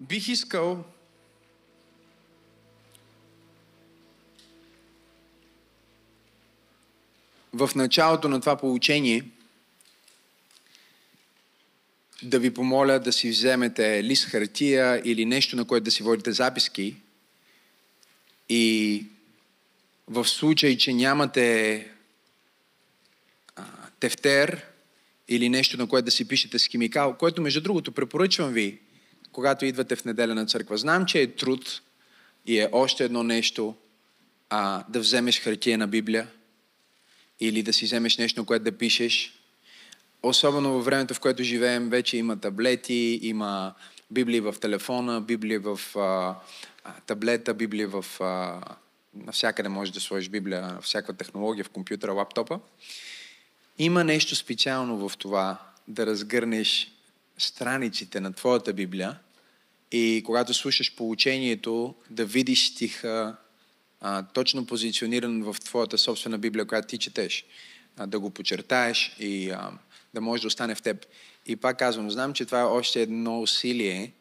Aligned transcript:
Бих 0.00 0.28
искал 0.28 0.84
в 7.52 7.70
началото 7.74 8.28
на 8.28 8.40
това 8.40 8.56
получение 8.56 9.24
да 12.22 12.38
ви 12.38 12.54
помоля 12.54 12.98
да 12.98 13.12
си 13.12 13.30
вземете 13.30 14.04
лист 14.04 14.24
хартия 14.24 15.02
или 15.04 15.24
нещо, 15.24 15.56
на 15.56 15.64
което 15.64 15.84
да 15.84 15.90
си 15.90 16.02
водите 16.02 16.32
записки. 16.32 16.96
И 18.48 19.04
в 20.08 20.24
случай, 20.24 20.76
че 20.76 20.92
нямате 20.92 21.88
а, 23.56 23.64
тефтер 24.00 24.66
или 25.28 25.48
нещо, 25.48 25.76
на 25.76 25.88
което 25.88 26.04
да 26.04 26.10
си 26.10 26.28
пишете 26.28 26.58
с 26.58 26.66
химикал, 26.66 27.16
което 27.18 27.42
между 27.42 27.60
другото 27.60 27.92
препоръчвам 27.92 28.52
ви, 28.52 28.78
когато 29.36 29.64
идвате 29.64 29.96
в 29.96 30.04
неделя 30.04 30.34
на 30.34 30.46
църква. 30.46 30.76
Знам, 30.76 31.06
че 31.06 31.22
е 31.22 31.34
труд 31.34 31.80
и 32.46 32.60
е 32.60 32.68
още 32.72 33.04
едно 33.04 33.22
нещо 33.22 33.74
а, 34.50 34.84
да 34.88 35.00
вземеш 35.00 35.42
хартия 35.42 35.78
на 35.78 35.86
Библия 35.86 36.28
или 37.40 37.62
да 37.62 37.72
си 37.72 37.84
вземеш 37.84 38.18
нещо, 38.18 38.44
което 38.44 38.64
да 38.64 38.72
пишеш. 38.72 39.38
Особено 40.22 40.72
във 40.72 40.84
времето, 40.84 41.14
в 41.14 41.20
което 41.20 41.42
живеем, 41.42 41.88
вече 41.88 42.16
има 42.16 42.40
таблети, 42.40 43.18
има 43.22 43.74
Библии 44.10 44.40
в 44.40 44.54
телефона, 44.60 45.20
Библии 45.20 45.58
в 45.58 45.80
а, 45.96 46.34
таблета, 47.06 47.54
Библии 47.54 47.86
в... 47.86 48.04
А, 48.20 48.60
навсякъде 49.14 49.68
можеш 49.68 49.94
да 49.94 50.00
сложиш 50.00 50.28
Библия, 50.28 50.78
всяка 50.82 51.12
технология 51.12 51.64
в 51.64 51.70
компютъра, 51.70 52.12
лаптопа. 52.12 52.60
Има 53.78 54.04
нещо 54.04 54.36
специално 54.36 55.08
в 55.08 55.16
това 55.16 55.58
да 55.88 56.06
разгърнеш 56.06 56.92
страниците 57.38 58.20
на 58.20 58.32
твоята 58.32 58.72
Библия 58.72 59.18
и 59.92 60.22
когато 60.26 60.54
слушаш 60.54 60.94
получението, 60.94 61.94
да 62.10 62.26
видиш 62.26 62.68
стиха 62.68 63.36
а, 64.00 64.22
точно 64.22 64.66
позициониран 64.66 65.42
в 65.42 65.56
твоята 65.60 65.98
собствена 65.98 66.38
Библия, 66.38 66.66
която 66.66 66.88
ти 66.88 66.98
четеш. 66.98 67.44
А, 67.96 68.06
да 68.06 68.20
го 68.20 68.30
почертаеш 68.30 69.16
и 69.20 69.50
а, 69.50 69.70
да 70.14 70.20
може 70.20 70.42
да 70.42 70.48
остане 70.48 70.74
в 70.74 70.82
теб. 70.82 71.06
И 71.46 71.56
пак 71.56 71.78
казвам, 71.78 72.10
знам, 72.10 72.32
че 72.32 72.44
това 72.44 72.60
е 72.60 72.64
още 72.64 73.02
едно 73.02 73.40
усилие, 73.40 74.12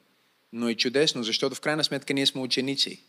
но 0.54 0.70
е 0.70 0.76
чудесно, 0.76 1.24
защото 1.24 1.56
в 1.56 1.62
крайна 1.62 1.84
сметка 1.84 2.14
ние 2.14 2.26
сме 2.26 2.42
ученици. 2.42 3.04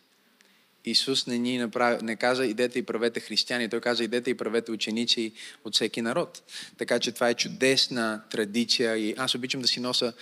Исус 0.89 1.27
не 1.27 1.37
ни 1.37 1.57
направи, 1.57 2.03
не 2.03 2.15
каза 2.15 2.45
идете 2.45 2.79
и 2.79 2.83
правете 2.83 3.19
християни, 3.19 3.69
той 3.69 3.81
каза 3.81 4.03
идете 4.03 4.29
и 4.29 4.37
правете 4.37 4.71
ученици 4.71 5.31
от 5.63 5.75
всеки 5.75 6.01
народ. 6.01 6.43
Така 6.77 6.99
че 6.99 7.11
това 7.11 7.29
е 7.29 7.33
чудесна 7.33 8.21
традиция 8.29 8.97
и 8.97 9.15
аз 9.17 9.35
обичам 9.35 9.61
да 9.61 9.67
си 9.67 9.79
нося 9.79 10.13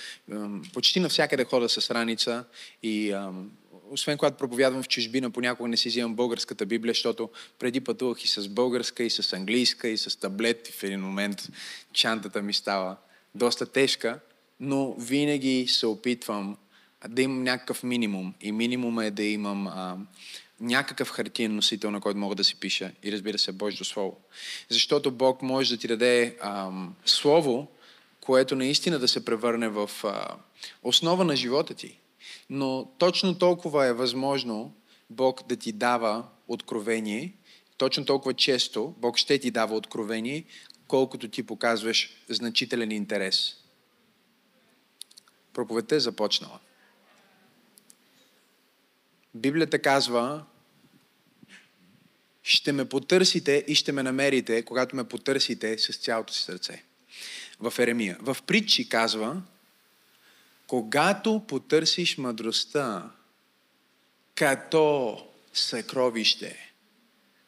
почти 0.73 0.99
навсякъде 0.99 1.44
хода 1.44 1.69
с 1.69 1.91
раница 1.91 2.44
и 2.83 3.16
освен 3.89 4.17
когато 4.17 4.38
проповядвам 4.38 4.83
в 4.83 4.88
чужбина, 4.88 5.31
понякога 5.31 5.69
не 5.69 5.77
си 5.77 5.89
взимам 5.89 6.16
българската 6.16 6.66
Библия, 6.66 6.94
защото 6.94 7.29
преди 7.59 7.81
пътувах 7.81 8.23
и 8.23 8.27
с 8.27 8.47
българска, 8.47 9.03
и 9.03 9.09
с 9.09 9.33
английска, 9.33 9.88
и 9.88 9.97
с 9.97 10.19
таблет. 10.19 10.69
И 10.69 10.72
в 10.72 10.83
един 10.83 11.02
момент 11.02 11.47
чантата 11.94 12.41
ми 12.41 12.53
става 12.53 12.97
доста 13.35 13.66
тежка, 13.66 14.19
но 14.59 14.94
винаги 14.94 15.67
се 15.67 15.85
опитвам 15.85 16.57
да 17.09 17.22
имам 17.22 17.44
някакъв 17.44 17.83
минимум. 17.83 18.33
И 18.41 18.52
минимум 18.52 19.00
е 19.00 19.11
да 19.11 19.23
имам 19.23 19.67
а, 19.67 19.97
някакъв 20.59 21.09
хартиен 21.09 21.55
носител, 21.55 21.91
на 21.91 22.01
който 22.01 22.19
мога 22.19 22.35
да 22.35 22.43
си 22.43 22.59
пиша. 22.59 22.91
И 23.03 23.11
разбира 23.11 23.39
се, 23.39 23.51
Божието 23.51 23.85
Слово. 23.85 24.17
Защото 24.69 25.11
Бог 25.11 25.41
може 25.41 25.75
да 25.75 25.81
ти 25.81 25.87
даде 25.87 26.37
а, 26.41 26.71
Слово, 27.05 27.67
което 28.21 28.55
наистина 28.55 28.99
да 28.99 29.07
се 29.07 29.25
превърне 29.25 29.69
в 29.69 29.89
а, 30.03 30.35
основа 30.83 31.25
на 31.25 31.35
живота 31.35 31.73
ти. 31.73 31.99
Но 32.49 32.91
точно 32.97 33.37
толкова 33.37 33.85
е 33.85 33.93
възможно 33.93 34.73
Бог 35.09 35.47
да 35.47 35.55
ти 35.55 35.71
дава 35.71 36.23
откровение, 36.47 37.33
точно 37.77 38.05
толкова 38.05 38.33
често 38.33 38.93
Бог 38.97 39.17
ще 39.17 39.39
ти 39.39 39.51
дава 39.51 39.75
откровение, 39.75 40.44
колкото 40.88 41.27
ти 41.27 41.44
показваш 41.44 42.09
значителен 42.29 42.91
интерес. 42.91 43.55
Проповедта 45.53 45.95
е 45.95 45.99
започнала. 45.99 46.59
Библията 49.35 49.79
казва, 49.79 50.44
ще 52.44 52.72
ме 52.72 52.90
потърсите 52.90 53.66
и 53.68 53.75
ще 53.75 53.91
ме 53.91 54.03
намерите, 54.03 54.66
когато 54.66 54.96
ме 54.96 55.03
потърсите 55.03 55.78
с 55.78 55.97
цялото 55.97 56.34
си 56.34 56.41
сърце. 56.41 56.84
В 57.59 57.74
Еремия. 57.79 58.18
В 58.22 58.38
притчи 58.47 58.90
казва, 58.90 59.41
когато 60.68 61.44
потърсиш 61.47 62.18
мъдростта 62.18 63.12
като 64.35 65.18
съкровище, 65.53 66.74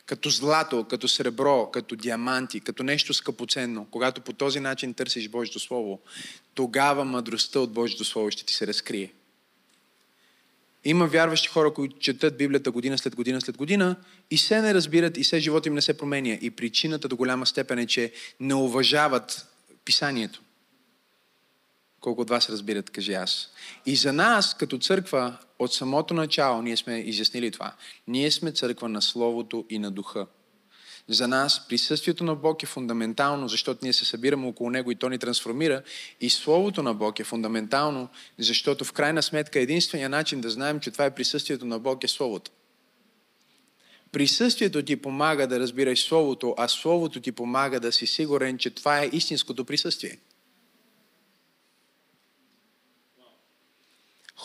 като 0.05 0.29
злато, 0.29 0.83
като 0.83 1.07
сребро, 1.07 1.71
като 1.71 1.95
диаманти, 1.95 2.59
като 2.59 2.83
нещо 2.83 3.13
скъпоценно, 3.13 3.87
когато 3.91 4.21
по 4.21 4.33
този 4.33 4.59
начин 4.59 4.93
търсиш 4.93 5.29
Божието 5.29 5.59
Слово, 5.59 5.99
тогава 6.53 7.05
мъдростта 7.05 7.59
от 7.59 7.71
Божието 7.71 8.05
Слово 8.05 8.31
ще 8.31 8.45
ти 8.45 8.53
се 8.53 8.67
разкрие. 8.67 9.13
Има 10.83 11.07
вярващи 11.07 11.47
хора, 11.47 11.73
които 11.73 11.99
четат 11.99 12.37
Библията 12.37 12.71
година 12.71 12.97
след 12.97 13.15
година 13.15 13.41
след 13.41 13.57
година 13.57 13.95
и 14.31 14.37
се 14.37 14.61
не 14.61 14.73
разбират 14.73 15.17
и 15.17 15.23
се 15.23 15.39
живота 15.39 15.69
им 15.69 15.75
не 15.75 15.81
се 15.81 15.97
променя. 15.97 16.37
И 16.41 16.51
причината 16.51 17.07
до 17.07 17.15
голяма 17.15 17.45
степен 17.45 17.79
е, 17.79 17.87
че 17.87 18.11
не 18.39 18.53
уважават 18.53 19.47
писанието. 19.85 20.41
Колко 21.99 22.21
от 22.21 22.29
вас 22.29 22.49
разбират, 22.49 22.89
кажи 22.89 23.13
аз. 23.13 23.49
И 23.85 23.95
за 23.95 24.13
нас, 24.13 24.53
като 24.57 24.77
църква, 24.77 25.37
от 25.59 25.73
самото 25.73 26.13
начало 26.13 26.61
ние 26.61 26.77
сме 26.77 26.99
изяснили 26.99 27.51
това. 27.51 27.73
Ние 28.07 28.31
сме 28.31 28.51
църква 28.51 28.89
на 28.89 29.01
Словото 29.01 29.65
и 29.69 29.79
на 29.79 29.91
Духа. 29.91 30.27
За 31.07 31.27
нас 31.27 31.67
присъствието 31.67 32.23
на 32.23 32.35
Бог 32.35 32.63
е 32.63 32.65
фундаментално, 32.65 33.47
защото 33.47 33.79
ние 33.83 33.93
се 33.93 34.05
събираме 34.05 34.47
около 34.47 34.69
Него 34.69 34.91
и 34.91 34.95
То 34.95 35.09
ни 35.09 35.17
трансформира. 35.17 35.81
И 36.21 36.29
Словото 36.29 36.83
на 36.83 36.93
Бог 36.93 37.19
е 37.19 37.23
фундаментално, 37.23 38.09
защото 38.37 38.85
в 38.85 38.93
крайна 38.93 39.23
сметка 39.23 39.59
единствения 39.59 40.09
начин 40.09 40.41
да 40.41 40.49
знаем, 40.49 40.79
че 40.79 40.91
това 40.91 41.05
е 41.05 41.15
присъствието 41.15 41.65
на 41.65 41.79
Бог 41.79 42.03
е 42.03 42.07
Словото. 42.07 42.51
Присъствието 44.11 44.83
ти 44.83 44.95
помага 44.95 45.47
да 45.47 45.59
разбираш 45.59 46.03
Словото, 46.03 46.55
а 46.57 46.67
Словото 46.67 47.21
ти 47.21 47.31
помага 47.31 47.79
да 47.79 47.91
си 47.91 48.07
сигурен, 48.07 48.57
че 48.57 48.69
това 48.69 49.03
е 49.03 49.09
истинското 49.13 49.65
присъствие. 49.65 50.17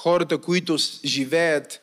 хората, 0.03 0.39
които 0.39 0.77
живеят 1.05 1.82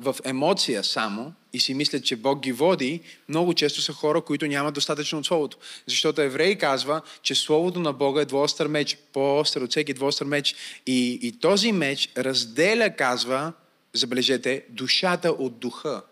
в 0.00 0.16
емоция 0.24 0.84
само 0.84 1.32
и 1.52 1.60
си 1.60 1.74
мислят, 1.74 2.04
че 2.04 2.16
Бог 2.16 2.40
ги 2.40 2.52
води, 2.52 3.00
много 3.28 3.54
често 3.54 3.82
са 3.82 3.92
хора, 3.92 4.20
които 4.20 4.46
нямат 4.46 4.74
достатъчно 4.74 5.18
от 5.18 5.26
Словото. 5.26 5.58
Защото 5.86 6.20
Еврей 6.22 6.58
казва, 6.58 7.00
че 7.22 7.34
Словото 7.34 7.80
на 7.80 7.92
Бога 7.92 8.22
е 8.22 8.24
двоостър 8.24 8.66
меч, 8.66 8.98
по-остър 9.12 9.60
от 9.60 9.70
всеки 9.70 9.94
двоостър 9.94 10.26
меч. 10.26 10.54
И, 10.86 11.18
и 11.22 11.32
този 11.32 11.72
меч 11.72 12.08
разделя, 12.16 12.90
казва, 12.96 13.52
забележете, 13.92 14.64
душата 14.68 15.30
от 15.30 15.58
духа. 15.58 16.02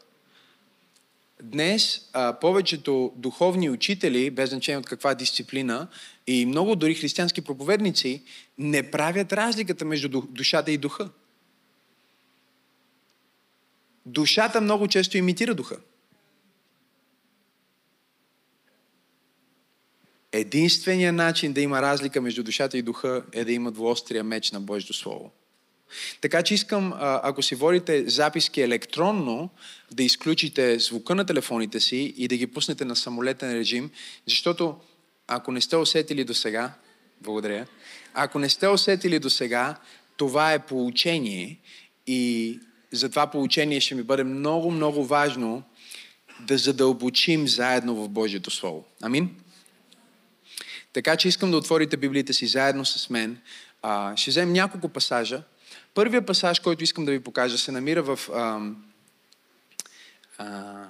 Днес 1.42 2.00
а, 2.12 2.32
повечето 2.40 3.12
духовни 3.16 3.70
учители, 3.70 4.30
без 4.30 4.50
значение 4.50 4.78
от 4.78 4.86
каква 4.86 5.14
дисциплина, 5.14 5.88
и 6.26 6.46
много 6.46 6.76
дори 6.76 6.94
християнски 6.94 7.40
проповедници 7.40 8.22
не 8.58 8.90
правят 8.90 9.32
разликата 9.32 9.84
между 9.84 10.08
душата 10.08 10.72
и 10.72 10.78
духа. 10.78 11.08
Душата 14.10 14.60
много 14.60 14.88
често 14.88 15.18
имитира 15.18 15.54
духа. 15.54 15.76
Единственият 20.32 21.16
начин 21.16 21.52
да 21.52 21.60
има 21.60 21.82
разлика 21.82 22.20
между 22.20 22.42
душата 22.42 22.78
и 22.78 22.82
духа 22.82 23.24
е 23.32 23.44
да 23.44 23.52
има 23.52 23.72
двуострия 23.72 24.24
меч 24.24 24.52
на 24.52 24.60
Божието 24.60 24.94
Слово. 24.94 25.30
Така 26.20 26.42
че 26.42 26.54
искам, 26.54 26.92
ако 27.00 27.42
си 27.42 27.54
водите 27.54 28.08
записки 28.08 28.60
електронно, 28.60 29.50
да 29.92 30.02
изключите 30.02 30.78
звука 30.78 31.14
на 31.14 31.24
телефоните 31.24 31.80
си 31.80 32.14
и 32.16 32.28
да 32.28 32.36
ги 32.36 32.46
пуснете 32.46 32.84
на 32.84 32.96
самолетен 32.96 33.52
режим, 33.52 33.90
защото 34.26 34.76
ако 35.26 35.52
не 35.52 35.60
сте 35.60 35.76
усетили 35.76 36.24
до 36.24 36.34
сега, 36.34 36.72
благодаря, 37.20 37.66
ако 38.14 38.38
не 38.38 38.48
сте 38.48 38.68
усетили 38.68 39.18
до 39.18 39.30
сега, 39.30 39.76
това 40.16 40.52
е 40.52 40.66
получение 40.66 41.58
и 42.06 42.60
за 42.92 43.10
това 43.10 43.26
получение 43.26 43.80
ще 43.80 43.94
ми 43.94 44.02
бъде 44.02 44.24
много, 44.24 44.70
много 44.70 45.04
важно 45.04 45.62
да 46.40 46.58
задълбочим 46.58 47.48
заедно 47.48 47.94
в 47.94 48.08
Божието 48.08 48.50
Слово. 48.50 48.84
Амин? 49.02 49.36
Така 50.92 51.16
че 51.16 51.28
искам 51.28 51.50
да 51.50 51.56
отворите 51.56 51.96
Библията 51.96 52.34
си 52.34 52.46
заедно 52.46 52.84
с 52.84 53.10
мен. 53.10 53.40
А, 53.82 54.16
ще 54.16 54.30
вземем 54.30 54.52
няколко 54.52 54.88
пасажа. 54.88 55.42
Първият 55.94 56.26
пасаж, 56.26 56.60
който 56.60 56.84
искам 56.84 57.04
да 57.04 57.12
ви 57.12 57.20
покажа, 57.20 57.58
се 57.58 57.72
намира 57.72 58.02
в 58.02 58.28
а, 58.34 58.60
а, 60.38 60.86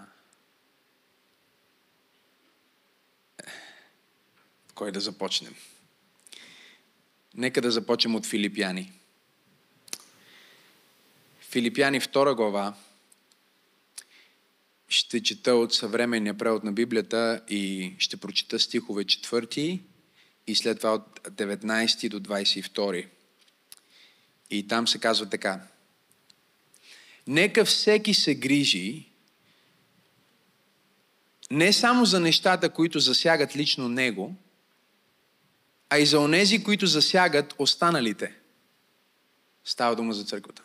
кой 4.75 4.93
да 4.93 5.01
започнем? 5.01 5.55
Нека 7.35 7.63
да 7.63 7.71
започнем 7.71 8.15
от 8.15 8.27
Филипяни. 8.27 9.00
Филипяни 11.51 12.01
2 12.01 12.35
глава. 12.35 12.75
Ще 14.89 15.23
чета 15.23 15.55
от 15.55 15.75
съвременния 15.75 16.39
превод 16.39 16.65
на 16.65 16.73
Библията 16.73 17.43
и 17.49 17.95
ще 17.99 18.17
прочита 18.17 18.59
стихове 18.59 19.05
4 19.05 19.81
и 20.47 20.55
след 20.55 20.79
това 20.79 20.95
от 20.95 21.21
19 21.21 22.09
до 22.09 22.21
22. 22.21 23.07
И 24.51 24.69
там 24.69 24.89
се 24.89 24.99
казва 24.99 25.29
така. 25.29 25.61
Нека 27.27 27.65
всеки 27.65 28.15
се 28.15 28.35
грижи 28.35 29.07
не 31.51 31.73
само 31.73 32.05
за 32.05 32.21
нещата, 32.21 32.71
които 32.71 33.01
засягат 33.01 33.57
лично 33.57 33.89
него, 33.89 34.35
а 35.89 35.99
и 35.99 36.07
за 36.07 36.21
онези, 36.21 36.65
които 36.65 36.87
засягат 36.87 37.55
останалите. 37.59 38.35
Става 39.65 39.97
дума 39.97 40.13
за 40.13 40.25
църквата. 40.25 40.63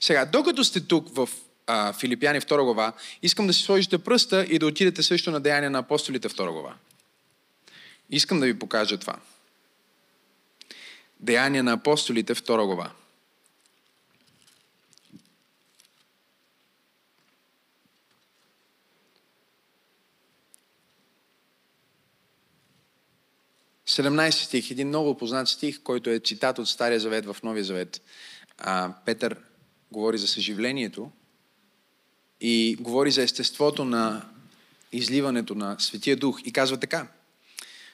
Сега, 0.00 0.24
докато 0.24 0.64
сте 0.64 0.80
тук 0.80 1.14
в 1.14 1.28
а, 1.66 1.92
Филипяни 1.92 2.40
2 2.40 2.64
глава, 2.64 2.92
искам 3.22 3.46
да 3.46 3.52
си 3.52 3.62
сложите 3.62 3.98
пръста 3.98 4.44
и 4.44 4.58
да 4.58 4.66
отидете 4.66 5.02
също 5.02 5.30
на 5.30 5.40
Деяния 5.40 5.70
на 5.70 5.78
апостолите 5.78 6.28
2 6.28 6.52
глава. 6.52 6.74
Искам 8.10 8.40
да 8.40 8.46
ви 8.46 8.58
покажа 8.58 8.98
това. 8.98 9.16
Деяния 11.20 11.62
на 11.62 11.72
апостолите 11.72 12.34
2 12.34 12.64
глава. 12.66 12.90
Седемнайсти 23.86 24.44
стих, 24.44 24.70
един 24.70 24.88
много 24.88 25.16
познат 25.16 25.48
стих, 25.48 25.82
който 25.82 26.10
е 26.10 26.18
цитат 26.18 26.58
от 26.58 26.68
Стария 26.68 27.00
завет 27.00 27.26
в 27.26 27.36
Новия 27.42 27.64
завет. 27.64 28.02
А, 28.58 28.94
Петър 29.04 29.36
говори 29.92 30.18
за 30.18 30.26
съживлението 30.26 31.10
и 32.40 32.76
говори 32.80 33.10
за 33.10 33.22
естеството 33.22 33.84
на 33.84 34.28
изливането 34.92 35.54
на 35.54 35.76
Светия 35.78 36.16
Дух 36.16 36.40
и 36.44 36.52
казва 36.52 36.76
така. 36.76 37.08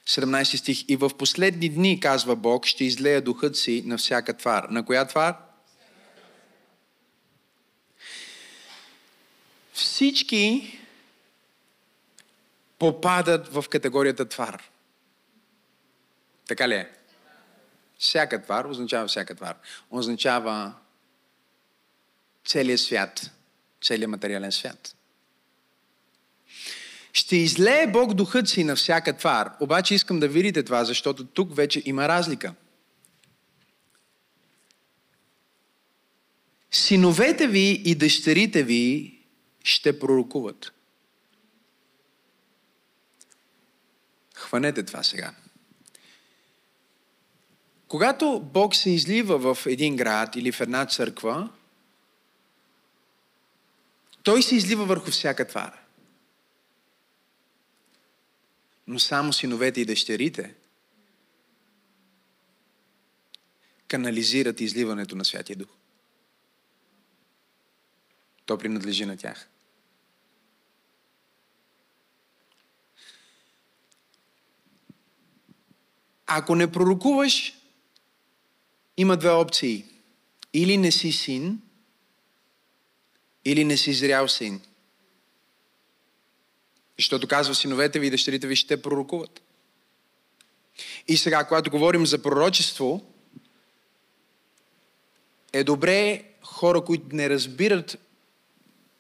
17 0.07 0.57
стих. 0.57 0.85
И 0.89 0.97
в 0.97 1.11
последни 1.19 1.69
дни, 1.69 2.01
казва 2.01 2.37
Бог, 2.37 2.67
ще 2.67 2.85
излея 2.85 3.23
духът 3.23 3.57
си 3.57 3.83
на 3.87 3.99
всяка 3.99 4.37
твар. 4.37 4.65
На 4.71 4.85
коя 4.85 5.05
твар? 5.05 5.37
Всички 9.73 10.79
попадат 12.79 13.49
в 13.49 13.65
категорията 13.71 14.29
твар. 14.29 14.63
Така 16.49 16.69
ли 16.69 16.75
е? 16.75 16.91
Всяка 17.99 18.43
твар 18.43 18.65
означава 18.65 19.09
всяка 19.09 19.35
твар. 19.35 19.57
Означава 19.91 20.75
целият 22.47 22.81
свят, 22.81 23.31
целият 23.83 24.11
материален 24.11 24.53
свят. 24.53 24.97
Ще 27.13 27.37
излее 27.37 27.87
Бог 27.87 28.15
духът 28.15 28.49
си 28.49 28.65
на 28.65 28.77
всяка 28.77 29.17
твар. 29.17 29.51
Обаче 29.61 29.95
искам 29.95 30.21
да 30.21 30.29
видите 30.29 30.63
това, 30.63 30.85
защото 30.85 31.27
тук 31.27 31.57
вече 31.57 31.83
има 31.85 32.09
разлика. 32.09 32.55
Синовете 36.71 37.47
ви 37.47 37.83
и 37.85 37.95
дъщерите 37.95 38.63
ви 38.63 39.19
ще 39.65 39.99
пророкуват. 39.99 40.73
Хванете 44.35 44.83
това 44.83 45.03
сега. 45.03 45.35
Когато 47.89 48.41
Бог 48.41 48.75
се 48.75 48.91
излива 48.91 49.55
в 49.55 49.67
един 49.67 49.97
град 49.97 50.37
или 50.37 50.53
в 50.53 50.61
една 50.61 50.87
църква, 50.87 51.51
той 54.27 54.43
се 54.43 54.57
излива 54.57 54.85
върху 54.85 55.11
всяка 55.11 55.49
твара 55.49 55.81
но 58.87 58.99
само 58.99 59.33
синовете 59.33 59.81
и 59.81 59.85
дъщерите 59.85 60.55
канализират 63.89 64.61
изливането 64.61 65.17
на 65.17 65.25
Святия 65.25 65.57
Дух. 65.57 65.69
То 68.47 68.59
принадлежи 68.59 69.05
на 69.05 69.17
тях. 69.17 69.49
Ако 76.27 76.55
не 76.55 76.73
пророкуваш, 76.73 77.59
има 78.97 79.17
две 79.17 79.31
опции. 79.31 79.85
Или 80.53 80.77
не 80.77 80.93
си 80.93 81.13
син, 81.13 81.63
или 83.47 83.65
не 83.65 83.77
си 83.77 83.93
зрял 83.93 84.29
син. 84.29 84.61
Защото 86.99 87.29
казва, 87.29 87.55
синовете 87.55 87.99
ви 87.99 88.07
и 88.07 88.11
дъщерите 88.11 88.47
ви 88.47 88.57
ще 88.57 88.83
пророкуват. 88.83 89.43
И 91.09 91.17
сега, 91.17 91.45
когато 91.45 91.71
говорим 91.71 92.07
за 92.07 92.23
пророчество, 92.23 93.05
е 95.53 95.65
добре 95.65 96.25
хора, 96.43 96.81
които 96.81 97.17
не 97.17 97.31
разбират 97.31 97.99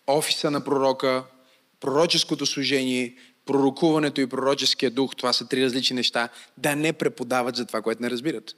офиса 0.07 0.51
на 0.51 0.65
пророка, 0.65 1.25
пророческото 1.81 2.47
служение, 2.47 3.17
пророкуването 3.47 4.21
и 4.21 4.27
пророческия 4.27 4.91
дух, 4.91 5.17
това 5.17 5.33
са 5.33 5.49
три 5.49 5.65
различни 5.65 5.97
неща, 5.97 6.29
да 6.57 6.77
не 6.77 6.93
преподават 6.93 7.57
за 7.57 7.67
това, 7.67 7.83
което 7.83 8.03
не 8.03 8.11
разбират. 8.11 8.57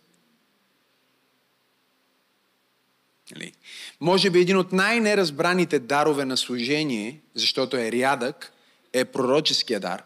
Нали? 3.34 3.52
Може 4.00 4.30
би 4.30 4.40
един 4.40 4.56
от 4.56 4.72
най-неразбраните 4.72 5.78
дарове 5.78 6.25
на 6.25 6.36
служение, 6.36 7.20
защото 7.34 7.76
е 7.76 7.92
рядък, 7.92 8.52
е 8.92 9.04
пророческия 9.04 9.80
дар. 9.80 10.02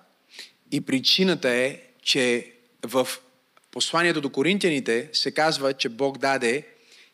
И 0.72 0.80
причината 0.80 1.48
е, 1.50 1.80
че 2.02 2.52
в 2.82 3.08
посланието 3.70 4.20
до 4.20 4.30
коринтияните 4.30 5.10
се 5.12 5.30
казва, 5.30 5.72
че 5.72 5.88
Бог 5.88 6.18
даде 6.18 6.66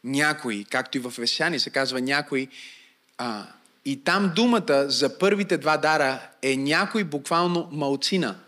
някой, 0.05 0.65
както 0.71 0.97
и 0.97 1.01
в 1.01 1.15
Весяни 1.19 1.59
се 1.59 1.71
казва 1.71 2.01
някой. 2.01 2.49
А, 3.19 3.47
и 3.85 4.05
там 4.05 4.33
думата 4.37 4.85
за 4.89 5.19
първите 5.19 5.59
два 5.59 5.77
дара 5.77 6.29
е 6.43 6.57
някой 6.57 7.05
буквално 7.05 7.69
малцина. 7.73 8.39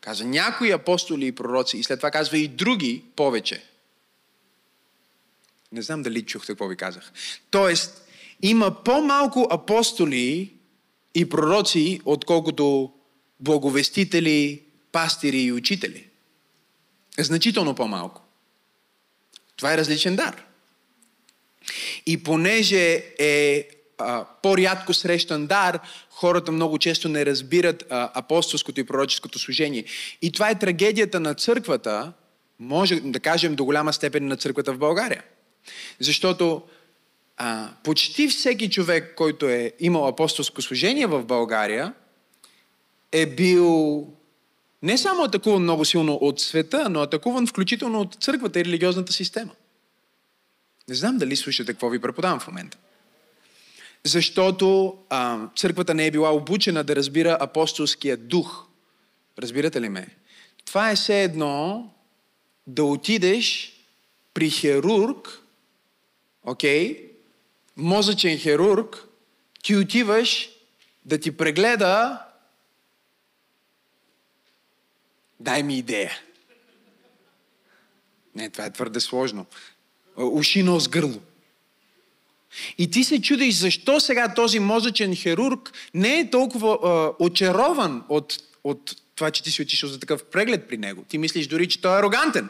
Казва 0.00 0.26
някои 0.26 0.72
апостоли 0.72 1.26
и 1.26 1.32
пророци 1.32 1.78
и 1.78 1.82
след 1.82 1.98
това 1.98 2.10
казва 2.10 2.38
и 2.38 2.48
други 2.48 3.04
повече. 3.16 3.64
Не 5.72 5.82
знам 5.82 6.02
дали 6.02 6.22
чухте 6.22 6.52
какво 6.52 6.68
ви 6.68 6.76
казах. 6.76 7.12
Тоест, 7.50 8.02
има 8.42 8.84
по-малко 8.84 9.48
апостоли 9.50 10.52
и 11.14 11.28
пророци, 11.28 12.00
отколкото 12.04 12.92
благовестители, 13.40 14.62
пастири 14.92 15.40
и 15.40 15.52
учители. 15.52 16.08
Значително 17.18 17.74
по-малко. 17.74 18.22
Това 19.56 19.74
е 19.74 19.76
различен 19.76 20.16
дар. 20.16 20.44
И 22.06 22.22
понеже 22.22 23.04
е 23.18 23.68
а, 23.98 24.24
по-рядко 24.42 24.94
срещан 24.94 25.46
дар, 25.46 25.80
хората 26.10 26.52
много 26.52 26.78
често 26.78 27.08
не 27.08 27.26
разбират 27.26 27.84
а, 27.90 28.10
апостолското 28.14 28.80
и 28.80 28.86
пророческото 28.86 29.38
служение. 29.38 29.84
И 30.22 30.32
това 30.32 30.50
е 30.50 30.58
трагедията 30.58 31.20
на 31.20 31.34
църквата, 31.34 32.12
може 32.58 33.00
да 33.00 33.20
кажем 33.20 33.54
до 33.54 33.64
голяма 33.64 33.92
степен 33.92 34.26
на 34.26 34.36
църквата 34.36 34.72
в 34.72 34.78
България. 34.78 35.22
Защото 36.00 36.62
а, 37.36 37.70
почти 37.84 38.28
всеки 38.28 38.70
човек, 38.70 39.14
който 39.16 39.48
е 39.48 39.72
имал 39.80 40.08
апостолско 40.08 40.62
служение 40.62 41.06
в 41.06 41.24
България, 41.24 41.92
е 43.12 43.26
бил 43.26 44.06
не 44.82 44.98
само 44.98 45.22
атакуван 45.22 45.62
много 45.62 45.84
силно 45.84 46.14
от 46.14 46.40
света, 46.40 46.88
но 46.90 47.00
атакуван 47.00 47.46
включително 47.46 48.00
от 48.00 48.14
църквата 48.14 48.60
и 48.60 48.64
религиозната 48.64 49.12
система. 49.12 49.50
Не 50.88 50.94
знам 50.94 51.18
дали 51.18 51.36
слушате 51.36 51.72
какво 51.72 51.88
ви 51.88 52.00
преподавам 52.00 52.40
в 52.40 52.46
момента. 52.46 52.78
Защото 54.04 54.96
а, 55.10 55.48
църквата 55.56 55.94
не 55.94 56.06
е 56.06 56.10
била 56.10 56.34
обучена 56.34 56.84
да 56.84 56.96
разбира 56.96 57.38
апостолския 57.40 58.16
дух. 58.16 58.66
Разбирате 59.38 59.80
ли 59.80 59.88
ме? 59.88 60.06
Това 60.64 60.90
е 60.90 60.96
все 60.96 61.22
едно 61.22 61.90
да 62.66 62.84
отидеш 62.84 63.72
при 64.34 64.50
хирург, 64.50 65.42
окей, 66.46 66.96
okay, 66.96 67.10
мозъчен 67.76 68.38
хирург, 68.38 69.08
ти 69.62 69.76
отиваш 69.76 70.48
да 71.04 71.18
ти 71.18 71.36
прегледа 71.36 72.26
Дай 75.40 75.62
ми 75.62 75.78
идея. 75.78 76.20
Не, 78.34 78.50
това 78.50 78.64
е 78.64 78.72
твърде 78.72 79.00
сложно. 79.00 79.46
Уши, 80.16 80.62
нос, 80.62 80.88
гърло. 80.88 81.20
И 82.78 82.90
ти 82.90 83.04
се 83.04 83.22
чудиш 83.22 83.54
защо 83.54 84.00
сега 84.00 84.34
този 84.34 84.58
мозъчен 84.58 85.14
хирург 85.14 85.72
не 85.94 86.18
е 86.18 86.30
толкова 86.30 86.78
а, 86.84 87.24
очарован 87.24 88.04
от, 88.08 88.34
от 88.64 88.96
това, 89.14 89.30
че 89.30 89.42
ти 89.42 89.50
си 89.50 89.62
отишъл 89.62 89.90
за 89.90 90.00
такъв 90.00 90.24
преглед 90.24 90.68
при 90.68 90.76
него. 90.76 91.04
Ти 91.08 91.18
мислиш 91.18 91.46
дори, 91.46 91.68
че 91.68 91.80
той 91.80 91.96
е 91.96 91.98
арогантен. 91.98 92.48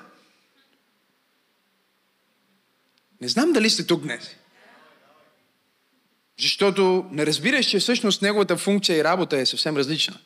Не 3.20 3.28
знам 3.28 3.52
дали 3.52 3.70
сте 3.70 3.86
тук 3.86 4.02
днес. 4.02 4.36
Защото 6.40 7.06
не 7.10 7.26
разбираш, 7.26 7.66
че 7.66 7.78
всъщност 7.78 8.22
неговата 8.22 8.56
функция 8.56 8.98
и 8.98 9.04
работа 9.04 9.38
е 9.38 9.46
съвсем 9.46 9.76
различна. 9.76 10.18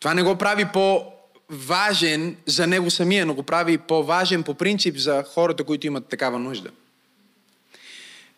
Това 0.00 0.14
не 0.14 0.22
го 0.22 0.38
прави 0.38 0.64
по-важен 0.72 2.36
за 2.46 2.66
него 2.66 2.90
самия, 2.90 3.26
но 3.26 3.34
го 3.34 3.42
прави 3.42 3.78
по-важен 3.78 4.42
по 4.42 4.54
принцип 4.54 4.96
за 4.96 5.22
хората, 5.22 5.64
които 5.64 5.86
имат 5.86 6.08
такава 6.08 6.38
нужда. 6.38 6.70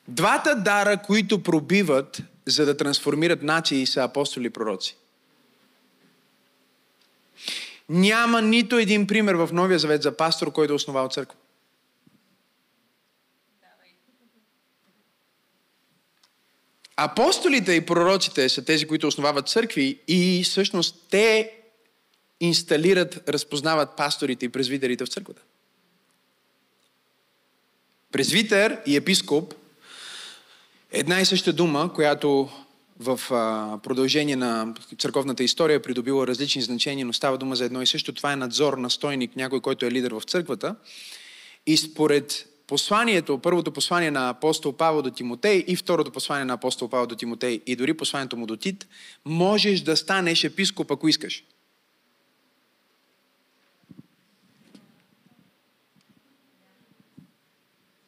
Двата 0.08 0.56
дара, 0.56 1.02
които 1.02 1.42
пробиват, 1.42 2.22
за 2.46 2.66
да 2.66 2.76
трансформират 2.76 3.42
нации, 3.42 3.86
са 3.86 4.02
апостоли 4.02 4.46
и 4.46 4.50
пророци. 4.50 4.96
Няма 7.88 8.42
нито 8.42 8.78
един 8.78 9.06
пример 9.06 9.34
в 9.34 9.48
Новия 9.52 9.78
Завет 9.78 10.02
за 10.02 10.16
пастор, 10.16 10.52
който 10.52 10.72
е 10.72 10.76
основал 10.76 11.08
църква. 11.08 11.36
Апостолите 16.96 17.72
и 17.72 17.86
пророците 17.86 18.48
са 18.48 18.64
тези, 18.64 18.86
които 18.86 19.06
основават 19.06 19.48
църкви 19.48 19.98
и 20.08 20.42
всъщност 20.44 21.06
те 21.10 21.52
инсталират, 22.40 23.28
разпознават 23.28 23.96
пасторите 23.96 24.44
и 24.46 24.48
презвитерите 24.48 25.04
в 25.04 25.08
църквата. 25.08 25.42
Презвитер 28.12 28.80
и 28.86 28.96
епископ 28.96 29.54
една 30.92 31.20
и 31.20 31.24
съща 31.24 31.52
дума, 31.52 31.92
която 31.94 32.50
в 32.98 33.20
продължение 33.82 34.36
на 34.36 34.74
църковната 34.98 35.44
история 35.44 35.74
е 35.74 35.82
придобила 35.82 36.26
различни 36.26 36.62
значения, 36.62 37.06
но 37.06 37.12
става 37.12 37.38
дума 37.38 37.56
за 37.56 37.64
едно 37.64 37.82
и 37.82 37.86
също. 37.86 38.12
Това 38.12 38.32
е 38.32 38.36
надзор, 38.36 38.78
настойник, 38.78 39.36
някой, 39.36 39.60
който 39.60 39.86
е 39.86 39.90
лидер 39.90 40.10
в 40.10 40.22
църквата. 40.26 40.76
И 41.66 41.76
според 41.76 42.51
посланието, 42.66 43.38
първото 43.38 43.72
послание 43.72 44.10
на 44.10 44.28
апостол 44.28 44.72
Павел 44.72 45.02
до 45.02 45.10
Тимотей 45.10 45.64
и 45.66 45.76
второто 45.76 46.10
послание 46.10 46.44
на 46.44 46.54
апостол 46.54 46.88
Павел 46.88 47.06
до 47.06 47.14
Тимотей 47.14 47.60
и 47.66 47.76
дори 47.76 47.94
посланието 47.94 48.36
му 48.36 48.46
до 48.46 48.56
Тит, 48.56 48.86
можеш 49.24 49.80
да 49.80 49.96
станеш 49.96 50.44
епископ, 50.44 50.90
ако 50.90 51.08
искаш. 51.08 51.44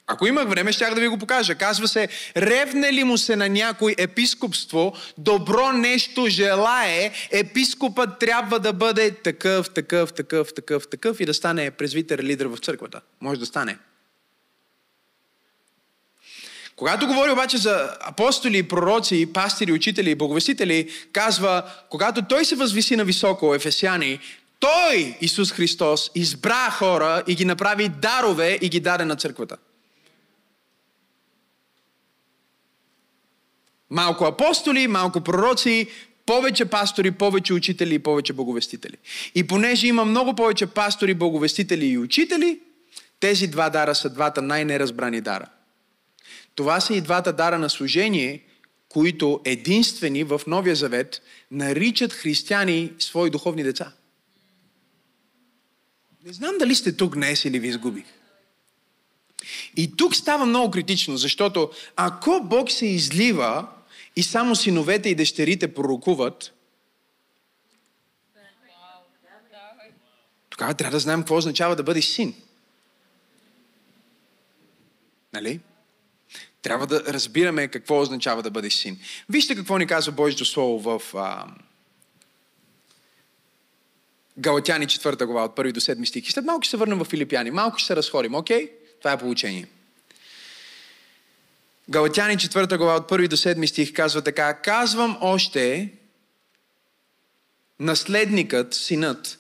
Ако 0.07 0.27
имах 0.27 0.49
време, 0.49 0.73
щях 0.73 0.95
да 0.95 1.01
ви 1.01 1.09
го 1.09 1.19
покажа. 1.19 1.55
Казва 1.55 1.89
се, 1.89 2.09
ревне 2.37 2.93
ли 2.93 3.05
му 3.05 3.19
се 3.19 3.37
на 3.37 3.49
някой 3.49 3.95
епископство, 3.99 4.93
добро 5.19 5.73
нещо 5.73 6.27
желае, 6.29 7.13
епископът 7.31 8.19
трябва 8.19 8.61
да 8.61 8.73
бъде 8.73 9.11
такъв, 9.11 9.71
такъв, 9.71 10.13
такъв, 10.13 10.55
такъв, 10.55 10.89
такъв 10.89 11.21
и 11.21 11.27
да 11.27 11.35
стане 11.35 11.71
презвитер, 11.71 12.19
лидер 12.19 12.47
в 12.47 12.59
църквата. 12.59 13.01
Може 13.21 13.41
да 13.41 13.47
стане. 13.47 13.79
Когато 16.77 17.07
говори 17.07 17.31
обаче 17.31 17.57
за 17.57 17.97
апостоли, 18.01 18.63
пророци, 18.63 19.33
пастири, 19.33 19.73
учители 19.73 20.11
и 20.11 20.15
боговестители, 20.15 20.91
казва, 21.13 21.63
когато 21.91 22.23
той 22.23 22.45
се 22.45 22.57
възвиси 22.57 22.97
на 22.97 23.05
високо, 23.05 23.55
Ефесяни, 23.55 24.19
той, 24.59 25.17
Исус 25.21 25.53
Христос, 25.53 26.11
избра 26.15 26.71
хора 26.71 27.23
и 27.27 27.35
ги 27.35 27.45
направи 27.45 27.89
дарове 27.89 28.59
и 28.63 28.69
ги 28.69 28.81
даде 28.81 29.05
на 29.05 29.17
църквата. 29.17 29.57
Малко 33.91 34.25
апостоли, 34.25 34.87
малко 34.87 35.21
пророци, 35.21 35.89
повече 36.27 36.65
пастори, 36.65 37.11
повече 37.11 37.53
учители 37.53 37.95
и 37.95 37.99
повече 37.99 38.33
боговестители. 38.33 38.97
И 39.35 39.47
понеже 39.47 39.87
има 39.87 40.05
много 40.05 40.35
повече 40.35 40.67
пастори, 40.67 41.15
боговестители 41.15 41.87
и 41.87 41.99
учители, 41.99 42.61
тези 43.21 43.47
два 43.47 43.71
дара 43.71 43.95
са 43.95 44.11
двата 44.11 44.43
най-неразбрани 44.43 45.21
дара. 45.21 45.47
Това 46.55 46.81
са 46.81 46.95
и 46.95 47.01
двата 47.01 47.33
дара 47.33 47.59
на 47.59 47.71
служение, 47.71 48.45
които 48.89 49.41
единствени 49.45 50.25
в 50.25 50.41
Новия 50.47 50.77
Завет 50.77 51.23
наричат 51.51 52.13
християни 52.13 52.93
свои 52.99 53.31
духовни 53.31 53.63
деца. 53.63 53.93
Не 56.25 56.33
знам 56.33 56.59
дали 56.59 56.75
сте 56.75 56.97
тук 56.97 57.15
днес 57.15 57.45
или 57.45 57.59
ви 57.59 57.69
изгубих. 57.69 58.05
И 59.77 59.97
тук 59.97 60.17
става 60.17 60.47
много 60.47 60.71
критично, 60.71 61.17
защото 61.17 61.71
ако 61.97 62.41
Бог 62.45 62.71
се 62.71 62.87
излива 62.87 63.69
и 64.17 64.23
само 64.23 64.57
синовете 64.57 65.09
и 65.09 65.15
дъщерите 65.15 65.75
пророкуват, 65.75 66.53
тогава 70.51 70.75
трябва 70.75 70.97
да 70.97 71.01
знаем 71.01 71.21
какво 71.21 71.37
означава 71.37 71.77
да 71.77 71.83
бъдеш 71.83 72.05
син. 72.05 72.35
Нали? 75.33 75.61
Трябва 76.65 76.87
да 76.87 77.05
разбираме 77.09 77.69
какво 77.69 78.01
означава 78.01 78.43
да 78.43 78.51
бъдеш 78.51 78.75
син. 78.75 78.99
Вижте 79.29 79.57
какво 79.57 79.79
ни 79.79 79.87
казва 79.87 80.13
Божието 80.13 80.45
Слово 80.45 80.99
в 80.99 81.15
а, 81.15 81.47
Галатяни 84.39 84.87
4 84.87 85.25
глава 85.27 85.45
от 85.45 85.57
1 85.57 85.73
до 85.73 85.81
7 85.81 86.05
стих. 86.05 86.29
И 86.29 86.33
след 86.33 86.45
малко 86.45 86.63
ще 86.63 86.71
се 86.71 86.77
върнем 86.77 86.99
в 86.99 87.05
Филипяни. 87.05 87.51
Малко 87.51 87.79
ще 87.79 87.87
се 87.87 87.97
разходим, 87.97 88.35
окей? 88.35 88.67
Okay? 88.67 88.71
Това 88.99 89.13
е 89.13 89.19
получение. 89.19 89.67
Галатяни 91.91 92.37
4 92.37 92.77
глава 92.77 92.97
от 92.97 93.11
1 93.11 93.29
до 93.29 93.37
7 93.37 93.67
стих 93.67 93.93
казва 93.93 94.23
така. 94.23 94.55
Казвам 94.55 95.19
още, 95.21 95.93
наследникът, 97.81 98.75
синът, 98.75 99.39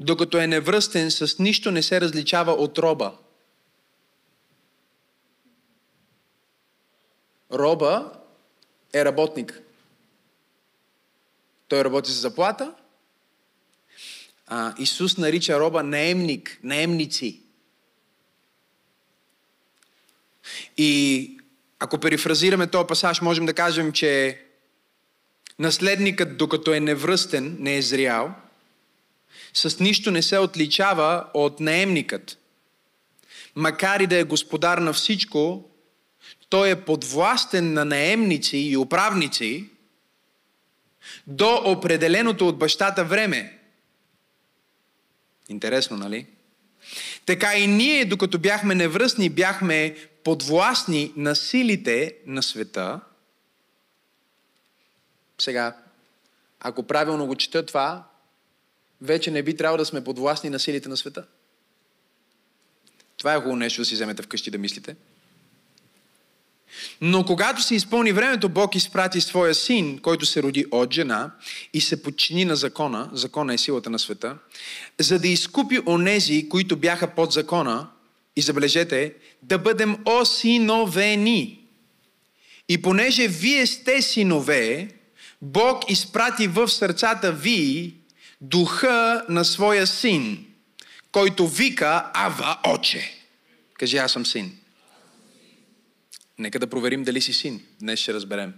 докато 0.00 0.38
е 0.38 0.46
невръстен, 0.46 1.10
с 1.10 1.38
нищо 1.38 1.70
не 1.70 1.82
се 1.82 2.00
различава 2.00 2.52
от 2.52 2.78
роба– 2.78 3.12
Роба 7.54 8.12
е 8.92 9.04
работник. 9.04 9.60
Той 11.68 11.84
работи 11.84 12.10
за 12.10 12.20
заплата. 12.20 12.74
А, 14.46 14.74
Исус 14.78 15.16
нарича 15.16 15.60
роба 15.60 15.82
наемник, 15.82 16.58
наемници. 16.62 17.40
И 20.76 21.30
ако 21.78 21.98
перифразираме 21.98 22.66
този 22.66 22.86
пасаж, 22.86 23.20
можем 23.20 23.46
да 23.46 23.54
кажем, 23.54 23.92
че 23.92 24.42
наследникът, 25.58 26.36
докато 26.36 26.74
е 26.74 26.80
невръстен, 26.80 27.56
не 27.60 27.76
е 27.76 27.82
зрял, 27.82 28.34
с 29.54 29.80
нищо 29.80 30.10
не 30.10 30.22
се 30.22 30.38
отличава 30.38 31.26
от 31.34 31.60
наемникът. 31.60 32.38
Макар 33.56 34.00
и 34.00 34.06
да 34.06 34.16
е 34.16 34.24
господар 34.24 34.78
на 34.78 34.92
всичко, 34.92 35.70
той 36.48 36.70
е 36.70 36.84
подвластен 36.84 37.72
на 37.72 37.84
наемници 37.84 38.58
и 38.58 38.76
управници 38.76 39.70
до 41.26 41.62
определеното 41.64 42.48
от 42.48 42.58
бащата 42.58 43.04
време. 43.04 43.58
Интересно, 45.48 45.96
нали? 45.96 46.26
Така 47.26 47.54
и 47.54 47.66
ние, 47.66 48.04
докато 48.04 48.38
бяхме 48.38 48.74
невръстни, 48.74 49.30
бяхме 49.30 49.96
подвластни 50.24 51.12
на 51.16 51.36
силите 51.36 52.16
на 52.26 52.42
света. 52.42 53.00
Сега, 55.38 55.76
ако 56.60 56.82
правилно 56.82 57.26
го 57.26 57.36
чета 57.36 57.66
това, 57.66 58.08
вече 59.00 59.30
не 59.30 59.42
би 59.42 59.56
трябвало 59.56 59.78
да 59.78 59.84
сме 59.84 60.04
подвластни 60.04 60.50
на 60.50 60.58
силите 60.58 60.88
на 60.88 60.96
света. 60.96 61.26
Това 63.16 63.34
е 63.34 63.36
хубаво 63.36 63.56
нещо 63.56 63.80
да 63.80 63.84
си 63.84 63.94
вземете 63.94 64.22
вкъщи 64.22 64.50
да 64.50 64.58
мислите. 64.58 64.96
Но 67.00 67.24
когато 67.24 67.62
се 67.62 67.74
изпълни 67.74 68.12
времето, 68.12 68.48
Бог 68.48 68.74
изпрати 68.74 69.20
своя 69.20 69.54
син, 69.54 69.98
който 69.98 70.26
се 70.26 70.42
роди 70.42 70.66
от 70.70 70.94
жена 70.94 71.30
и 71.72 71.80
се 71.80 72.02
подчини 72.02 72.44
на 72.44 72.56
закона, 72.56 73.10
закона 73.12 73.54
е 73.54 73.58
силата 73.58 73.90
на 73.90 73.98
света, 73.98 74.36
за 75.00 75.18
да 75.18 75.28
изкупи 75.28 75.80
онези, 75.86 76.48
които 76.48 76.76
бяха 76.76 77.14
под 77.14 77.32
закона, 77.32 77.88
и 78.36 78.40
забележете, 78.40 79.14
да 79.42 79.58
бъдем 79.58 79.96
осиновени. 80.04 81.60
И 82.68 82.82
понеже 82.82 83.28
вие 83.28 83.66
сте 83.66 84.02
синове, 84.02 84.88
Бог 85.42 85.90
изпрати 85.90 86.46
в 86.46 86.68
сърцата 86.68 87.32
ви 87.32 87.94
духа 88.40 89.24
на 89.28 89.44
своя 89.44 89.86
син, 89.86 90.46
който 91.12 91.48
вика 91.48 92.10
Ава 92.14 92.58
Оче. 92.68 93.14
Кажи, 93.78 93.96
аз 93.96 94.12
съм 94.12 94.26
син. 94.26 94.58
Нека 96.38 96.58
да 96.58 96.66
проверим 96.66 97.04
дали 97.04 97.20
си 97.20 97.32
син. 97.32 97.66
Днес 97.80 98.00
ще 98.00 98.14
разберем. 98.14 98.54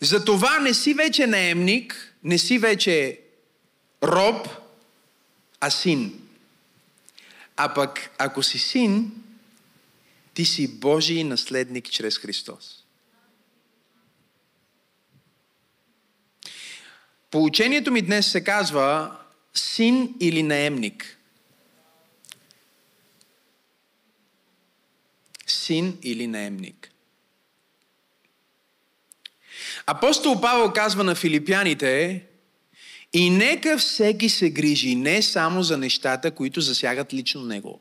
Затова 0.00 0.60
не 0.60 0.74
си 0.74 0.94
вече 0.94 1.26
наемник, 1.26 2.14
не 2.24 2.38
си 2.38 2.58
вече 2.58 3.20
роб, 4.02 4.48
а 5.60 5.70
син. 5.70 6.28
А 7.56 7.74
пък, 7.74 8.10
ако 8.18 8.42
си 8.42 8.58
син, 8.58 9.12
ти 10.34 10.44
си 10.44 10.78
Божий 10.78 11.24
наследник 11.24 11.90
чрез 11.90 12.18
Христос. 12.18 12.84
Поучението 17.30 17.92
ми 17.92 18.02
днес 18.02 18.30
се 18.30 18.44
казва 18.44 19.16
син 19.54 20.14
или 20.20 20.42
наемник. 20.42 21.18
Син 25.52 25.98
или 26.02 26.26
наемник. 26.26 26.90
Апостол 29.86 30.40
Павел 30.40 30.72
казва 30.72 31.04
на 31.04 31.14
филипяните, 31.14 32.22
и 33.12 33.30
нека 33.30 33.78
всеки 33.78 34.28
се 34.28 34.50
грижи 34.50 34.94
не 34.94 35.22
само 35.22 35.62
за 35.62 35.78
нещата, 35.78 36.30
които 36.30 36.60
засягат 36.60 37.12
лично 37.12 37.42
него, 37.42 37.80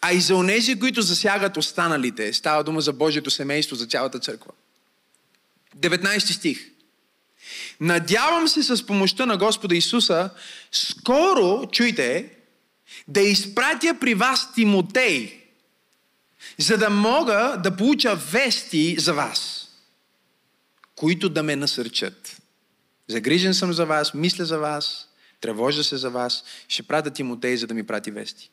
а 0.00 0.12
и 0.12 0.20
за 0.20 0.34
онези, 0.34 0.78
които 0.78 1.02
засягат 1.02 1.56
останалите. 1.56 2.32
Става 2.32 2.64
дума 2.64 2.80
за 2.80 2.92
Божието 2.92 3.30
семейство, 3.30 3.76
за 3.76 3.86
цялата 3.86 4.18
църква. 4.18 4.52
19 5.76 6.18
стих. 6.18 6.70
Надявам 7.80 8.48
се 8.48 8.62
с 8.62 8.86
помощта 8.86 9.26
на 9.26 9.36
Господа 9.36 9.76
Исуса, 9.76 10.30
скоро, 10.72 11.66
чуйте, 11.72 12.30
да 13.08 13.20
изпратя 13.20 13.96
при 14.00 14.14
вас 14.14 14.54
Тимотей, 14.54 15.47
за 16.58 16.78
да 16.78 16.90
мога 16.90 17.60
да 17.62 17.76
получа 17.76 18.16
вести 18.16 18.96
за 18.98 19.14
вас, 19.14 19.68
които 20.94 21.28
да 21.28 21.42
ме 21.42 21.56
насърчат. 21.56 22.42
Загрижен 23.08 23.54
съм 23.54 23.72
за 23.72 23.86
вас, 23.86 24.14
мисля 24.14 24.44
за 24.44 24.58
вас, 24.58 25.08
тревожа 25.40 25.84
се 25.84 25.96
за 25.96 26.10
вас. 26.10 26.44
Ще 26.68 26.82
пратя 26.82 27.10
Тимотей, 27.10 27.56
за 27.56 27.66
да 27.66 27.74
ми 27.74 27.86
прати 27.86 28.10
вести. 28.10 28.50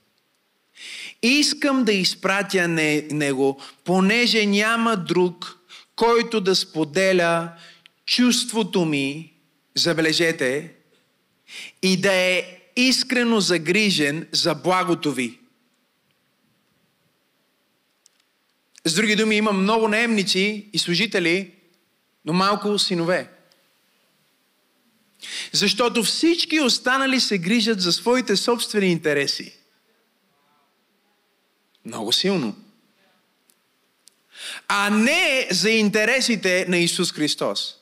Искам 1.22 1.84
да 1.84 1.92
изпратя 1.92 2.68
него, 2.68 3.62
понеже 3.84 4.46
няма 4.46 4.98
друг, 4.98 5.60
който 5.96 6.42
да 6.42 6.56
споделя 6.56 7.52
чувството 8.06 8.86
ми, 8.86 9.34
забележете, 9.76 10.72
и 11.82 11.98
да 11.98 12.14
е 12.14 12.60
искрено 12.76 13.40
загрижен 13.40 14.28
за 14.32 14.56
благото 14.56 15.12
ви. 15.12 15.40
С 18.86 18.94
други 18.94 19.16
думи, 19.16 19.36
има 19.36 19.52
много 19.52 19.88
наемници 19.88 20.70
и 20.74 20.80
служители, 20.80 21.52
но 22.26 22.34
малко 22.34 22.80
синове. 22.80 23.30
Защото 25.52 26.04
всички 26.04 26.60
останали 26.60 27.20
се 27.20 27.38
грижат 27.38 27.82
за 27.82 27.92
своите 27.92 28.36
собствени 28.36 28.88
интереси. 28.88 29.58
Много 31.86 32.14
силно. 32.14 32.56
А 34.68 34.90
не 34.90 35.48
за 35.52 35.70
интересите 35.70 36.66
на 36.70 36.78
Исус 36.78 37.14
Христос. 37.14 37.76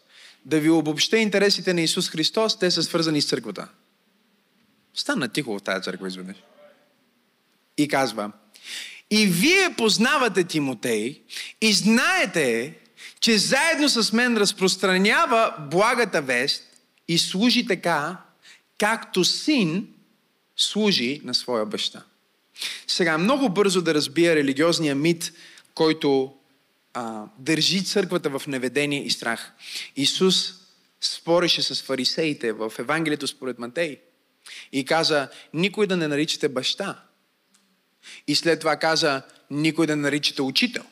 Да 0.46 0.60
ви 0.60 0.70
обобща 0.70 1.18
интересите 1.18 1.74
на 1.74 1.82
Исус 1.82 2.10
Христос, 2.10 2.60
те 2.60 2.72
са 2.72 2.84
свързани 2.84 3.22
с 3.22 3.28
църквата. 3.28 3.68
Стана 4.94 5.30
тихо 5.30 5.60
в 5.60 5.62
тази 5.62 5.84
църква 5.84 6.08
изведнъж. 6.08 6.38
И 7.78 7.88
казва, 7.88 8.32
и 9.14 9.26
вие 9.26 9.76
познавате 9.78 10.44
Тимотей 10.44 11.22
и 11.62 11.74
знаете, 11.74 12.74
че 13.20 13.38
заедно 13.38 13.90
с 13.90 14.14
мен 14.14 14.38
разпространява 14.38 15.54
благата 15.72 16.22
вест 16.22 16.64
и 17.08 17.18
служи 17.18 17.68
така, 17.68 18.18
както 18.78 19.24
син 19.24 19.88
служи 20.58 21.22
на 21.24 21.34
своя 21.34 21.66
баща. 21.66 22.04
Сега, 22.88 23.18
много 23.18 23.50
бързо 23.50 23.82
да 23.82 23.94
разбия 23.94 24.36
религиозния 24.36 24.96
мит, 24.96 25.34
който 25.74 26.34
а, 26.94 27.24
държи 27.40 27.86
църквата 27.86 28.40
в 28.40 28.48
неведение 28.48 29.04
и 29.04 29.12
страх. 29.12 29.52
Исус 29.96 30.54
спореше 31.02 31.62
с 31.62 31.82
фарисеите 31.82 32.52
в 32.52 32.74
Евангелието 32.80 33.28
според 33.28 33.60
Матей 33.60 33.98
и 34.72 34.86
каза, 34.86 35.30
никой 35.54 35.88
да 35.88 35.98
не 35.98 36.08
наричате 36.08 36.50
баща. 36.50 37.04
И 38.28 38.36
след 38.36 38.60
това 38.60 38.76
каза, 38.76 39.22
никой 39.52 39.88
да 39.88 39.96
наричате 39.96 40.42
учител. 40.42 40.84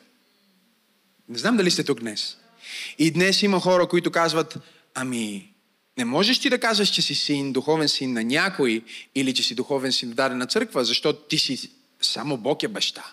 Не 1.28 1.38
знам 1.38 1.56
дали 1.56 1.70
сте 1.70 1.84
тук 1.84 2.00
днес. 2.00 2.36
И 2.98 3.10
днес 3.10 3.42
има 3.42 3.60
хора, 3.60 3.88
които 3.88 4.10
казват, 4.10 4.58
ами, 4.94 5.52
не 5.98 6.04
можеш 6.04 6.38
ти 6.38 6.50
да 6.50 6.60
казваш, 6.60 6.88
че 6.88 7.02
си 7.02 7.14
син, 7.14 7.52
духовен 7.52 7.88
син 7.88 8.12
на 8.12 8.24
някой 8.24 8.84
или 9.14 9.34
че 9.34 9.42
си 9.42 9.54
духовен 9.54 9.92
син 9.92 10.10
в 10.10 10.14
дадена 10.14 10.46
църква, 10.46 10.84
защото 10.84 11.22
ти 11.28 11.38
си 11.38 11.70
само 12.00 12.36
Бог 12.36 12.62
е 12.62 12.68
баща. 12.68 13.04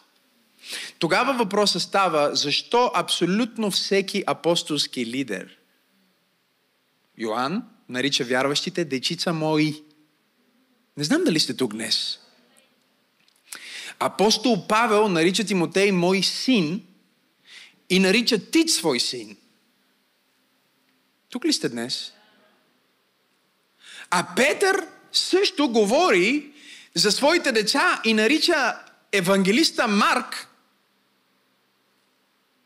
Тогава 0.99 1.33
въпросът 1.33 1.81
става, 1.81 2.35
защо 2.35 2.91
абсолютно 2.95 3.71
всеки 3.71 4.23
апостолски 4.27 5.05
лидер, 5.05 5.57
Йоанн 7.17 7.63
нарича 7.89 8.23
вярващите 8.23 8.85
дечица 8.85 9.33
мои. 9.33 9.83
Не 10.97 11.03
знам 11.03 11.23
дали 11.23 11.39
сте 11.39 11.53
тук 11.53 11.73
днес. 11.73 12.19
Апостол 13.99 14.67
Павел 14.67 15.09
нарича 15.09 15.43
Тимотей 15.43 15.91
мой 15.91 16.23
син 16.23 16.85
и 17.89 17.99
нарича 17.99 18.37
Тит 18.37 18.69
свой 18.69 18.99
син. 18.99 19.37
Тук 21.29 21.45
ли 21.45 21.53
сте 21.53 21.69
днес? 21.69 22.13
А 24.09 24.35
Петър 24.35 24.87
също 25.11 25.69
говори 25.69 26.51
за 26.93 27.11
своите 27.11 27.51
деца 27.51 28.01
и 28.05 28.13
нарича 28.13 28.79
евангелиста 29.11 29.87
Марк 29.87 30.49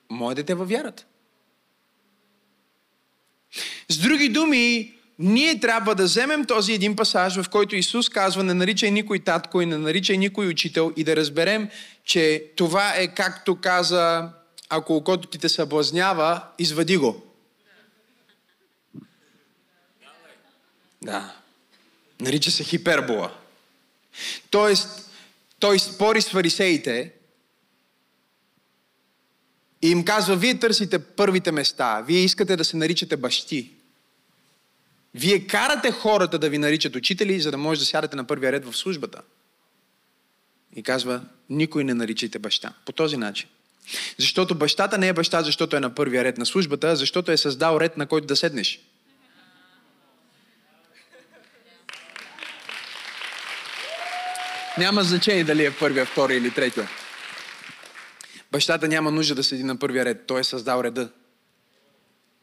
Мое 0.09 0.35
дете 0.35 0.55
във 0.55 0.69
вярата. 0.69 1.05
С 3.89 3.97
други 3.97 4.29
думи, 4.29 4.93
ние 5.19 5.59
трябва 5.59 5.95
да 5.95 6.03
вземем 6.03 6.45
този 6.45 6.73
един 6.73 6.95
пасаж, 6.95 7.41
в 7.41 7.49
който 7.49 7.75
Исус 7.75 8.09
казва, 8.09 8.43
не 8.43 8.53
наричай 8.53 8.91
никой 8.91 9.19
татко 9.19 9.61
и 9.61 9.65
не 9.65 9.77
наричай 9.77 10.17
никой 10.17 10.47
учител 10.47 10.93
и 10.97 11.03
да 11.03 11.15
разберем, 11.15 11.69
че 12.05 12.45
това 12.55 12.93
е 12.95 13.07
както 13.07 13.55
каза, 13.55 14.29
ако 14.69 14.95
окото 14.95 15.27
ти 15.27 15.37
те 15.37 15.49
съблазнява, 15.49 16.41
извади 16.59 16.97
го. 16.97 17.23
Да. 21.01 21.35
Нарича 22.21 22.51
се 22.51 22.63
хипербола. 22.63 23.31
Тоест, 24.49 25.09
той 25.59 25.79
спори 25.79 26.21
с 26.21 26.29
фарисеите, 26.29 27.11
и 29.81 29.89
им 29.89 30.05
казва, 30.05 30.35
вие 30.35 30.59
търсите 30.59 30.99
първите 30.99 31.51
места, 31.51 32.01
вие 32.07 32.19
искате 32.19 32.55
да 32.55 32.65
се 32.65 32.77
наричате 32.77 33.17
бащи. 33.17 33.82
Вие 35.15 35.47
карате 35.47 35.91
хората 35.91 36.39
да 36.39 36.49
ви 36.49 36.57
наричат 36.57 36.95
учители, 36.95 37.39
за 37.39 37.51
да 37.51 37.57
може 37.57 37.79
да 37.79 37.85
сядате 37.85 38.15
на 38.15 38.27
първия 38.27 38.51
ред 38.51 38.65
в 38.65 38.77
службата. 38.77 39.21
И 40.75 40.83
казва, 40.83 41.21
никой 41.49 41.83
не 41.83 41.93
наричайте 41.93 42.39
баща. 42.39 42.73
По 42.85 42.91
този 42.91 43.17
начин. 43.17 43.49
Защото 44.17 44.55
бащата 44.55 44.97
не 44.97 45.07
е 45.07 45.13
баща, 45.13 45.43
защото 45.43 45.75
е 45.75 45.79
на 45.79 45.95
първия 45.95 46.23
ред 46.23 46.37
на 46.37 46.45
службата, 46.45 46.87
а 46.87 46.95
защото 46.95 47.31
е 47.31 47.37
създал 47.37 47.79
ред, 47.79 47.97
на 47.97 48.07
който 48.07 48.27
да 48.27 48.35
седнеш. 48.35 48.79
Няма 54.77 55.03
значение 55.03 55.43
дали 55.43 55.65
е 55.65 55.71
първия, 55.71 56.05
втория 56.05 56.37
или 56.37 56.51
третия. 56.51 56.89
Бащата 58.51 58.87
няма 58.87 59.11
нужда 59.11 59.35
да 59.35 59.43
седи 59.43 59.63
на 59.63 59.79
първия 59.79 60.05
ред. 60.05 60.25
Той 60.27 60.39
е 60.39 60.43
създал 60.43 60.83
реда. 60.83 61.09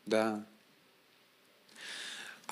Да. 0.06 0.40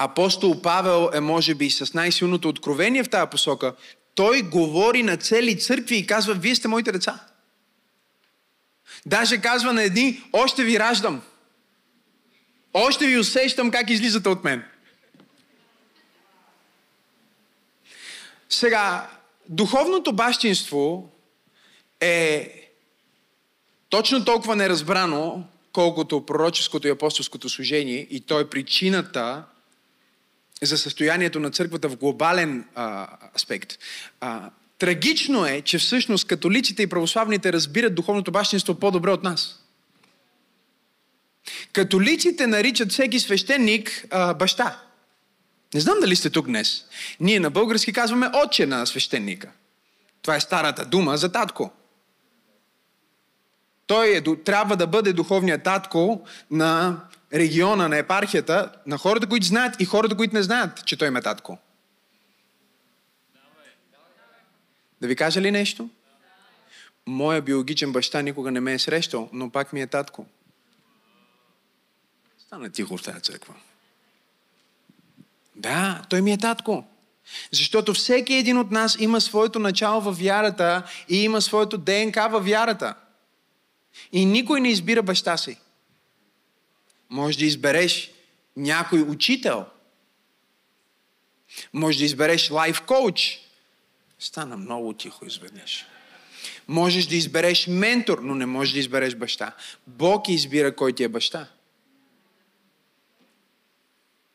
Апостол 0.00 0.62
Павел 0.62 1.10
е, 1.14 1.20
може 1.20 1.54
би, 1.54 1.70
с 1.70 1.94
най-силното 1.94 2.48
откровение 2.48 3.04
в 3.04 3.10
тази 3.10 3.30
посока. 3.30 3.74
Той 4.14 4.42
говори 4.42 5.02
на 5.02 5.16
цели 5.16 5.58
църкви 5.58 5.96
и 5.96 6.06
казва, 6.06 6.34
вие 6.34 6.54
сте 6.54 6.68
моите 6.68 6.92
деца. 6.92 7.24
Даже 9.06 9.40
казва 9.40 9.72
на 9.72 9.82
едни, 9.82 10.22
още 10.32 10.64
ви 10.64 10.78
раждам. 10.78 11.22
Още 12.74 13.06
ви 13.06 13.18
усещам 13.18 13.70
как 13.70 13.90
излизате 13.90 14.28
от 14.28 14.44
мен. 14.44 14.64
Сега, 18.48 19.10
духовното 19.48 20.12
бащинство 20.12 21.10
е 22.00 22.54
точно 23.88 24.24
толкова 24.24 24.56
неразбрано, 24.56 25.44
колкото 25.72 26.26
пророческото 26.26 26.88
и 26.88 26.90
апостолското 26.90 27.48
служение 27.48 28.06
и 28.10 28.20
то 28.20 28.40
е 28.40 28.50
причината 28.50 29.44
за 30.62 30.78
състоянието 30.78 31.40
на 31.40 31.50
църквата 31.50 31.88
в 31.88 31.96
глобален 31.96 32.64
а, 32.74 33.06
аспект. 33.36 33.78
А, 34.20 34.50
трагично 34.78 35.46
е, 35.46 35.60
че 35.60 35.78
всъщност 35.78 36.26
католиците 36.26 36.82
и 36.82 36.86
православните 36.86 37.52
разбират 37.52 37.94
духовното 37.94 38.32
бащинство 38.32 38.74
по-добре 38.74 39.10
от 39.10 39.22
нас. 39.22 39.64
Католиците 41.72 42.46
наричат 42.46 42.92
всеки 42.92 43.20
свещеник 43.20 44.06
а, 44.10 44.34
баща. 44.34 44.82
Не 45.74 45.80
знам 45.80 45.98
дали 46.00 46.16
сте 46.16 46.30
тук 46.30 46.46
днес. 46.46 46.84
Ние 47.20 47.40
на 47.40 47.50
български 47.50 47.92
казваме 47.92 48.30
отче 48.34 48.66
на 48.66 48.86
свещеника. 48.86 49.50
Това 50.22 50.36
е 50.36 50.40
старата 50.40 50.84
дума 50.84 51.16
за 51.16 51.32
татко. 51.32 51.70
Той 53.86 54.16
е, 54.16 54.22
трябва 54.44 54.76
да 54.76 54.86
бъде 54.86 55.12
духовният 55.12 55.62
татко 55.62 56.26
на 56.50 57.00
региона, 57.34 57.88
на 57.88 57.98
епархията, 57.98 58.72
на 58.86 58.98
хората, 58.98 59.26
които 59.26 59.46
знаят 59.46 59.80
и 59.80 59.84
хората, 59.84 60.16
които 60.16 60.34
не 60.34 60.42
знаят, 60.42 60.86
че 60.86 60.96
той 60.96 61.08
има 61.08 61.22
татко. 61.22 61.58
Да 65.00 65.08
ви 65.08 65.16
кажа 65.16 65.40
ли 65.40 65.50
нещо? 65.50 65.90
Моя 67.06 67.42
биологичен 67.42 67.92
баща 67.92 68.22
никога 68.22 68.50
не 68.50 68.60
ме 68.60 68.72
е 68.72 68.78
срещал, 68.78 69.28
но 69.32 69.50
пак 69.50 69.72
ми 69.72 69.80
е 69.80 69.86
татко. 69.86 70.26
Стана 72.38 72.70
тихо 72.70 72.96
в 72.96 73.02
тази 73.02 73.20
църква. 73.20 73.54
Да, 75.56 76.02
той 76.08 76.22
ми 76.22 76.32
е 76.32 76.38
татко. 76.38 76.84
Защото 77.52 77.94
всеки 77.94 78.34
един 78.34 78.58
от 78.58 78.70
нас 78.70 78.96
има 79.00 79.20
своето 79.20 79.58
начало 79.58 80.00
във 80.00 80.18
вярата 80.18 80.82
и 81.08 81.24
има 81.24 81.42
своето 81.42 81.78
ДНК 81.78 82.28
във 82.30 82.46
вярата. 82.46 82.94
И 84.12 84.24
никой 84.24 84.60
не 84.60 84.68
избира 84.68 85.02
баща 85.02 85.36
си. 85.36 85.58
Може 87.10 87.38
да 87.38 87.44
избереш 87.44 88.10
някой 88.56 89.00
учител. 89.00 89.66
Може 91.72 91.98
да 91.98 92.04
избереш 92.04 92.50
лайф 92.50 92.82
коуч. 92.82 93.38
Стана 94.18 94.56
много 94.56 94.92
тихо 94.92 95.26
изведнъж. 95.26 95.84
Можеш 96.68 97.06
да 97.06 97.16
избереш 97.16 97.66
ментор, 97.66 98.18
но 98.18 98.34
не 98.34 98.46
можеш 98.46 98.72
да 98.72 98.78
избереш 98.78 99.14
баща. 99.14 99.54
Бог 99.86 100.28
избира 100.28 100.76
кой 100.76 100.92
ти 100.92 101.04
е 101.04 101.08
баща. 101.08 101.48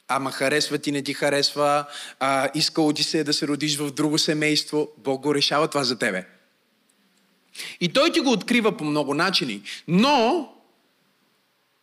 Ама 0.07 0.31
харесва 0.31 0.77
ти, 0.77 0.91
не 0.91 1.03
ти 1.03 1.13
харесва, 1.13 1.85
а, 2.19 2.49
искало 2.55 2.93
ти 2.93 3.03
се 3.03 3.23
да 3.23 3.33
се 3.33 3.47
родиш 3.47 3.77
в 3.77 3.91
друго 3.91 4.17
семейство. 4.17 4.89
Бог 4.97 5.21
го 5.21 5.35
решава 5.35 5.67
това 5.67 5.83
за 5.83 5.99
тебе. 5.99 6.27
И 7.79 7.93
той 7.93 8.11
ти 8.11 8.19
го 8.19 8.31
открива 8.31 8.77
по 8.77 8.83
много 8.83 9.13
начини. 9.13 9.61
Но 9.87 10.52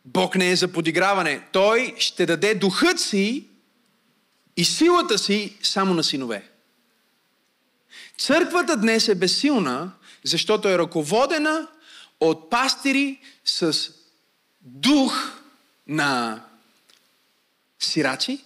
Бог 0.04 0.34
не 0.34 0.50
е 0.50 0.56
за 0.56 0.72
подиграване. 0.72 1.46
Той 1.52 1.94
ще 1.98 2.26
даде 2.26 2.54
духът 2.54 3.00
си 3.00 3.46
и 4.56 4.64
силата 4.64 5.18
си 5.18 5.56
само 5.62 5.94
на 5.94 6.04
синове. 6.04 6.50
Църквата 8.18 8.76
днес 8.76 9.08
е 9.08 9.14
безсилна, 9.14 9.92
защото 10.24 10.68
е 10.68 10.78
ръководена 10.78 11.68
от 12.20 12.50
пастири 12.50 13.20
с 13.44 13.90
дух 14.60 15.32
на 15.86 16.42
сирачи, 17.78 18.44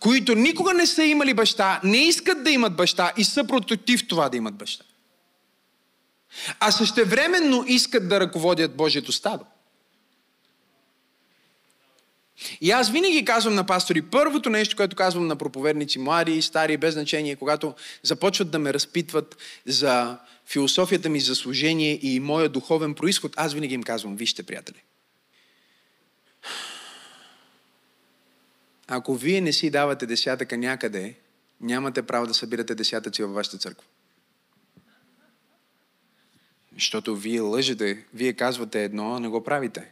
които 0.00 0.34
никога 0.34 0.74
не 0.74 0.86
са 0.86 1.04
имали 1.04 1.34
баща, 1.34 1.80
не 1.84 1.96
искат 1.96 2.44
да 2.44 2.50
имат 2.50 2.76
баща 2.76 3.12
и 3.16 3.24
са 3.24 3.44
против 3.44 4.08
това 4.08 4.28
да 4.28 4.36
имат 4.36 4.54
баща. 4.54 4.84
А 6.60 6.70
същевременно 6.70 7.64
искат 7.66 8.08
да 8.08 8.20
ръководят 8.20 8.76
Божието 8.76 9.12
стадо. 9.12 9.44
И 12.60 12.70
аз 12.70 12.90
винаги 12.90 13.24
казвам 13.24 13.54
на 13.54 13.66
пастори, 13.66 14.02
първото 14.02 14.50
нещо, 14.50 14.76
което 14.76 14.96
казвам 14.96 15.26
на 15.26 15.36
проповедници, 15.36 15.98
млади, 15.98 16.42
стари, 16.42 16.76
без 16.76 16.94
значение, 16.94 17.36
когато 17.36 17.74
започват 18.02 18.50
да 18.50 18.58
ме 18.58 18.74
разпитват 18.74 19.36
за 19.66 20.18
философията 20.46 21.08
ми 21.08 21.20
за 21.20 21.34
служение 21.34 21.98
и 22.02 22.20
моя 22.20 22.48
духовен 22.48 22.94
происход, 22.94 23.32
аз 23.36 23.54
винаги 23.54 23.74
им 23.74 23.82
казвам, 23.82 24.16
вижте, 24.16 24.42
приятели, 24.42 24.82
Ако 28.86 29.14
вие 29.14 29.40
не 29.40 29.52
си 29.52 29.70
давате 29.70 30.06
десятъка 30.06 30.56
някъде, 30.56 31.14
нямате 31.60 32.02
право 32.02 32.26
да 32.26 32.34
събирате 32.34 32.74
десятъци 32.74 33.22
във 33.22 33.32
вашата 33.32 33.58
църква. 33.58 33.84
Защото 36.74 37.16
вие 37.16 37.40
лъжете, 37.40 38.04
вие 38.14 38.32
казвате 38.32 38.84
едно, 38.84 39.14
а 39.14 39.20
не 39.20 39.28
го 39.28 39.44
правите. 39.44 39.90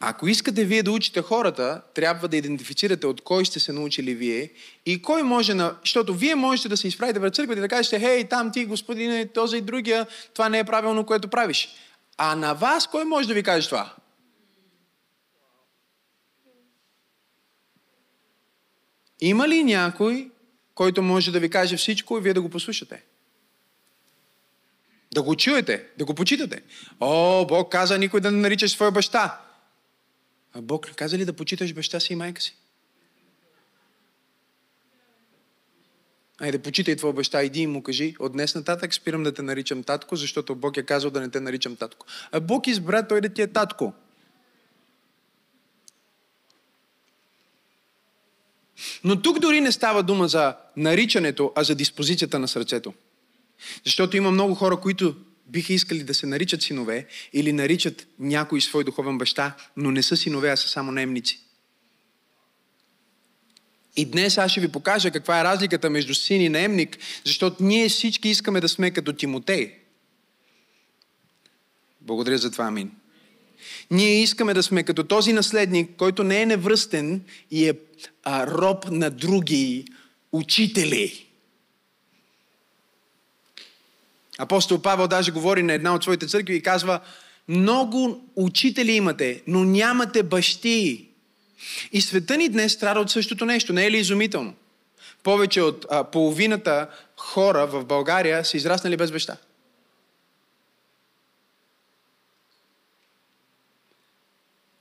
Ако 0.00 0.28
искате 0.28 0.64
вие 0.64 0.82
да 0.82 0.92
учите 0.92 1.22
хората, 1.22 1.82
трябва 1.94 2.28
да 2.28 2.36
идентифицирате 2.36 3.06
от 3.06 3.20
кой 3.20 3.46
сте 3.46 3.60
се 3.60 3.72
научили 3.72 4.14
вие 4.14 4.50
и 4.86 5.02
кой 5.02 5.22
може 5.22 5.54
на... 5.54 5.76
Защото 5.80 6.14
вие 6.14 6.34
можете 6.34 6.68
да 6.68 6.76
се 6.76 6.88
изправите 6.88 7.18
в 7.18 7.30
църквата 7.30 7.58
и 7.58 7.60
да 7.60 7.68
кажете, 7.68 8.00
хей, 8.00 8.28
там 8.28 8.52
ти, 8.52 8.64
господине, 8.64 9.26
този 9.26 9.56
и 9.56 9.60
другия, 9.60 10.06
това 10.34 10.48
не 10.48 10.58
е 10.58 10.64
правилно, 10.64 11.06
което 11.06 11.28
правиш. 11.28 11.68
А 12.16 12.36
на 12.36 12.54
вас 12.54 12.86
кой 12.86 13.04
може 13.04 13.28
да 13.28 13.34
ви 13.34 13.42
каже 13.42 13.68
това? 13.68 13.94
Има 19.26 19.48
ли 19.48 19.64
някой, 19.64 20.30
който 20.74 21.02
може 21.02 21.32
да 21.32 21.40
ви 21.40 21.50
каже 21.50 21.76
всичко 21.76 22.18
и 22.18 22.20
вие 22.20 22.34
да 22.34 22.42
го 22.42 22.48
послушате? 22.48 23.02
Да 25.14 25.22
го 25.22 25.36
чуете, 25.36 25.86
да 25.98 26.04
го 26.04 26.14
почитате. 26.14 26.62
О, 27.00 27.46
Бог 27.46 27.72
каза 27.72 27.98
никой 27.98 28.20
да 28.20 28.30
не 28.30 28.38
наричаш 28.38 28.70
своя 28.70 28.90
баща. 28.90 29.40
А 30.54 30.62
Бог 30.62 30.94
каза 30.96 31.18
ли 31.18 31.24
да 31.24 31.32
почиташ 31.32 31.74
баща 31.74 32.00
си 32.00 32.12
и 32.12 32.16
майка 32.16 32.42
си? 32.42 32.56
Айде, 36.40 36.58
почитай 36.58 36.96
твоя 36.96 37.14
баща, 37.14 37.42
иди 37.42 37.60
и 37.60 37.66
му 37.66 37.82
кажи, 37.82 38.16
от 38.18 38.32
днес 38.32 38.54
нататък 38.54 38.94
спирам 38.94 39.22
да 39.22 39.34
те 39.34 39.42
наричам 39.42 39.82
татко, 39.82 40.16
защото 40.16 40.54
Бог 40.54 40.76
е 40.76 40.82
казал 40.82 41.10
да 41.10 41.20
не 41.20 41.30
те 41.30 41.40
наричам 41.40 41.76
татко. 41.76 42.06
А 42.32 42.40
Бог 42.40 42.66
избра 42.66 43.08
той 43.08 43.20
да 43.20 43.28
ти 43.28 43.42
е 43.42 43.46
татко. 43.46 43.94
Но 49.04 49.22
тук 49.22 49.38
дори 49.38 49.60
не 49.60 49.72
става 49.72 50.02
дума 50.02 50.28
за 50.28 50.56
наричането, 50.76 51.52
а 51.54 51.64
за 51.64 51.74
диспозицията 51.74 52.38
на 52.38 52.48
сърцето. 52.48 52.94
Защото 53.84 54.16
има 54.16 54.30
много 54.30 54.54
хора, 54.54 54.76
които 54.76 55.16
биха 55.46 55.72
искали 55.72 56.02
да 56.02 56.14
се 56.14 56.26
наричат 56.26 56.62
синове 56.62 57.06
или 57.32 57.52
наричат 57.52 58.06
някой 58.18 58.60
свой 58.60 58.84
духовен 58.84 59.18
баща, 59.18 59.56
но 59.76 59.90
не 59.90 60.02
са 60.02 60.16
синове, 60.16 60.50
а 60.50 60.56
са 60.56 60.68
само 60.68 60.92
наемници. 60.92 61.40
И 63.96 64.04
днес 64.04 64.38
аз 64.38 64.50
ще 64.50 64.60
ви 64.60 64.68
покажа 64.68 65.10
каква 65.10 65.40
е 65.40 65.44
разликата 65.44 65.90
между 65.90 66.14
син 66.14 66.42
и 66.42 66.48
наемник, 66.48 66.98
защото 67.24 67.64
ние 67.64 67.88
всички 67.88 68.28
искаме 68.28 68.60
да 68.60 68.68
сме 68.68 68.90
като 68.90 69.12
Тимотей. 69.12 69.74
Благодаря 72.00 72.38
за 72.38 72.50
това, 72.50 72.64
амин. 72.64 72.90
Ние 73.90 74.22
искаме 74.22 74.54
да 74.54 74.62
сме 74.62 74.82
като 74.82 75.04
този 75.04 75.32
наследник, 75.32 75.90
който 75.96 76.24
не 76.24 76.42
е 76.42 76.46
невръстен 76.46 77.22
и 77.50 77.68
е 77.68 77.74
а, 78.22 78.46
роб 78.46 78.90
на 78.90 79.10
други 79.10 79.84
учители. 80.32 81.26
Апостол 84.38 84.82
Павел 84.82 85.08
даже 85.08 85.32
говори 85.32 85.62
на 85.62 85.72
една 85.72 85.94
от 85.94 86.02
своите 86.02 86.26
църкви 86.26 86.56
и 86.56 86.62
казва, 86.62 87.00
много 87.48 88.24
учители 88.36 88.92
имате, 88.92 89.42
но 89.46 89.64
нямате 89.64 90.22
бащи. 90.22 91.08
И 91.92 92.00
света 92.00 92.36
ни 92.36 92.48
днес 92.48 92.72
страда 92.72 93.00
от 93.00 93.10
същото 93.10 93.44
нещо. 93.44 93.72
Не 93.72 93.86
е 93.86 93.90
ли 93.90 93.98
изумително? 93.98 94.54
Повече 95.22 95.62
от 95.62 95.86
а, 95.90 96.04
половината 96.04 96.88
хора 97.16 97.66
в 97.66 97.84
България 97.84 98.44
са 98.44 98.56
израснали 98.56 98.96
без 98.96 99.10
баща. 99.12 99.36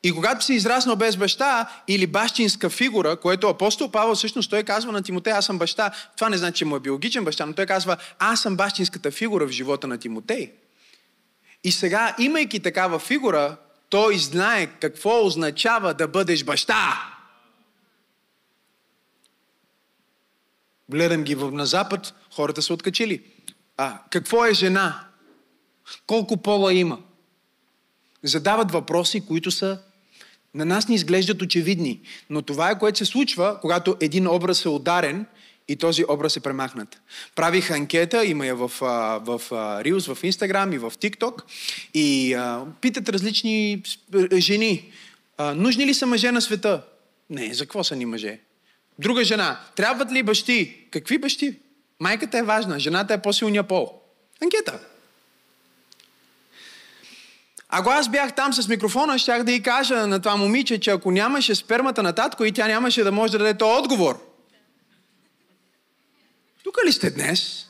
И 0.05 0.11
когато 0.11 0.45
си 0.45 0.53
израснал 0.53 0.95
без 0.95 1.17
баща 1.17 1.69
или 1.87 2.07
бащинска 2.07 2.69
фигура, 2.69 3.15
което 3.15 3.47
апостол 3.47 3.91
Павел 3.91 4.15
всъщност 4.15 4.49
той 4.49 4.63
казва 4.63 4.91
на 4.91 5.01
Тимотей, 5.01 5.33
аз 5.33 5.45
съм 5.45 5.57
баща, 5.57 5.91
това 6.17 6.29
не 6.29 6.37
значи, 6.37 6.57
че 6.57 6.65
му 6.65 6.75
е 6.75 6.79
биологичен 6.79 7.25
баща, 7.25 7.45
но 7.45 7.53
той 7.53 7.65
казва, 7.65 7.97
аз 8.19 8.41
съм 8.41 8.57
бащинската 8.57 9.11
фигура 9.11 9.47
в 9.47 9.51
живота 9.51 9.87
на 9.87 9.97
Тимотей. 9.97 10.51
И 11.63 11.71
сега, 11.71 12.15
имайки 12.19 12.59
такава 12.59 12.99
фигура, 12.99 13.57
той 13.89 14.17
знае 14.17 14.67
какво 14.67 15.25
означава 15.25 15.93
да 15.93 16.07
бъдеш 16.07 16.43
баща. 16.43 17.01
Гледам 20.89 21.23
ги 21.23 21.35
на 21.35 21.65
запад, 21.65 22.13
хората 22.31 22.61
са 22.61 22.73
откачили. 22.73 23.23
А, 23.77 23.99
какво 24.09 24.45
е 24.45 24.53
жена? 24.53 25.07
Колко 26.07 26.37
пола 26.37 26.73
има? 26.73 26.99
Задават 28.23 28.71
въпроси, 28.71 29.25
които 29.27 29.51
са 29.51 29.81
на 30.55 30.65
нас 30.65 30.87
не 30.87 30.95
изглеждат 30.95 31.41
очевидни. 31.41 31.99
Но 32.29 32.41
това 32.41 32.71
е 32.71 32.79
което 32.79 32.97
се 32.97 33.05
случва, 33.05 33.57
когато 33.61 33.97
един 33.99 34.27
образ 34.27 34.65
е 34.65 34.69
ударен 34.69 35.25
и 35.67 35.75
този 35.75 36.05
образ 36.09 36.37
е 36.37 36.39
премахнат. 36.39 37.01
Правих 37.35 37.71
анкета, 37.71 38.25
има 38.25 38.45
я 38.45 38.55
в, 38.55 38.71
в, 39.25 39.41
в 39.49 40.21
Instagram 40.23 40.75
и 40.75 40.77
в 40.77 40.91
TikTok 40.91 41.43
и 41.93 42.33
а, 42.33 42.65
питат 42.81 43.09
различни 43.09 43.83
жени, 44.33 44.91
а, 45.37 45.53
нужни 45.53 45.85
ли 45.85 45.93
са 45.93 46.05
мъже 46.05 46.31
на 46.31 46.41
света? 46.41 46.81
Не, 47.29 47.53
за 47.53 47.63
какво 47.63 47.83
са 47.83 47.95
ни 47.95 48.05
мъже? 48.05 48.39
Друга 48.99 49.23
жена, 49.23 49.59
трябват 49.75 50.11
ли 50.11 50.23
бащи? 50.23 50.87
Какви 50.91 51.17
бащи? 51.17 51.59
Майката 51.99 52.37
е 52.37 52.43
важна, 52.43 52.79
жената 52.79 53.13
е 53.13 53.21
по-силния 53.21 53.63
пол. 53.63 54.01
Анкета. 54.43 54.79
Ако 57.69 57.89
аз 57.89 58.09
бях 58.09 58.35
там 58.35 58.53
с 58.53 58.67
микрофона, 58.67 59.19
щях 59.19 59.43
да 59.43 59.51
й 59.51 59.61
кажа 59.61 60.07
на 60.07 60.19
това 60.19 60.35
момиче, 60.35 60.79
че 60.79 60.91
ако 60.91 61.11
нямаше 61.11 61.55
спермата 61.55 62.03
на 62.03 62.13
татко 62.13 62.45
и 62.45 62.51
тя 62.51 62.67
нямаше 62.67 63.03
да 63.03 63.11
може 63.11 63.31
да 63.31 63.37
даде 63.37 63.57
този 63.57 63.79
отговор. 63.79 64.19
Тук 66.63 66.77
ли 66.85 66.91
сте 66.91 67.11
днес? 67.11 67.67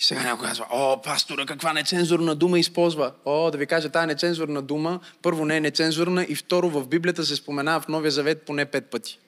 И 0.00 0.02
сега 0.02 0.22
някой 0.22 0.48
казва, 0.48 0.66
о, 0.70 1.02
пастора, 1.02 1.46
каква 1.46 1.72
нецензурна 1.72 2.34
дума 2.34 2.58
използва. 2.58 3.12
О, 3.24 3.50
да 3.50 3.58
ви 3.58 3.66
кажа, 3.66 3.88
тази 3.88 4.06
нецензурна 4.06 4.62
дума, 4.62 5.00
първо 5.22 5.44
не 5.44 5.56
е 5.56 5.60
нецензурна 5.60 6.26
и 6.28 6.34
второ 6.34 6.70
в 6.70 6.86
Библията 6.86 7.24
се 7.24 7.36
споменава 7.36 7.80
в 7.80 7.88
Новия 7.88 8.10
Завет 8.10 8.42
поне 8.42 8.64
пет 8.64 8.90
пъти. 8.90 9.18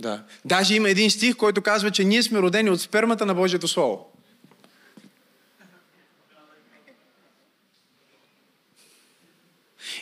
Да. 0.00 0.24
Даже 0.44 0.74
има 0.74 0.90
един 0.90 1.10
стих, 1.10 1.36
който 1.36 1.62
казва, 1.62 1.90
че 1.90 2.04
ние 2.04 2.22
сме 2.22 2.38
родени 2.38 2.70
от 2.70 2.80
спермата 2.80 3.26
на 3.26 3.34
Божието 3.34 3.68
Слово. 3.68 4.12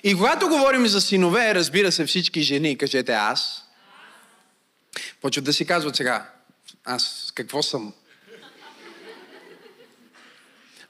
И 0.02 0.14
когато 0.14 0.48
говорим 0.48 0.87
за 0.87 1.00
синове, 1.00 1.54
разбира 1.54 1.92
се 1.92 2.06
всички 2.06 2.42
жени, 2.42 2.78
кажете 2.78 3.12
аз, 3.12 3.64
почват 5.20 5.44
да 5.44 5.52
си 5.52 5.66
казват 5.66 5.96
сега, 5.96 6.30
аз 6.85 7.32
какво 7.35 7.62
съм? 7.62 7.92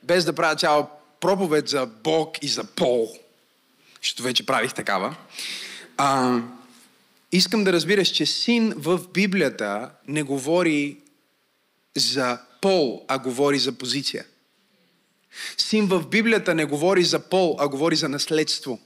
Без 0.02 0.24
да 0.24 0.32
правя 0.32 0.56
цяла 0.56 0.86
проповед 1.20 1.68
за 1.68 1.86
Бог 1.86 2.42
и 2.42 2.48
за 2.48 2.64
пол, 2.64 3.18
защото 4.02 4.22
вече 4.22 4.46
правих 4.46 4.74
такава. 4.74 5.16
А, 5.96 6.40
искам 7.32 7.64
да 7.64 7.72
разбираш, 7.72 8.08
че 8.08 8.26
син 8.26 8.74
в 8.76 9.00
Библията 9.12 9.90
не 10.08 10.22
говори 10.22 10.98
за 11.96 12.38
пол, 12.60 13.04
а 13.08 13.18
говори 13.18 13.58
за 13.58 13.72
позиция. 13.72 14.24
Син 15.56 15.86
в 15.86 16.06
Библията 16.08 16.54
не 16.54 16.64
говори 16.64 17.04
за 17.04 17.18
пол, 17.18 17.56
а 17.58 17.68
говори 17.68 17.96
за 17.96 18.08
наследство. 18.08 18.78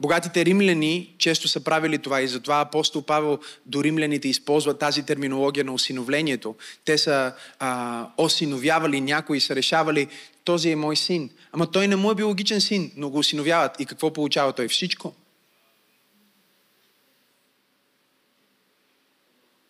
Богатите 0.00 0.44
римляни 0.44 1.14
често 1.18 1.48
са 1.48 1.64
правили 1.64 1.98
това 1.98 2.20
и 2.20 2.28
затова 2.28 2.60
апостол 2.60 3.02
Павел 3.02 3.38
до 3.66 3.84
римляните 3.84 4.28
използва 4.28 4.78
тази 4.78 5.02
терминология 5.02 5.64
на 5.64 5.72
осиновлението. 5.72 6.54
Те 6.84 6.98
са 6.98 7.32
а, 7.58 8.06
осиновявали 8.16 9.00
някой 9.00 9.36
и 9.36 9.40
са 9.40 9.56
решавали, 9.56 10.08
този 10.44 10.70
е 10.70 10.76
мой 10.76 10.96
син. 10.96 11.30
Ама 11.52 11.70
той 11.70 11.88
не 11.88 11.96
му 11.96 12.10
е 12.10 12.14
биологичен 12.14 12.60
син, 12.60 12.92
но 12.96 13.10
го 13.10 13.18
осиновяват. 13.18 13.80
И 13.80 13.86
какво 13.86 14.12
получава 14.12 14.52
той? 14.52 14.68
Всичко. 14.68 15.14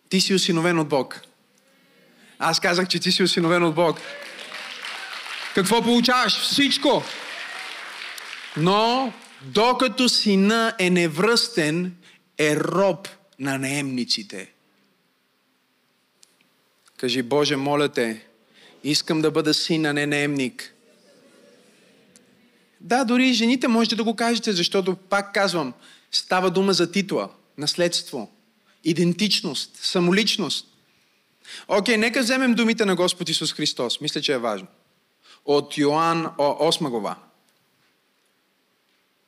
Ти 0.09 0.21
си 0.21 0.33
осиновен 0.33 0.79
от 0.79 0.87
Бог. 0.87 1.21
Аз 2.39 2.59
казах, 2.59 2.87
че 2.87 2.99
ти 2.99 3.11
си 3.11 3.23
осиновен 3.23 3.63
от 3.63 3.75
Бог. 3.75 3.99
Какво 5.55 5.81
получаваш? 5.81 6.39
Всичко. 6.39 7.03
Но 8.57 9.13
докато 9.45 10.09
сина 10.09 10.73
е 10.79 10.89
невръстен, 10.89 11.95
е 12.37 12.55
роб 12.55 13.07
на 13.39 13.57
наемниците. 13.57 14.51
Кажи, 16.97 17.21
Боже, 17.21 17.55
моля 17.55 17.89
те, 17.89 18.25
искам 18.83 19.21
да 19.21 19.31
бъда 19.31 19.53
син, 19.53 19.85
а 19.85 19.93
не 19.93 20.05
наемник. 20.05 20.73
Да, 22.81 23.03
дори 23.03 23.29
и 23.29 23.33
жените 23.33 23.67
можете 23.67 23.95
да 23.95 24.03
го 24.03 24.15
кажете, 24.15 24.51
защото, 24.51 24.95
пак 24.95 25.33
казвам, 25.33 25.73
става 26.11 26.51
дума 26.51 26.73
за 26.73 26.91
титла, 26.91 27.29
наследство, 27.57 28.31
идентичност, 28.83 29.75
самоличност. 29.75 30.67
Окей, 31.67 31.97
нека 31.97 32.19
вземем 32.19 32.53
думите 32.53 32.85
на 32.85 32.95
Господ 32.95 33.29
Исус 33.29 33.53
Христос. 33.53 34.01
Мисля, 34.01 34.21
че 34.21 34.33
е 34.33 34.37
важно. 34.37 34.67
От 35.45 35.77
Йоанн 35.77 36.25
8 36.25 36.89
глава 36.89 37.15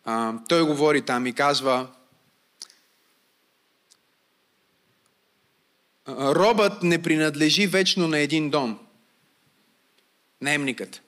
а, 0.04 0.34
той 0.50 0.66
говори 0.66 1.02
там 1.02 1.28
и 1.28 1.34
казва, 1.34 1.88
робът 6.10 6.84
не 6.84 7.02
принадлежи 7.02 7.68
вечно 7.68 8.08
на 8.08 8.20
един 8.20 8.50
дом. 8.50 8.80
Наемникът. 10.42 11.02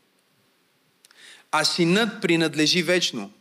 А 1.52 1.64
синът 1.64 2.22
принадлежи 2.22 2.84
вечно. 2.84 3.32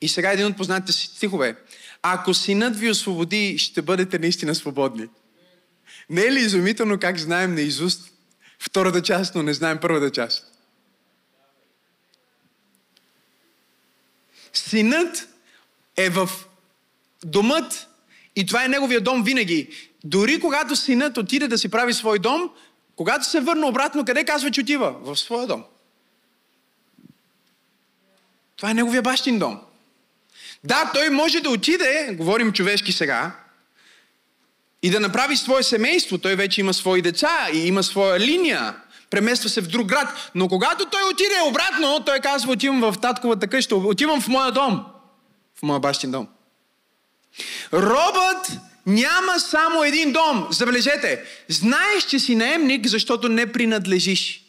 И 0.00 0.08
сега 0.08 0.32
един 0.32 0.46
от 0.46 0.56
познатите 0.56 0.92
стихове. 0.92 1.56
Ако 2.02 2.34
синът 2.34 2.76
ви 2.76 2.90
освободи, 2.90 3.58
ще 3.58 3.82
бъдете 3.82 4.18
наистина 4.18 4.54
свободни. 4.54 5.08
Не 6.10 6.22
е 6.22 6.32
ли 6.32 6.40
изумително 6.40 6.98
как 6.98 7.18
знаем 7.18 7.54
на 7.54 7.60
Изуст 7.60 8.12
втората 8.58 9.02
част, 9.02 9.34
но 9.34 9.42
не 9.42 9.54
знаем 9.54 9.78
първата 9.82 10.10
част? 10.10 10.51
Синът 14.52 15.28
е 15.96 16.10
в 16.10 16.30
домът 17.24 17.88
и 18.36 18.46
това 18.46 18.64
е 18.64 18.68
неговия 18.68 19.00
дом 19.00 19.22
винаги. 19.24 19.68
Дори 20.04 20.40
когато 20.40 20.76
синът 20.76 21.18
отиде 21.18 21.48
да 21.48 21.58
си 21.58 21.68
прави 21.68 21.94
свой 21.94 22.18
дом, 22.18 22.50
когато 22.96 23.26
се 23.26 23.40
върне 23.40 23.66
обратно, 23.66 24.04
къде 24.04 24.24
казва, 24.24 24.50
че 24.50 24.60
отива? 24.60 24.94
В 25.00 25.16
своя 25.16 25.46
дом. 25.46 25.64
Това 28.56 28.70
е 28.70 28.74
неговия 28.74 29.02
бащин 29.02 29.38
дом. 29.38 29.60
Да, 30.64 30.90
той 30.94 31.10
може 31.10 31.40
да 31.40 31.50
отиде, 31.50 32.14
говорим 32.18 32.52
човешки 32.52 32.92
сега, 32.92 33.36
и 34.82 34.90
да 34.90 35.00
направи 35.00 35.36
свое 35.36 35.62
семейство. 35.62 36.18
Той 36.18 36.36
вече 36.36 36.60
има 36.60 36.74
свои 36.74 37.02
деца 37.02 37.48
и 37.54 37.58
има 37.58 37.82
своя 37.82 38.20
линия 38.20 38.76
премества 39.12 39.48
се 39.48 39.60
в 39.60 39.68
друг 39.68 39.86
град. 39.86 40.30
Но 40.34 40.48
когато 40.48 40.86
той 40.86 41.02
отиде 41.12 41.34
обратно, 41.48 42.04
той 42.04 42.20
казва, 42.20 42.52
отивам 42.52 42.80
в 42.80 43.00
татковата 43.00 43.48
къща, 43.48 43.76
отивам 43.76 44.20
в 44.20 44.28
моя 44.28 44.52
дом. 44.52 44.84
В 45.54 45.62
моя 45.62 45.80
бащин 45.80 46.10
дом. 46.10 46.28
Робът 47.72 48.52
няма 48.86 49.40
само 49.40 49.84
един 49.84 50.12
дом. 50.12 50.48
Забележете, 50.50 51.24
знаеш, 51.48 52.04
че 52.04 52.18
си 52.18 52.34
наемник, 52.34 52.86
защото 52.86 53.28
не 53.28 53.52
принадлежиш. 53.52 54.44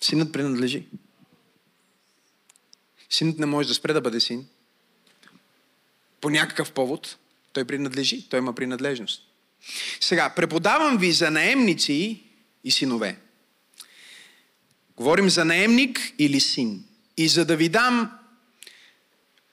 Синът 0.00 0.32
принадлежи. 0.32 0.86
Синът 3.10 3.38
не 3.38 3.46
може 3.46 3.68
да 3.68 3.74
спре 3.74 3.92
да 3.92 4.00
бъде 4.00 4.20
син. 4.20 4.46
По 6.20 6.30
някакъв 6.30 6.72
повод 6.72 7.16
той 7.52 7.64
принадлежи, 7.64 8.28
той 8.28 8.38
има 8.38 8.52
принадлежност. 8.52 9.22
Сега, 10.00 10.30
преподавам 10.36 10.98
ви 10.98 11.12
за 11.12 11.30
наемници 11.30 12.22
и 12.64 12.70
синове. 12.70 13.16
Говорим 14.96 15.30
за 15.30 15.44
наемник 15.44 16.12
или 16.18 16.40
син. 16.40 16.84
И 17.16 17.28
за 17.28 17.44
да 17.44 17.56
ви 17.56 17.68
дам 17.68 18.10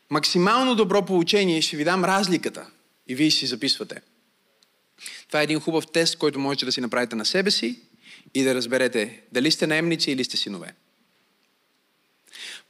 максимално 0.10 0.76
добро 0.76 1.06
получение, 1.06 1.62
ще 1.62 1.78
ви 1.78 1.84
дам 1.84 2.06
разликата. 2.06 2.68
И 3.08 3.16
вие 3.16 3.32
си 3.32 3.46
записвате. 3.46 4.02
Това 5.28 5.40
е 5.40 5.44
един 5.44 5.60
хубав 5.60 5.88
тест, 5.88 6.18
който 6.18 6.40
можете 6.40 6.66
да 6.66 6.72
си 6.72 6.82
направите 6.82 7.16
на 7.16 7.26
себе 7.26 7.52
си 7.52 7.80
и 8.34 8.44
да 8.44 8.56
разберете 8.56 9.22
дали 9.32 9.52
сте 9.52 9.68
наемници 9.68 10.12
или 10.12 10.24
сте 10.24 10.38
синове. 10.38 10.74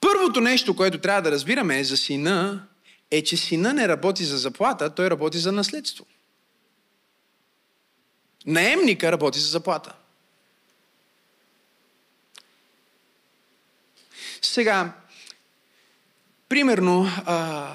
Първото 0.02 0.41
нещо, 0.41 0.76
което 0.76 0.98
трябва 0.98 1.22
да 1.22 1.32
разбираме 1.32 1.84
за 1.84 1.98
сина, 1.98 2.67
е, 3.12 3.24
че 3.24 3.38
сина 3.38 3.74
не 3.74 3.88
работи 3.88 4.26
за 4.26 4.38
заплата, 4.38 4.96
той 4.96 5.10
работи 5.10 5.38
за 5.38 5.52
наследство. 5.52 6.06
Наемника 8.45 9.12
работи 9.12 9.39
за 9.39 9.47
заплата. 9.47 9.93
Сега, 14.41 14.93
примерно, 16.49 17.08
а, 17.25 17.73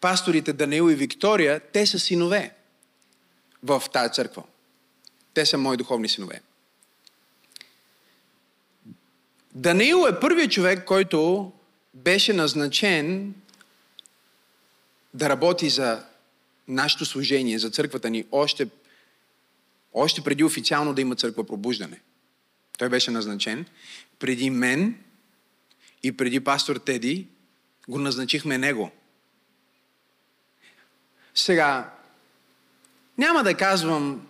пасторите 0.00 0.52
Даниил 0.52 0.90
и 0.90 0.94
Виктория, 0.94 1.60
те 1.60 1.86
са 1.86 1.98
синове 1.98 2.54
в 3.62 3.82
тази 3.92 4.12
църква. 4.12 4.42
Те 5.34 5.46
са 5.46 5.58
мои 5.58 5.76
духовни 5.76 6.08
синове. 6.08 6.40
Даниил 9.54 10.06
е 10.08 10.20
първият 10.20 10.52
човек, 10.52 10.84
който 10.84 11.52
беше 11.94 12.32
назначен 12.32 13.34
да 15.14 15.28
работи 15.28 15.70
за 15.70 16.04
нашето 16.68 17.04
служение, 17.04 17.58
за 17.58 17.70
църквата 17.70 18.10
ни, 18.10 18.24
още 18.32 18.68
още 19.92 20.20
преди 20.20 20.44
официално 20.44 20.94
да 20.94 21.00
има 21.00 21.16
църква 21.16 21.46
пробуждане. 21.46 22.00
Той 22.78 22.88
беше 22.88 23.10
назначен. 23.10 23.66
Преди 24.18 24.50
мен 24.50 24.98
и 26.02 26.16
преди 26.16 26.40
пастор 26.40 26.76
Теди 26.76 27.26
го 27.88 27.98
назначихме 27.98 28.58
него. 28.58 28.90
Сега, 31.34 31.90
няма 33.18 33.42
да 33.42 33.54
казвам 33.54 34.26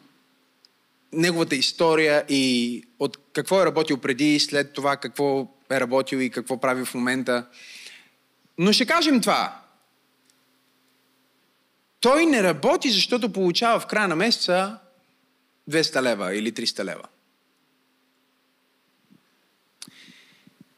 неговата 1.12 1.56
история 1.56 2.24
и 2.28 2.84
от 2.98 3.18
какво 3.32 3.62
е 3.62 3.66
работил 3.66 3.96
преди 3.96 4.34
и 4.34 4.40
след 4.40 4.72
това 4.72 4.96
какво 4.96 5.48
е 5.70 5.80
работил 5.80 6.16
и 6.16 6.30
какво 6.30 6.60
прави 6.60 6.84
в 6.84 6.94
момента. 6.94 7.46
Но 8.58 8.72
ще 8.72 8.86
кажем 8.86 9.20
това. 9.20 9.60
Той 12.00 12.26
не 12.26 12.42
работи, 12.42 12.90
защото 12.90 13.32
получава 13.32 13.80
в 13.80 13.86
края 13.86 14.08
на 14.08 14.16
месеца 14.16 14.78
200 15.70 16.02
лева 16.02 16.34
или 16.34 16.52
300 16.52 16.84
лева. 16.84 17.08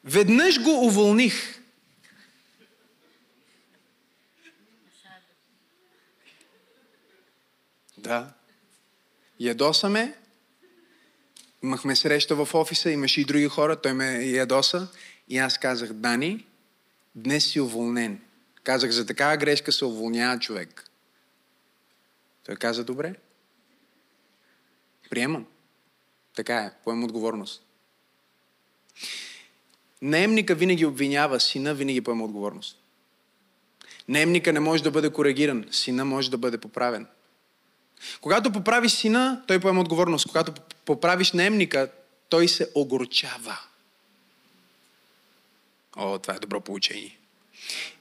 Веднъж 0.04 0.62
го 0.62 0.86
уволних. 0.86 1.60
Да. 7.98 8.32
Ядосаме. 9.40 10.14
Имахме 11.62 11.96
среща 11.96 12.44
в 12.44 12.54
офиса, 12.54 12.90
имаше 12.90 13.20
и 13.20 13.24
други 13.24 13.48
хора, 13.48 13.80
той 13.80 13.92
ме 13.92 14.24
ядоса. 14.24 14.88
И 15.28 15.38
аз 15.38 15.58
казах, 15.58 15.92
Дани, 15.92 16.46
днес 17.14 17.44
си 17.44 17.60
уволнен. 17.60 18.20
Казах, 18.64 18.90
за 18.90 19.06
такава 19.06 19.36
грешка 19.36 19.72
се 19.72 19.84
уволнява 19.84 20.38
човек. 20.38 20.90
Той 22.44 22.56
каза, 22.56 22.84
добре. 22.84 23.14
Приемам. 25.12 25.46
Така 26.36 26.58
е, 26.58 26.70
поем 26.84 27.04
отговорност. 27.04 27.62
Наемника 30.02 30.54
винаги 30.54 30.86
обвинява, 30.86 31.40
сина 31.40 31.74
винаги 31.74 32.00
поема 32.00 32.24
отговорност. 32.24 32.78
Наемника 34.08 34.52
не 34.52 34.60
може 34.60 34.82
да 34.82 34.90
бъде 34.90 35.10
коригиран, 35.10 35.68
сина 35.70 36.04
може 36.04 36.30
да 36.30 36.38
бъде 36.38 36.58
поправен. 36.58 37.06
Когато 38.20 38.52
поправиш 38.52 38.92
сина, 38.92 39.42
той 39.46 39.60
поема 39.60 39.80
отговорност. 39.80 40.28
Когато 40.28 40.52
поправиш 40.84 41.32
наемника, 41.32 41.90
той 42.28 42.48
се 42.48 42.70
огорчава. 42.74 43.58
О, 45.96 46.18
това 46.18 46.34
е 46.34 46.38
добро 46.38 46.60
получение. 46.60 47.18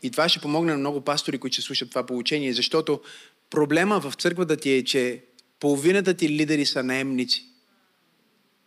И 0.04 0.12
това 0.12 0.30
ще 0.30 0.40
помогне 0.40 0.72
на 0.72 0.78
много 0.78 1.02
пастори, 1.02 1.38
които 1.38 1.54
ще 1.54 1.62
слушат 1.62 1.90
това 1.90 2.06
получение, 2.06 2.54
защото 2.54 3.02
проблема 3.50 4.00
в 4.00 4.14
църквата 4.16 4.58
ти 4.58 4.72
е, 4.72 4.84
че 4.84 5.24
половината 5.62 6.14
ти 6.14 6.30
лидери 6.30 6.66
са 6.66 6.84
наемници. 6.84 7.46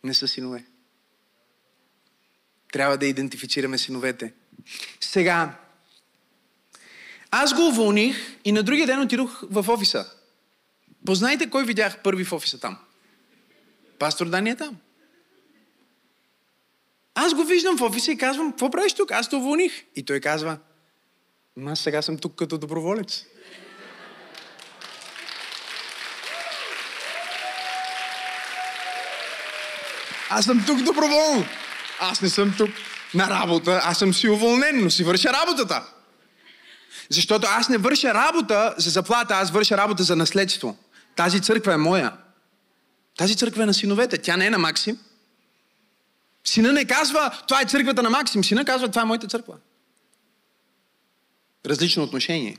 Не 0.05 0.15
са 0.15 0.29
синове. 0.29 0.65
Трябва 2.73 2.99
да 2.99 3.07
идентифицираме 3.07 3.79
синовете. 3.79 4.33
Сега, 5.01 5.59
аз 7.31 7.55
го 7.55 7.69
уволних 7.69 8.17
и 8.45 8.53
на 8.53 8.63
другия 8.63 8.87
ден 8.87 9.01
отидох 9.01 9.43
в 9.51 9.69
офиса. 9.69 10.11
Познайте 11.07 11.51
кой 11.51 11.65
видях 11.65 12.03
първи 12.03 12.25
в 12.25 12.33
офиса 12.33 12.61
там. 12.61 12.79
Пастор 13.99 14.29
Дани 14.29 14.51
е 14.51 14.57
там. 14.57 14.77
Аз 17.15 17.35
го 17.35 17.45
виждам 17.45 17.79
в 17.79 17.83
офиса 17.83 18.13
и 18.13 18.19
казвам, 18.19 18.51
какво 18.51 18.71
правиш 18.71 18.93
тук? 18.93 19.11
Аз 19.11 19.29
те 19.29 19.37
уволних. 19.37 19.85
И 19.97 20.05
той 20.05 20.21
казва, 20.21 20.59
аз 21.67 21.81
сега 21.81 22.03
съм 22.03 22.19
тук 22.19 22.35
като 22.35 22.59
доброволец. 22.59 23.25
Аз 30.37 30.45
съм 30.45 30.65
тук 30.67 30.83
доброволно. 30.83 31.45
Аз 32.01 32.21
не 32.21 32.29
съм 32.29 32.55
тук 32.57 32.71
на 33.15 33.31
работа, 33.31 33.81
аз 33.85 33.99
съм 33.99 34.15
си 34.15 34.29
уволнен, 34.29 34.85
но 34.85 34.91
си 34.91 35.05
върша 35.05 35.33
работата. 35.33 35.83
Защото 37.09 37.47
аз 37.51 37.69
не 37.69 37.79
върша 37.79 38.15
работа 38.15 38.75
за 38.79 38.91
заплата, 38.91 39.35
аз 39.35 39.51
върша 39.51 39.77
работа 39.77 40.03
за 40.03 40.17
наследство. 40.17 40.77
Тази 41.17 41.41
църква 41.41 41.75
е 41.75 41.77
моя. 41.77 42.13
Тази 43.17 43.37
църква 43.37 43.63
е 43.63 43.67
на 43.67 43.75
синовете. 43.75 44.19
Тя 44.19 44.37
не 44.37 44.47
е 44.47 44.51
на 44.51 44.59
Максим. 44.59 44.99
Сина 46.45 46.73
не 46.73 46.85
казва, 46.85 47.31
това 47.49 47.61
е 47.61 47.65
църквата 47.65 48.03
на 48.03 48.11
Максим. 48.11 48.45
Сина 48.45 48.65
казва, 48.65 48.89
това 48.89 49.03
е 49.03 49.05
моята 49.05 49.27
църква. 49.27 49.55
Различно 51.67 52.03
отношение. 52.03 52.57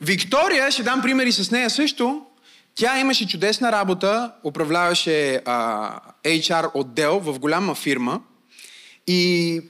Виктория, 0.00 0.70
ще 0.70 0.82
дам 0.82 1.02
примери 1.02 1.32
с 1.32 1.50
нея 1.50 1.70
също, 1.70 2.26
тя 2.74 2.98
имаше 3.00 3.28
чудесна 3.28 3.72
работа, 3.72 4.32
управляваше 4.44 5.42
а, 5.44 6.00
HR 6.24 6.70
отдел 6.74 7.20
в 7.20 7.38
голяма 7.38 7.74
фирма 7.74 8.22
и 9.06 9.60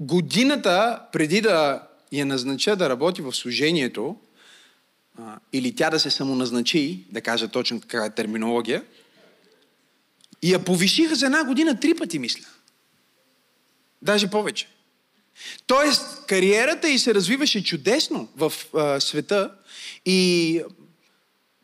годината 0.00 1.00
преди 1.12 1.40
да 1.40 1.82
я 2.12 2.26
назнача 2.26 2.76
да 2.76 2.88
работи 2.88 3.22
в 3.22 3.32
служението, 3.32 4.16
а, 5.18 5.38
или 5.52 5.74
тя 5.74 5.90
да 5.90 6.00
се 6.00 6.10
самоназначи, 6.10 7.06
да 7.10 7.20
кажа 7.20 7.48
точно 7.48 7.80
каква 7.80 8.04
е 8.04 8.14
терминология, 8.14 8.84
я 10.42 10.64
повишиха 10.64 11.14
за 11.14 11.26
една 11.26 11.44
година 11.44 11.80
три 11.80 11.94
пъти, 11.94 12.18
мисля. 12.18 12.46
Даже 14.02 14.30
повече. 14.30 14.68
Тоест, 15.66 16.26
кариерата 16.26 16.88
й 16.88 16.98
се 16.98 17.14
развиваше 17.14 17.64
чудесно 17.64 18.28
в 18.36 18.52
а, 18.74 19.00
света 19.00 19.54
и 20.06 20.62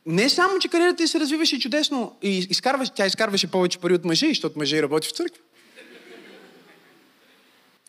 не 0.07 0.29
само, 0.29 0.59
че 0.59 0.69
кариерата 0.69 1.03
й 1.03 1.07
се 1.07 1.21
развиваше 1.21 1.61
чудесно, 1.61 2.17
и 2.23 2.39
изкарваше, 2.39 2.93
тя 2.95 3.07
изкарваше 3.07 3.51
повече 3.51 3.79
пари 3.79 3.95
от 3.95 4.05
мъжа, 4.05 4.27
защото 4.29 4.59
мъжа 4.59 4.77
и 4.77 4.83
работи 4.83 5.09
в 5.09 5.11
църква. 5.11 5.43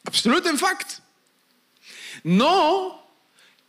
Абсолютен 0.08 0.58
факт. 0.58 1.02
Но 2.26 2.92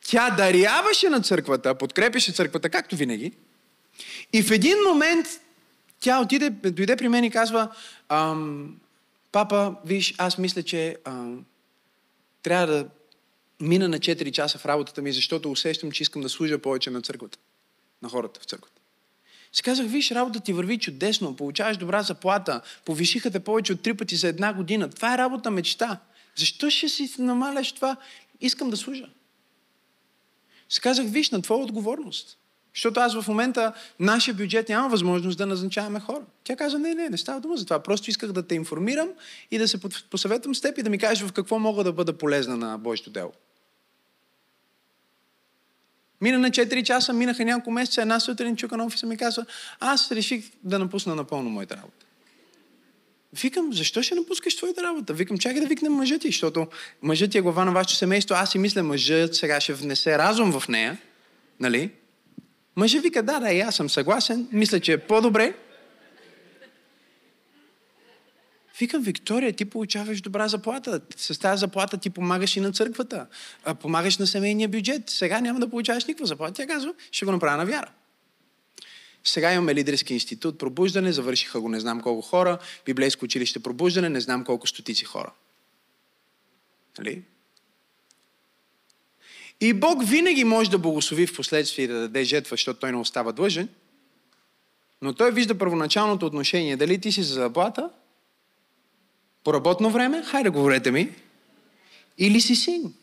тя 0.05 0.31
даряваше 0.31 1.09
на 1.09 1.23
църквата, 1.23 1.75
подкрепяше 1.75 2.33
църквата, 2.33 2.71
както 2.71 2.97
винаги. 2.97 3.33
И 4.33 4.43
в 4.43 4.51
един 4.51 4.77
момент 4.89 5.27
тя 6.01 6.21
отиде, 6.21 6.51
дойде 6.51 6.97
при 6.97 7.09
мен 7.09 7.25
и 7.25 7.31
казва, 7.31 7.69
папа, 9.33 9.75
виж, 9.85 10.15
аз 10.19 10.39
мисля, 10.39 10.63
че 10.63 10.97
ам, 11.05 11.45
трябва 12.43 12.67
да 12.67 12.87
мина 13.61 13.89
на 13.89 13.99
4 13.99 14.31
часа 14.31 14.59
в 14.59 14.67
работата 14.67 15.03
ми, 15.03 15.13
защото 15.13 15.51
усещам, 15.51 15.93
че 15.93 16.03
искам 16.03 16.23
да 16.23 16.29
служа 16.29 16.59
повече 16.59 16.91
на 16.91 17.03
църквата 17.03 17.39
на 18.03 18.09
хората 18.09 18.41
в 18.41 18.45
църквата. 18.45 18.81
Си 19.53 19.63
казах, 19.63 19.87
виж, 19.87 20.11
работа 20.11 20.41
ти 20.41 20.53
върви 20.53 20.79
чудесно, 20.79 21.37
получаваш 21.37 21.77
добра 21.77 22.03
заплата, 22.03 22.61
повишиха 22.85 23.31
те 23.31 23.41
повече 23.41 23.73
от 23.73 23.83
три 23.83 23.95
пъти 23.95 24.17
за 24.17 24.29
една 24.29 24.53
година. 24.53 24.91
Това 24.91 25.15
е 25.15 25.19
работа 25.19 25.51
мечта. 25.51 26.01
Защо 26.37 26.71
ще 26.71 26.89
си 26.89 27.11
намаляш 27.19 27.73
това? 27.73 27.97
Искам 28.41 28.71
да 28.71 28.77
служа. 28.77 29.09
Си 30.69 30.81
казах, 30.81 31.07
виж, 31.09 31.31
на 31.31 31.43
твоя 31.43 31.61
отговорност. 31.61 32.39
Защото 32.75 33.01
аз 33.01 33.21
в 33.21 33.29
момента, 33.29 33.73
нашия 34.01 34.35
бюджет 34.35 34.69
няма 34.69 34.89
възможност 34.89 35.39
да 35.39 35.47
назначаваме 35.47 36.01
хора. 36.01 36.23
Тя 36.45 36.57
каза, 36.57 36.79
не, 36.79 36.95
не, 36.95 37.09
не 37.09 37.19
става 37.19 37.41
дума 37.41 37.57
за 37.57 37.65
това. 37.65 37.83
Просто 37.83 38.11
исках 38.11 38.33
да 38.33 38.47
те 38.47 38.55
информирам 38.55 39.09
и 39.51 39.59
да 39.59 39.69
се 39.69 39.81
посъветвам 40.11 40.55
с 40.55 40.61
теб 40.61 40.79
и 40.79 40.83
да 40.83 40.91
ми 40.91 40.99
кажеш 40.99 41.29
в 41.29 41.33
какво 41.33 41.59
мога 41.59 41.85
да 41.85 41.93
бъда 41.93 42.19
полезна 42.19 42.57
на 42.57 42.79
Божието 42.79 43.11
дело. 43.11 43.33
Мина 46.21 46.39
на 46.39 46.51
4 46.51 46.83
часа, 46.83 47.13
минаха 47.13 47.45
няколко 47.45 47.71
месеца, 47.71 48.03
една 48.03 48.21
сутрин 48.21 48.57
чука 48.57 48.77
на 48.77 48.85
офиса 48.85 49.07
ми 49.07 49.17
казва, 49.17 49.47
аз 49.81 50.13
реших 50.13 50.45
да 50.65 50.79
напусна 50.79 51.15
напълно 51.15 51.51
моята 51.51 51.77
работа. 51.77 52.07
Викам, 53.43 53.73
защо 53.73 54.03
ще 54.03 54.15
напускаш 54.15 54.57
твоята 54.57 54.83
работа? 54.83 55.15
Викам, 55.15 55.39
чакай 55.39 55.61
да 55.61 55.67
викнем 55.67 55.93
мъжа 55.93 56.19
ти, 56.19 56.27
защото 56.27 56.67
мъжът 57.03 57.31
ти 57.31 57.39
е 57.39 57.41
глава 57.41 57.65
на 57.65 57.73
вашето 57.73 57.95
семейство. 57.95 58.35
Аз 58.35 58.51
си 58.51 58.59
мисля, 58.59 58.83
мъжът 58.83 59.35
сега 59.35 59.61
ще 59.61 59.73
внесе 59.73 60.19
разум 60.19 60.61
в 60.61 60.69
нея. 60.69 60.99
Нали? 61.61 61.91
Мъжът 62.77 63.03
вика, 63.03 63.23
да, 63.23 63.41
да, 63.41 63.53
и 63.53 63.61
аз 63.61 63.77
съм 63.77 63.91
съгласен. 63.91 64.49
Мисля, 64.53 64.81
че 64.81 64.93
е 64.93 64.99
по-добре 64.99 65.55
Викам, 68.79 69.03
Виктория, 69.03 69.53
ти 69.53 69.65
получаваш 69.65 70.21
добра 70.21 70.49
заплата. 70.49 71.01
С 71.17 71.39
тази 71.39 71.61
заплата 71.61 71.99
ти 71.99 72.11
помагаш 72.11 72.57
и 72.57 72.61
на 72.61 72.73
църквата. 72.73 73.27
Помагаш 73.81 74.19
на 74.19 74.27
семейния 74.27 74.69
бюджет. 74.69 75.11
Сега 75.11 75.41
няма 75.41 75.61
да 75.61 75.71
получаваш 75.71 76.05
никаква 76.05 76.27
заплата. 76.27 76.53
Тя 76.55 76.67
казва, 76.67 76.95
ще 77.13 77.25
го 77.25 77.33
направя 77.33 77.57
на 77.57 77.67
вяра. 77.67 77.91
Сега 79.25 79.53
имаме 79.53 79.75
лидерски 79.75 80.15
институт, 80.15 80.59
пробуждане, 80.59 81.13
завършиха 81.13 81.61
го 81.61 81.69
не 81.69 81.81
знам 81.81 82.01
колко 82.01 82.23
хора, 82.23 82.59
библейско 82.87 83.25
училище 83.25 83.59
пробуждане, 83.59 84.09
не 84.09 84.21
знам 84.21 84.45
колко 84.45 84.67
стотици 84.67 85.05
хора. 85.05 85.33
Нали? 86.99 87.23
И 89.61 89.73
Бог 89.73 90.09
винаги 90.09 90.45
може 90.45 90.71
да 90.71 90.79
благослови 90.79 91.27
в 91.27 91.37
последствие 91.37 91.87
да 91.87 92.01
даде 92.01 92.25
жетва, 92.25 92.51
защото 92.51 92.81
той 92.81 92.93
не 92.93 92.99
остава 92.99 93.33
длъжен, 93.33 93.69
но 95.03 95.13
той 95.13 95.33
вижда 95.33 95.59
първоначалното 95.59 96.27
отношение. 96.27 96.77
Дали 96.77 97.01
ти 97.01 97.13
си 97.13 97.23
за 97.23 97.35
заплата 97.35 97.91
по 99.49 99.55
работно 99.55 99.91
време? 99.91 100.23
Хайде, 100.23 100.49
говорете 100.49 100.91
ми. 100.91 101.11
Или 102.19 102.41
си 102.41 102.55
син? 102.55 102.95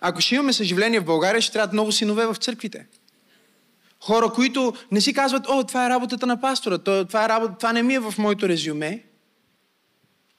Ако 0.00 0.20
ще 0.20 0.34
имаме 0.34 0.52
съживление 0.52 1.00
в 1.00 1.04
България, 1.04 1.42
ще 1.42 1.52
трябват 1.52 1.72
много 1.72 1.92
синове 1.92 2.26
в 2.26 2.34
църквите. 2.34 2.86
Хора, 4.00 4.32
които 4.32 4.74
не 4.92 5.00
си 5.00 5.12
казват, 5.12 5.46
о, 5.48 5.64
това 5.64 5.86
е 5.86 5.90
работата 5.90 6.26
на 6.26 6.40
пастора, 6.40 6.78
това, 6.78 7.24
е 7.24 7.28
работа, 7.28 7.54
това 7.58 7.72
не 7.72 7.82
ми 7.82 7.94
е 7.94 7.98
в 7.98 8.14
моето 8.18 8.48
резюме, 8.48 9.04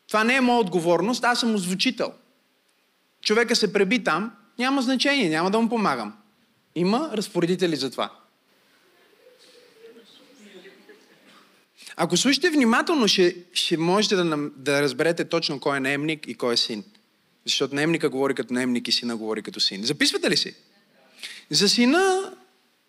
това 0.07 0.23
не 0.23 0.35
е 0.35 0.41
моя 0.41 0.59
отговорност, 0.59 1.23
аз 1.23 1.39
съм 1.39 1.55
озвучител. 1.55 2.13
Човека 3.21 3.55
се 3.55 3.73
преби 3.73 4.03
там, 4.03 4.31
няма 4.59 4.81
значение, 4.81 5.29
няма 5.29 5.51
да 5.51 5.59
му 5.59 5.69
помагам. 5.69 6.13
Има 6.75 7.09
разпоредители 7.13 7.75
за 7.75 7.91
това. 7.91 8.11
Ако 11.99 12.17
слушате 12.17 12.49
внимателно, 12.49 13.07
ще, 13.07 13.35
ще 13.53 13.77
можете 13.77 14.15
да, 14.15 14.37
да 14.55 14.81
разберете 14.81 15.25
точно 15.25 15.59
кой 15.59 15.77
е 15.77 15.79
наемник 15.79 16.27
и 16.27 16.35
кой 16.35 16.53
е 16.53 16.57
син. 16.57 16.83
Защото 17.45 17.75
наемника 17.75 18.09
говори 18.09 18.33
като 18.33 18.53
наемник 18.53 18.87
и 18.87 18.91
сина 18.91 19.17
говори 19.17 19.41
като 19.41 19.59
син. 19.59 19.83
Записвате 19.83 20.29
ли 20.29 20.37
си? 20.37 20.53
За 21.49 21.69
сина, 21.69 22.33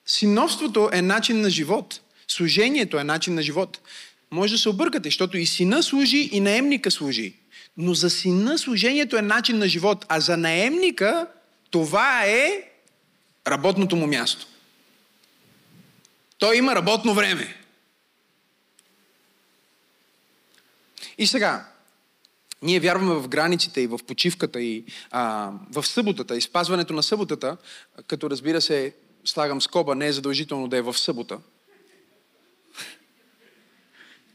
синовството 0.07 0.91
е 0.93 1.03
начин 1.03 1.41
на 1.41 1.51
живот. 1.51 2.01
Служението 2.29 2.99
е 2.99 3.05
начин 3.05 3.35
на 3.35 3.43
живот. 3.43 3.79
Може 4.31 4.53
да 4.53 4.59
се 4.59 4.69
объркате, 4.69 5.07
защото 5.07 5.39
и 5.39 5.47
сина 5.47 5.83
служи, 5.83 6.29
и 6.33 6.41
наемника 6.41 6.91
служи. 6.91 7.35
Но 7.77 7.95
за 7.95 8.11
сина 8.11 8.59
служението 8.59 9.17
е 9.17 9.23
начин 9.23 9.59
на 9.59 9.69
живот, 9.69 10.07
а 10.09 10.21
за 10.21 10.37
наемника 10.37 11.27
това 11.71 12.25
е 12.25 12.63
работното 13.47 13.97
му 13.97 14.07
място. 14.07 14.47
Той 16.39 16.57
има 16.57 16.75
работно 16.75 17.15
време. 17.15 17.58
И 21.19 21.27
сега, 21.27 21.69
ние 22.63 22.81
вярваме 22.81 23.15
в 23.15 23.29
границите 23.29 23.81
и 23.81 23.87
в 23.87 23.99
почивката 24.07 24.61
и 24.61 24.85
а, 25.11 25.53
в 25.73 25.87
съботата 25.87 26.37
и 26.37 26.41
спазването 26.41 26.93
на 26.93 27.03
съботата, 27.03 27.57
като 28.07 28.31
разбира 28.31 28.61
се, 28.61 28.95
слагам 29.25 29.63
скоба, 29.63 29.95
не 29.95 30.07
е 30.07 30.13
задължително 30.13 30.69
да 30.69 30.77
е 30.77 30.83
в 30.83 30.99
събота. 30.99 31.39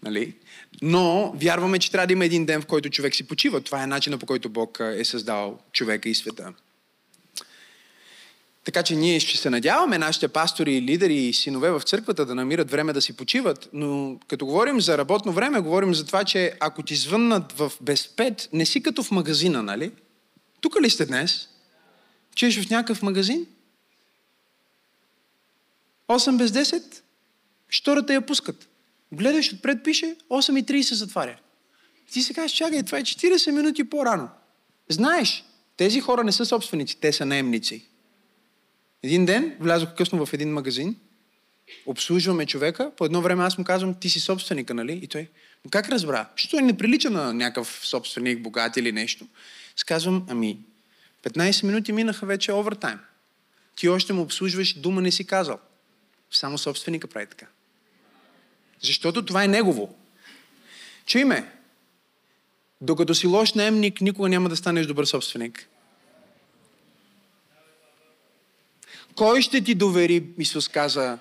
нали? 0.03 0.35
Но 0.81 1.33
вярваме, 1.35 1.79
че 1.79 1.91
трябва 1.91 2.07
да 2.07 2.13
има 2.13 2.25
един 2.25 2.45
ден, 2.45 2.61
в 2.61 2.65
който 2.65 2.89
човек 2.89 3.15
си 3.15 3.27
почива. 3.27 3.61
Това 3.61 3.83
е 3.83 3.87
начинът 3.87 4.19
по 4.19 4.25
който 4.25 4.49
Бог 4.49 4.79
е 4.79 5.05
създал 5.05 5.59
човека 5.71 6.09
и 6.09 6.15
света. 6.15 6.53
Така 8.63 8.83
че 8.83 8.95
ние 8.95 9.19
ще 9.19 9.37
се 9.37 9.49
надяваме 9.49 9.97
нашите 9.97 10.27
пастори, 10.27 10.81
лидери 10.81 11.15
и 11.15 11.33
синове 11.33 11.71
в 11.71 11.81
църквата 11.81 12.25
да 12.25 12.35
намират 12.35 12.71
време 12.71 12.93
да 12.93 13.01
си 13.01 13.17
почиват, 13.17 13.69
но 13.73 14.19
като 14.27 14.45
говорим 14.45 14.81
за 14.81 14.97
работно 14.97 15.31
време, 15.31 15.59
говорим 15.59 15.95
за 15.95 16.05
това, 16.05 16.23
че 16.23 16.53
ако 16.59 16.83
ти 16.83 16.95
звъннат 16.95 17.51
в 17.51 17.71
без 17.81 18.07
пет, 18.07 18.49
не 18.53 18.65
си 18.65 18.83
като 18.83 19.03
в 19.03 19.11
магазина, 19.11 19.63
нали? 19.63 19.91
Тук 20.61 20.81
ли 20.81 20.89
сте 20.89 21.05
днес? 21.05 21.49
Чуеш 22.35 22.65
в 22.65 22.69
някакъв 22.69 23.01
магазин? 23.01 23.45
8 26.09 26.37
без 26.37 26.51
10? 26.51 27.01
Штората 27.69 28.13
я 28.13 28.21
пускат. 28.21 28.69
Гледаш, 29.11 29.53
отпред 29.53 29.83
пише 29.83 30.15
8.30 30.29 30.81
се 30.81 30.95
затваря. 30.95 31.37
Ти 32.11 32.21
се 32.21 32.33
кажеш, 32.33 32.57
чакай, 32.57 32.83
това 32.83 32.97
е 32.97 33.03
40 33.03 33.51
минути 33.51 33.83
по-рано. 33.83 34.29
Знаеш, 34.89 35.43
тези 35.77 35.99
хора 35.99 36.23
не 36.23 36.31
са 36.31 36.45
собственици, 36.45 36.97
те 36.99 37.13
са 37.13 37.25
наемници. 37.25 37.85
Един 39.03 39.25
ден 39.25 39.55
влязох 39.59 39.95
късно 39.95 40.25
в 40.25 40.33
един 40.33 40.53
магазин, 40.53 40.95
обслужваме 41.85 42.45
човека, 42.45 42.91
по 42.97 43.05
едно 43.05 43.21
време 43.21 43.43
аз 43.43 43.57
му 43.57 43.63
казвам, 43.63 43.93
ти 43.93 44.09
си 44.09 44.19
собственика, 44.19 44.73
нали? 44.73 44.99
И 45.03 45.07
той, 45.07 45.27
но 45.65 45.71
как 45.71 45.89
разбра? 45.89 46.29
Що 46.35 46.59
не 46.59 46.77
прилича 46.77 47.09
на 47.09 47.33
някакъв 47.33 47.79
собственик, 47.83 48.41
богат 48.41 48.77
или 48.77 48.91
нещо? 48.91 49.27
Аз 49.77 49.83
казвам, 49.83 50.25
ами, 50.29 50.57
15 51.23 51.63
минути 51.63 51.91
минаха 51.91 52.25
вече 52.25 52.53
овертайм. 52.53 52.99
Ти 53.75 53.89
още 53.89 54.13
му 54.13 54.21
обслужваш, 54.21 54.73
дума 54.73 55.01
не 55.01 55.11
си 55.11 55.27
казал. 55.27 55.59
Само 56.31 56.57
собственика 56.57 57.07
прави 57.07 57.25
така. 57.25 57.45
Защото 58.81 59.25
това 59.25 59.43
е 59.43 59.47
негово. 59.47 59.95
Чуй 61.05 61.23
ме. 61.23 61.51
Докато 62.81 63.15
си 63.15 63.27
лош 63.27 63.53
наемник, 63.53 64.01
никога 64.01 64.29
няма 64.29 64.49
да 64.49 64.55
станеш 64.55 64.85
добър 64.85 65.05
собственик. 65.05 65.69
Кой 69.15 69.41
ще 69.41 69.63
ти 69.63 69.75
довери, 69.75 70.23
Исус 70.37 70.67
каза, 70.67 71.19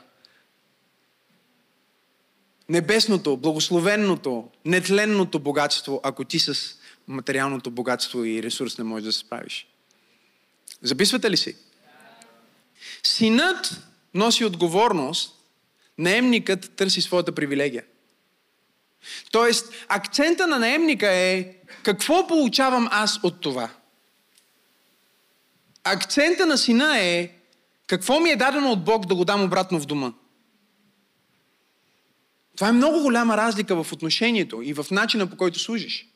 небесното, 2.68 3.36
благословенното, 3.36 4.48
нетленното 4.64 5.38
богатство, 5.38 6.00
ако 6.02 6.24
ти 6.24 6.38
с 6.38 6.76
материалното 7.08 7.70
богатство 7.70 8.24
и 8.24 8.42
ресурс 8.42 8.78
не 8.78 8.84
можеш 8.84 9.04
да 9.04 9.12
се 9.12 9.18
справиш? 9.18 9.66
Записвате 10.82 11.30
ли 11.30 11.36
си? 11.36 11.56
Синът 13.02 13.80
носи 14.14 14.44
отговорност, 14.44 15.38
наемникът 15.98 16.72
търси 16.76 17.00
своята 17.00 17.32
привилегия. 17.32 17.84
Тоест, 19.30 19.72
акцента 19.88 20.46
на 20.46 20.58
наемника 20.58 21.12
е 21.12 21.54
какво 21.82 22.26
получавам 22.26 22.88
аз 22.90 23.20
от 23.22 23.40
това. 23.40 23.70
Акцента 25.84 26.46
на 26.46 26.58
сина 26.58 26.98
е 26.98 27.30
какво 27.92 28.20
ми 28.20 28.30
е 28.30 28.36
дадено 28.36 28.70
от 28.70 28.84
Бог 28.84 29.06
да 29.06 29.14
го 29.14 29.24
дам 29.24 29.44
обратно 29.44 29.80
в 29.80 29.86
дома? 29.86 30.12
Това 32.56 32.68
е 32.68 32.72
много 32.72 33.02
голяма 33.02 33.36
разлика 33.36 33.84
в 33.84 33.92
отношението 33.92 34.62
и 34.62 34.72
в 34.72 34.86
начина 34.90 35.26
по 35.26 35.36
който 35.36 35.58
служиш. 35.58 36.06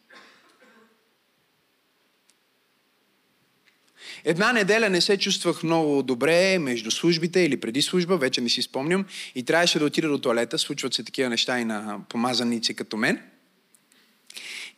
Една 4.24 4.52
неделя 4.52 4.90
не 4.90 5.00
се 5.00 5.18
чувствах 5.18 5.62
много 5.62 6.02
добре 6.02 6.58
между 6.58 6.90
службите 6.90 7.40
или 7.40 7.60
преди 7.60 7.82
служба, 7.82 8.16
вече 8.16 8.40
не 8.40 8.48
си 8.48 8.62
спомням, 8.62 9.04
и 9.34 9.44
трябваше 9.44 9.78
да 9.78 9.84
отида 9.84 10.08
до 10.08 10.18
туалета. 10.18 10.58
Случват 10.58 10.94
се 10.94 11.04
такива 11.04 11.28
неща 11.28 11.60
и 11.60 11.64
на 11.64 12.00
помазаници 12.08 12.74
като 12.74 12.96
мен. 12.96 13.22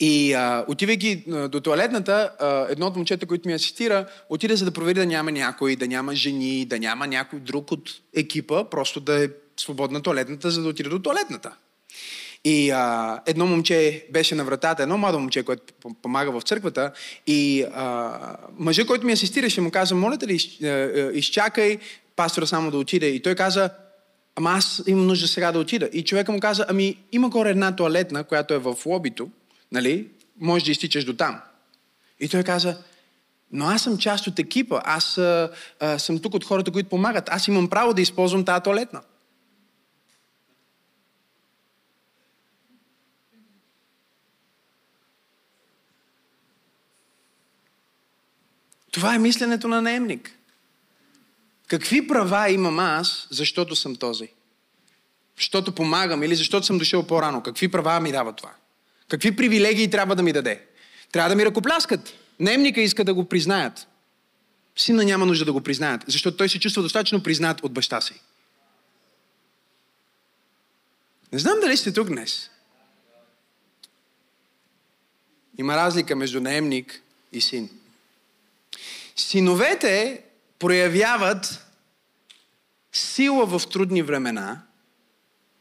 И 0.01 0.32
а, 0.32 0.64
отивайки 0.68 1.24
до 1.49 1.61
туалетната, 1.61 2.30
а, 2.40 2.66
едно 2.68 2.86
от 2.86 2.96
момчета, 2.96 3.26
които 3.26 3.49
ми 3.49 3.55
асистира, 3.55 4.07
отида 4.28 4.57
за 4.57 4.64
да 4.64 4.70
провери 4.70 4.94
да 4.94 5.07
няма 5.07 5.32
някой, 5.32 5.76
да 5.76 5.88
няма 5.88 6.14
жени, 6.14 6.64
да 6.64 6.78
няма 6.78 7.07
някой 7.07 7.40
друг 7.40 7.72
от 7.72 7.90
екипа, 8.16 8.64
просто 8.64 9.01
да 9.01 9.24
е 9.24 9.28
свободна 9.57 10.03
туалетната, 10.03 10.51
за 10.51 10.62
да 10.62 10.68
отида 10.68 10.90
до 10.90 10.99
туалетната. 10.99 11.53
И 12.44 12.70
а, 12.70 13.20
едно 13.26 13.46
момче 13.46 14.07
беше 14.12 14.34
на 14.34 14.44
вратата, 14.44 14.82
едно 14.82 14.99
младо 14.99 15.18
момче, 15.18 15.42
което 15.42 15.74
помага 16.03 16.40
в 16.40 16.42
църквата, 16.42 16.92
и 17.26 17.64
мъжа, 18.59 18.86
който 18.86 19.07
ми 19.07 19.12
асистираше, 19.12 19.61
му 19.61 19.70
каза, 19.70 19.94
моля 19.94 20.18
ли, 20.26 20.59
изчакай 21.14 21.78
пастора 22.16 22.46
само 22.46 22.70
да 22.70 22.78
отиде. 22.78 23.07
И 23.07 23.22
той 23.22 23.34
каза, 23.34 23.70
ама 24.36 24.51
аз 24.51 24.82
имам 24.86 25.07
нужда 25.07 25.28
сега 25.28 25.53
да 25.53 25.59
отида. 25.59 25.90
И 25.92 26.05
човека 26.05 26.32
му 26.32 26.40
каза, 26.40 26.66
ами 26.68 26.96
има 27.12 27.28
горе 27.28 27.51
една 27.51 27.76
туалетна, 27.76 28.24
която 28.24 28.55
е 28.55 28.59
в 28.59 28.76
лобито, 28.86 29.28
нали, 29.73 30.09
може 30.41 30.64
да 30.64 30.71
изтичаш 30.71 31.05
до 31.05 31.16
там. 31.16 31.41
И 32.21 32.29
той 32.29 32.43
каза, 32.43 32.83
но 33.53 33.66
аз 33.66 33.83
съм 33.83 33.99
част 33.99 34.27
от 34.27 34.39
екипа, 34.39 34.81
аз 34.85 35.19
а, 35.19 35.51
а, 35.81 35.99
съм 35.99 36.19
тук 36.19 36.35
от 36.35 36.45
хората, 36.45 36.71
които 36.71 36.89
помагат, 36.89 37.29
аз 37.29 37.49
имам 37.49 37.69
право 37.69 37.95
да 37.95 38.03
използвам 38.03 38.45
тази 38.45 38.62
туалетна. 38.62 39.01
Това 48.91 49.14
е 49.14 49.19
мисленето 49.19 49.69
на 49.69 49.83
наемник. 49.83 50.39
Какви 51.66 52.09
права 52.09 52.51
имам 52.51 52.79
аз, 52.79 53.27
защото 53.31 53.77
съм 53.77 53.97
този? 53.97 54.29
Защото 55.37 55.75
помагам 55.75 56.23
или 56.23 56.37
защото 56.37 56.66
съм 56.66 56.79
дошъл 56.79 57.07
по-рано? 57.07 57.43
Какви 57.43 57.69
права 57.69 58.01
ми 58.01 58.12
дава 58.12 58.33
това? 58.33 58.53
Какви 59.09 59.36
привилегии 59.36 59.90
трябва 59.90 60.16
да 60.16 60.22
ми 60.22 60.32
даде? 60.32 60.66
Трябва 61.12 61.28
да 61.28 61.36
ми 61.36 61.46
ръкопляскат. 61.46 62.14
Немника 62.40 62.80
иска 62.80 63.04
да 63.04 63.14
го 63.14 63.24
признаят. 63.24 63.86
Сина 64.76 65.04
няма 65.04 65.26
нужда 65.26 65.44
да 65.44 65.52
го 65.52 65.61
признаят, 65.61 66.04
защото 66.06 66.36
той 66.36 66.48
се 66.48 66.61
чувства 66.61 66.82
достатъчно 66.82 67.22
признат 67.22 67.61
от 67.61 67.72
баща 67.72 68.00
си. 68.00 68.20
Не 71.32 71.38
знам 71.38 71.61
дали 71.61 71.76
сте 71.76 71.92
тук 71.92 72.09
днес. 72.09 72.50
Има 75.59 75.76
разлика 75.76 76.16
между 76.16 76.40
наемник 76.40 77.02
и 77.32 77.40
син. 77.40 77.70
Синовете 79.16 80.22
проявяват 80.59 81.66
сила 82.92 83.46
в 83.46 83.68
трудни 83.68 84.02
времена. 84.02 84.62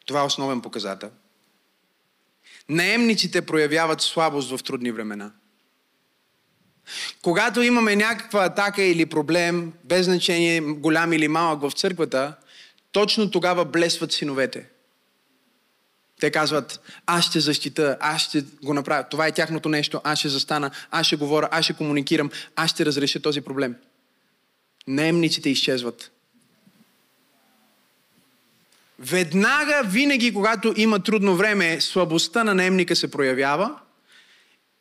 Това 0.05 0.21
е 0.21 0.25
основен 0.25 0.61
показател– 0.61 1.11
Наемниците 2.69 3.41
проявяват 3.41 4.01
слабост 4.01 4.57
в 4.57 4.63
трудни 4.63 4.91
времена. 4.91 5.31
Когато 7.21 7.61
имаме 7.61 7.95
някаква 7.95 8.45
атака 8.45 8.83
или 8.83 9.05
проблем, 9.05 9.73
без 9.83 10.05
значение 10.05 10.61
голям 10.61 11.13
или 11.13 11.27
малък 11.27 11.61
в 11.61 11.71
църквата, 11.71 12.35
точно 12.91 13.31
тогава 13.31 13.65
блесват 13.65 14.11
синовете. 14.11 14.69
Те 16.19 16.31
казват, 16.31 16.79
аз 17.05 17.25
ще 17.25 17.39
защита, 17.39 17.97
аз 17.99 18.21
ще 18.21 18.43
го 18.63 18.73
направя. 18.73 19.03
Това 19.09 19.27
е 19.27 19.31
тяхното 19.31 19.69
нещо, 19.69 20.01
аз 20.03 20.19
ще 20.19 20.29
застана, 20.29 20.71
аз 20.91 21.07
ще 21.07 21.15
говоря, 21.15 21.49
аз 21.51 21.65
ще 21.65 21.73
комуникирам, 21.73 22.31
аз 22.55 22.71
ще 22.71 22.85
разреша 22.85 23.19
този 23.19 23.41
проблем. 23.41 23.75
Наемниците 24.87 25.49
изчезват. 25.49 26.11
Веднага, 28.99 29.81
винаги, 29.85 30.33
когато 30.33 30.73
има 30.77 30.99
трудно 30.99 31.35
време, 31.35 31.81
слабостта 31.81 32.43
на 32.43 32.55
наемника 32.55 32.95
се 32.95 33.11
проявява 33.11 33.75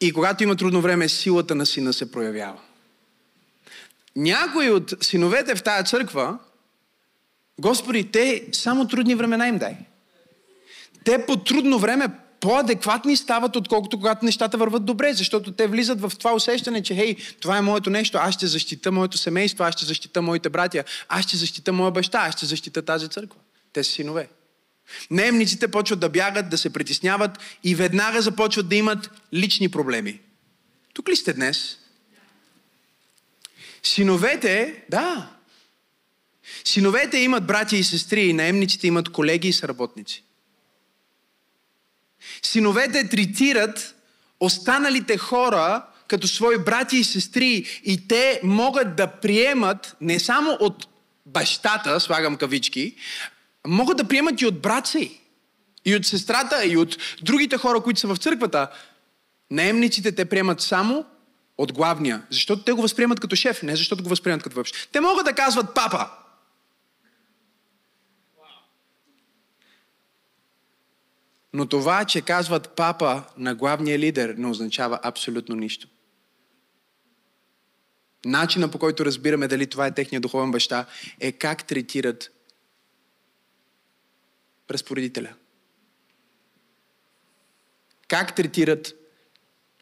и 0.01 0.13
когато 0.13 0.43
има 0.43 0.57
трудно 0.57 0.81
време, 0.81 1.09
силата 1.09 1.55
на 1.55 1.67
сина 1.67 1.93
се 1.93 2.13
проявява. 2.13 2.59
Някои 4.17 4.71
от 4.71 4.95
синовете 5.01 5.55
в 5.55 5.63
тая 5.63 5.85
църква, 5.85 6.39
Господи, 7.61 8.11
те 8.11 8.49
само 8.53 8.89
трудни 8.89 9.15
времена 9.15 9.49
им 9.49 9.59
дай. 9.59 9.77
Те 11.05 11.27
по 11.27 11.37
трудно 11.37 11.79
време 11.79 12.09
по-адекватни 12.41 13.17
стават, 13.17 13.57
отколкото 13.57 13.99
когато 13.99 14.25
нещата 14.25 14.59
върват 14.59 14.85
добре, 14.85 15.13
защото 15.13 15.53
те 15.53 15.67
влизат 15.67 16.01
в 16.01 16.13
това 16.19 16.35
усещане, 16.35 16.83
че 16.83 16.95
хей, 16.95 17.17
това 17.41 17.59
е 17.59 17.61
моето 17.61 17.91
нещо, 17.91 18.19
аз 18.19 18.35
ще 18.35 18.47
защита 18.47 18.93
моето 18.93 19.19
семейство, 19.19 19.65
аз 19.65 19.75
ще 19.75 19.85
защита 19.85 20.23
моите 20.23 20.49
братя, 20.49 20.85
аз 21.09 21.25
ще 21.25 21.37
защита 21.37 21.73
моя 21.73 21.91
баща, 21.91 22.19
аз 22.19 22.35
ще 22.35 22.47
защита 22.47 22.83
тази 22.83 23.09
църква. 23.09 23.41
Те 23.77 23.85
са 23.85 23.93
синове. 23.93 24.29
Наемниците 25.11 25.69
почват 25.69 26.01
да 26.01 26.09
бягат, 26.09 26.51
да 26.51 26.59
се 26.59 26.73
притесняват 26.73 27.39
и 27.65 27.75
веднага 27.75 28.23
започват 28.23 28.69
да 28.69 28.77
имат 28.77 29.11
лични 29.35 29.69
проблеми. 29.69 30.21
Тук 30.95 31.09
ли 31.09 31.17
сте 31.17 31.33
днес? 31.33 31.79
Синовете, 33.83 34.85
да. 34.91 35.31
Синовете 36.65 37.19
имат 37.19 37.47
брати 37.47 37.77
и 37.77 37.85
сестри, 37.85 38.21
и 38.21 38.33
наемниците 38.33 38.87
имат 38.87 39.09
колеги 39.09 39.49
и 39.49 39.53
съработници. 39.53 40.25
Синовете 42.43 43.09
третират 43.09 43.95
останалите 44.41 45.19
хора 45.19 45.87
като 46.09 46.29
свои 46.29 46.59
брати 46.59 46.97
и 46.97 47.05
сестри 47.05 47.81
и 47.85 48.09
те 48.09 48.41
могат 48.45 48.97
да 48.97 49.07
приемат 49.07 49.97
не 50.01 50.21
само 50.21 50.51
от 50.61 50.89
бащата, 51.27 52.01
слагам 52.01 52.37
кавички, 52.37 52.97
могат 53.67 53.97
да 53.97 54.09
приемат 54.09 54.41
и 54.41 54.47
от 54.47 54.61
брат 54.61 54.87
си, 54.87 55.21
и 55.85 55.97
от 55.97 56.07
сестрата, 56.07 56.67
и 56.67 56.77
от 56.77 56.97
другите 57.23 57.57
хора, 57.57 57.81
които 57.81 58.01
са 58.01 58.15
в 58.15 58.17
църквата. 58.17 58.69
Наемниците 59.51 60.13
те 60.13 60.25
приемат 60.25 60.61
само 60.61 61.07
от 61.59 61.73
главния, 61.73 62.23
защото 62.31 62.63
те 62.63 62.73
го 62.73 62.83
възприемат 62.83 63.21
като 63.21 63.37
шеф, 63.37 63.63
не 63.63 63.77
защото 63.77 64.03
го 64.03 64.09
възприемат 64.09 64.43
като 64.43 64.57
въпш. 64.57 64.73
Те 64.93 65.01
могат 65.01 65.25
да 65.25 65.33
казват 65.33 65.75
папа. 65.75 66.09
Но 71.53 71.67
това, 71.67 72.05
че 72.05 72.21
казват 72.21 72.77
папа 72.77 73.23
на 73.39 73.55
главния 73.55 73.99
лидер, 73.99 74.35
не 74.39 74.47
означава 74.47 75.01
абсолютно 75.03 75.57
нищо. 75.57 75.89
Начина 78.25 78.71
по 78.71 78.79
който 78.79 79.05
разбираме 79.05 79.49
дали 79.49 79.67
това 79.67 79.87
е 79.87 79.95
техния 79.95 80.21
духовен 80.21 80.51
баща 80.51 80.87
е 81.21 81.33
как 81.33 81.65
третират 81.65 82.31
разпоредителя. 84.71 85.35
Как 88.09 88.37
третират 88.37 88.95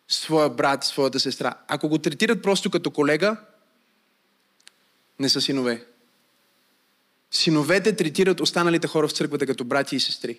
своя 0.08 0.50
брат, 0.50 0.84
своята 0.84 1.20
сестра. 1.20 1.54
Ако 1.68 1.88
го 1.88 1.98
третират 1.98 2.42
просто 2.42 2.70
като 2.70 2.90
колега, 2.90 3.36
не 5.18 5.28
са 5.28 5.40
синове. 5.40 5.84
Синовете 7.30 7.96
третират 7.96 8.40
останалите 8.40 8.86
хора 8.86 9.08
в 9.08 9.12
църквата 9.12 9.46
като 9.46 9.64
брати 9.64 9.96
и 9.96 10.00
сестри. 10.00 10.38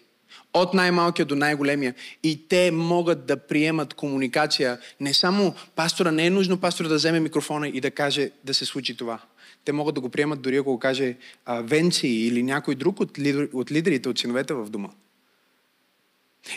От 0.54 0.74
най-малкия 0.74 1.26
до 1.26 1.36
най-големия. 1.36 1.96
И 2.24 2.48
те 2.48 2.72
могат 2.72 3.26
да 3.26 3.38
приемат 3.38 3.94
комуникация. 3.94 4.80
Не 5.00 5.14
само 5.14 5.56
пастора, 5.76 6.12
не 6.12 6.26
е 6.26 6.30
нужно 6.30 6.60
пастора 6.60 6.88
да 6.88 6.96
вземе 6.96 7.20
микрофона 7.20 7.68
и 7.68 7.82
да 7.82 7.92
каже 7.92 8.32
да 8.44 8.54
се 8.54 8.66
случи 8.66 8.98
това. 8.98 9.20
Те 9.66 9.72
могат 9.72 9.96
да 9.96 10.02
го 10.02 10.10
приемат 10.10 10.42
дори 10.42 10.58
ако 10.58 10.72
го 10.72 10.80
каже 10.80 11.16
а, 11.46 11.62
Венци 11.62 12.08
или 12.08 12.44
някой 12.44 12.76
друг 12.76 13.00
от, 13.00 13.20
лидер, 13.20 13.50
от 13.54 13.72
лидерите, 13.72 14.10
от 14.10 14.20
синовете 14.20 14.54
в 14.54 14.70
дома. 14.70 14.90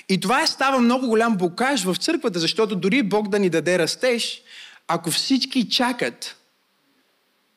И 0.08 0.20
това 0.20 0.42
е 0.42 0.46
става 0.46 0.78
много 0.78 1.06
голям 1.08 1.36
бокаж 1.36 1.84
в 1.84 1.96
църквата, 1.96 2.38
защото 2.38 2.76
дори 2.76 3.02
Бог 3.02 3.28
да 3.28 3.38
ни 3.38 3.50
даде 3.50 3.78
растеж, 3.78 4.42
ако 4.88 5.10
всички 5.10 5.68
чакат 5.68 6.36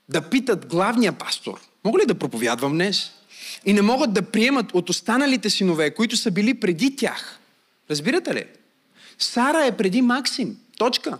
да 0.10 0.22
питат 0.30 0.66
главния 0.66 1.14
пастор, 1.14 1.62
мога 1.84 2.00
ли 2.00 2.06
да 2.06 2.16
проповядвам 2.16 2.74
днес? 2.74 3.12
И 3.66 3.74
не 3.74 3.82
могат 3.82 4.14
да 4.14 4.22
приемат 4.22 4.72
от 4.74 4.90
останалите 4.90 5.50
синове, 5.50 5.92
които 5.92 6.18
са 6.18 6.32
били 6.32 6.60
преди 6.60 6.96
тях. 6.96 7.40
Разбирате 7.90 8.36
ли? 8.36 8.46
Сара 9.18 9.66
е 9.66 9.78
преди 9.78 10.02
Максим. 10.02 10.58
Точка. 10.78 11.20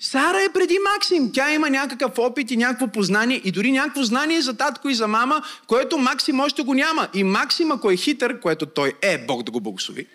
Сара 0.00 0.42
е 0.42 0.52
преди 0.52 0.78
Максим. 0.94 1.32
Тя 1.32 1.54
има 1.54 1.70
някакъв 1.70 2.18
опит 2.18 2.50
и 2.50 2.56
някакво 2.56 2.88
познание 2.88 3.40
и 3.44 3.50
дори 3.50 3.72
някакво 3.72 4.02
знание 4.02 4.40
за 4.40 4.56
татко 4.56 4.88
и 4.88 4.94
за 4.94 5.08
мама, 5.08 5.42
което 5.66 5.98
Максим 5.98 6.40
още 6.40 6.62
го 6.62 6.74
няма. 6.74 7.08
И 7.14 7.24
Максим, 7.24 7.72
ако 7.72 7.90
е 7.90 7.96
хитър, 7.96 8.40
което 8.40 8.66
той 8.66 8.92
е, 9.02 9.18
Бог 9.18 9.42
да 9.42 9.50
го 9.50 9.60
благослови, 9.60 10.06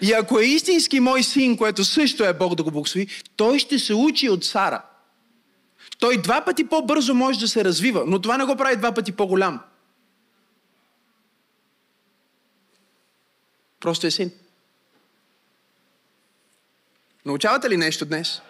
и 0.00 0.12
ако 0.12 0.38
е 0.38 0.44
истински 0.44 1.00
мой 1.00 1.22
син, 1.22 1.56
което 1.56 1.84
също 1.84 2.24
е 2.24 2.32
Бог 2.32 2.54
да 2.54 2.62
го 2.62 2.70
благослови, 2.70 3.06
той 3.36 3.58
ще 3.58 3.78
се 3.78 3.94
учи 3.94 4.28
от 4.28 4.44
Сара. 4.44 4.82
Той 5.98 6.22
два 6.22 6.44
пъти 6.44 6.64
по-бързо 6.64 7.14
може 7.14 7.38
да 7.38 7.48
се 7.48 7.64
развива, 7.64 8.04
но 8.06 8.20
това 8.20 8.36
не 8.36 8.44
го 8.44 8.56
прави 8.56 8.76
два 8.76 8.92
пъти 8.92 9.12
по-голям. 9.12 9.60
Просто 13.80 14.06
е 14.06 14.10
син. 14.10 14.30
Научавате 17.26 17.70
ли 17.70 17.76
нещо 17.76 18.04
днес? 18.04 18.40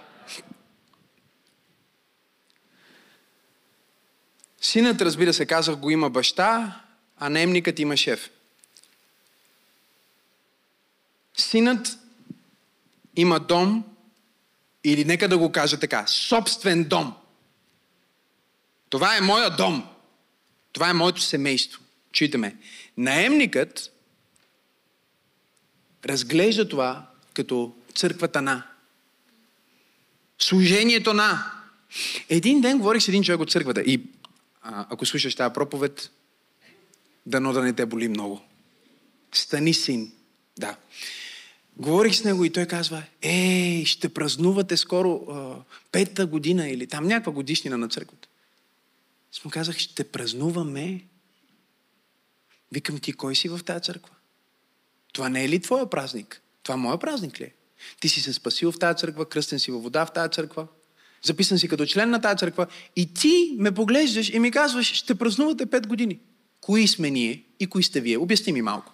Синът, 4.65 5.01
разбира 5.01 5.35
се, 5.35 5.47
казах 5.47 5.77
го 5.77 5.91
има 5.91 6.11
баща, 6.11 6.81
а 7.19 7.29
наемникът 7.29 7.79
има 7.79 7.97
шеф. 7.97 8.31
Синът 11.37 11.99
има 13.17 13.41
дом, 13.41 13.85
или 14.85 15.05
нека 15.05 15.29
да 15.29 15.39
го 15.39 15.53
кажа 15.53 15.81
така, 15.81 16.07
собствен 16.07 16.85
дом. 16.85 17.15
Това 18.91 19.17
е 19.17 19.21
моя 19.21 19.57
дом. 19.57 19.89
Това 20.73 20.91
е 20.91 20.95
моето 20.95 21.21
семейство. 21.21 21.81
Чуйте 22.13 22.39
ме. 22.39 22.57
Наемникът 22.97 23.93
разглежда 26.05 26.69
това 26.69 27.11
като 27.35 27.75
църквата 27.95 28.43
на. 28.43 28.67
Служението 30.39 31.15
на. 31.15 31.53
Един 32.29 32.61
ден 32.61 32.79
говорих 32.79 33.03
с 33.03 33.09
един 33.09 33.23
човек 33.23 33.41
от 33.41 33.51
църквата 33.51 33.81
и 33.81 34.14
ако 34.65 35.07
слушаш 35.07 35.35
тази 35.35 35.53
проповед, 35.53 36.11
дано 37.27 37.53
да 37.53 37.63
не 37.63 37.73
те 37.73 37.87
боли 37.87 38.09
много. 38.09 38.41
Стани 39.33 39.75
син. 39.75 40.13
Да. 40.59 40.77
Говорих 41.77 42.15
с 42.15 42.25
него 42.25 42.45
и 42.45 42.53
той 42.53 42.67
казва, 42.67 43.03
ей, 43.23 43.85
ще 43.85 44.09
празнувате 44.09 44.77
скоро 44.77 45.15
а, 45.15 45.57
пета 45.93 46.27
година 46.27 46.69
или 46.69 46.87
там 46.87 47.07
някаква 47.07 47.33
годишнина 47.33 47.77
на 47.77 47.89
църквата. 47.89 48.29
Аз 49.33 49.45
му 49.45 49.51
казах, 49.51 49.79
ще 49.79 50.05
празнуваме. 50.05 51.05
Викам 52.73 52.99
ти, 52.99 53.13
кой 53.13 53.37
си 53.37 53.49
в 53.49 53.61
тази 53.65 53.83
църква? 53.85 54.15
Това 55.13 55.29
не 55.29 55.45
е 55.45 55.49
ли 55.49 55.61
твоя 55.61 55.91
празник? 55.91 56.43
Това 56.63 56.77
моя 56.77 56.99
празник 56.99 57.41
ли 57.41 57.45
е? 57.45 57.55
Ти 58.01 58.09
си 58.09 58.21
се 58.21 58.33
спасил 58.33 58.73
в 58.73 58.79
тази 58.79 58.99
църква, 58.99 59.29
кръстен 59.29 59.59
си 59.59 59.71
във 59.71 59.83
вода 59.83 60.07
в 60.07 60.13
тази 60.13 60.33
църква, 60.33 60.67
записан 61.25 61.59
си 61.59 61.69
като 61.69 61.87
член 61.87 62.11
на 62.11 62.21
тази 62.21 62.39
църква 62.39 62.67
и 62.97 63.15
ти 63.15 63.57
ме 63.59 63.73
поглеждаш 63.73 64.31
и 64.31 64.39
ми 64.39 64.51
казваш, 64.51 64.93
ще 64.95 65.15
празнувате 65.15 65.67
пет 65.67 65.87
години. 65.87 66.19
Кои 66.61 66.89
сме 66.89 67.11
ние 67.11 67.45
и 67.61 67.67
кои 67.67 67.83
сте 67.83 68.01
вие? 68.01 68.19
Обясни 68.19 68.53
ми 68.53 68.63
малко. 68.63 68.93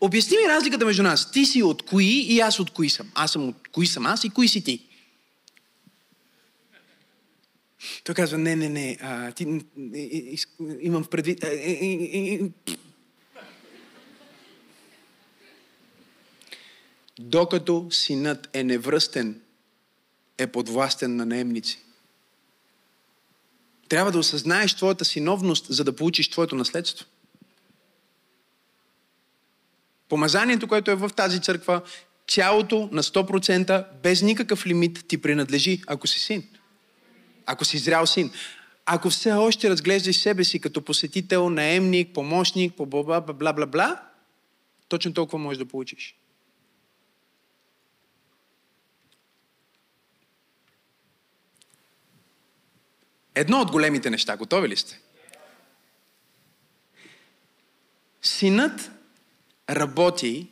Обясни 0.00 0.36
ми 0.36 0.48
разликата 0.48 0.86
между 0.86 1.02
нас. 1.02 1.30
Ти 1.30 1.46
си 1.46 1.62
от 1.62 1.82
кои 1.82 2.20
и 2.20 2.40
аз 2.40 2.60
от 2.60 2.70
кои 2.70 2.90
съм. 2.90 3.10
Аз 3.14 3.32
съм 3.32 3.48
от 3.48 3.68
кои 3.72 3.86
съм 3.86 4.06
аз 4.06 4.24
и 4.24 4.30
кои 4.30 4.48
си 4.48 4.64
ти. 4.64 4.86
Той 8.04 8.14
казва, 8.14 8.38
не, 8.38 8.56
не, 8.56 8.68
не, 8.68 8.98
а, 9.02 9.32
ти, 9.32 9.62
имам 10.80 11.04
в 11.04 11.08
предвид... 11.08 11.44
Докато 17.18 17.86
синът 17.90 18.48
е 18.52 18.64
невръстен, 18.64 19.40
е 20.38 20.46
подвластен 20.46 21.16
на 21.16 21.26
наемници. 21.26 21.78
Трябва 23.88 24.12
да 24.12 24.18
осъзнаеш 24.18 24.74
твоята 24.74 25.04
синовност, 25.04 25.66
за 25.68 25.84
да 25.84 25.96
получиш 25.96 26.28
твоето 26.28 26.54
наследство. 26.54 27.06
Помазанието, 30.08 30.68
което 30.68 30.90
е 30.90 30.94
в 30.94 31.10
тази 31.16 31.40
църква, 31.40 31.82
цялото 32.28 32.88
на 32.92 33.02
100%, 33.02 33.86
без 34.02 34.22
никакъв 34.22 34.66
лимит 34.66 35.04
ти 35.08 35.22
принадлежи, 35.22 35.82
ако 35.86 36.06
си 36.06 36.20
син. 36.20 36.48
Ако 37.46 37.64
си 37.64 37.78
зрял 37.78 38.06
син. 38.06 38.30
Ако 38.86 39.10
все 39.10 39.32
още 39.32 39.70
разглеждаш 39.70 40.16
себе 40.16 40.44
си 40.44 40.60
като 40.60 40.82
посетител, 40.82 41.50
наемник, 41.50 42.14
помощник, 42.14 42.74
по 42.74 42.86
бла 42.86 43.20
бла 43.20 43.20
бла 43.20 43.52
бла 43.52 43.66
бла, 43.66 44.02
точно 44.88 45.14
толкова 45.14 45.38
можеш 45.38 45.58
да 45.58 45.66
получиш. 45.66 46.14
Едно 53.36 53.60
от 53.60 53.70
големите 53.70 54.10
неща. 54.10 54.36
Готови 54.36 54.68
ли 54.68 54.76
сте? 54.76 55.00
Синът 58.22 58.90
работи 59.70 60.50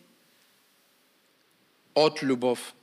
от 1.95 2.23
любов. 2.23 2.75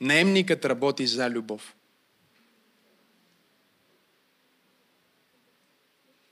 Наемникът 0.00 0.64
работи 0.64 1.06
за 1.06 1.30
любов. 1.30 1.74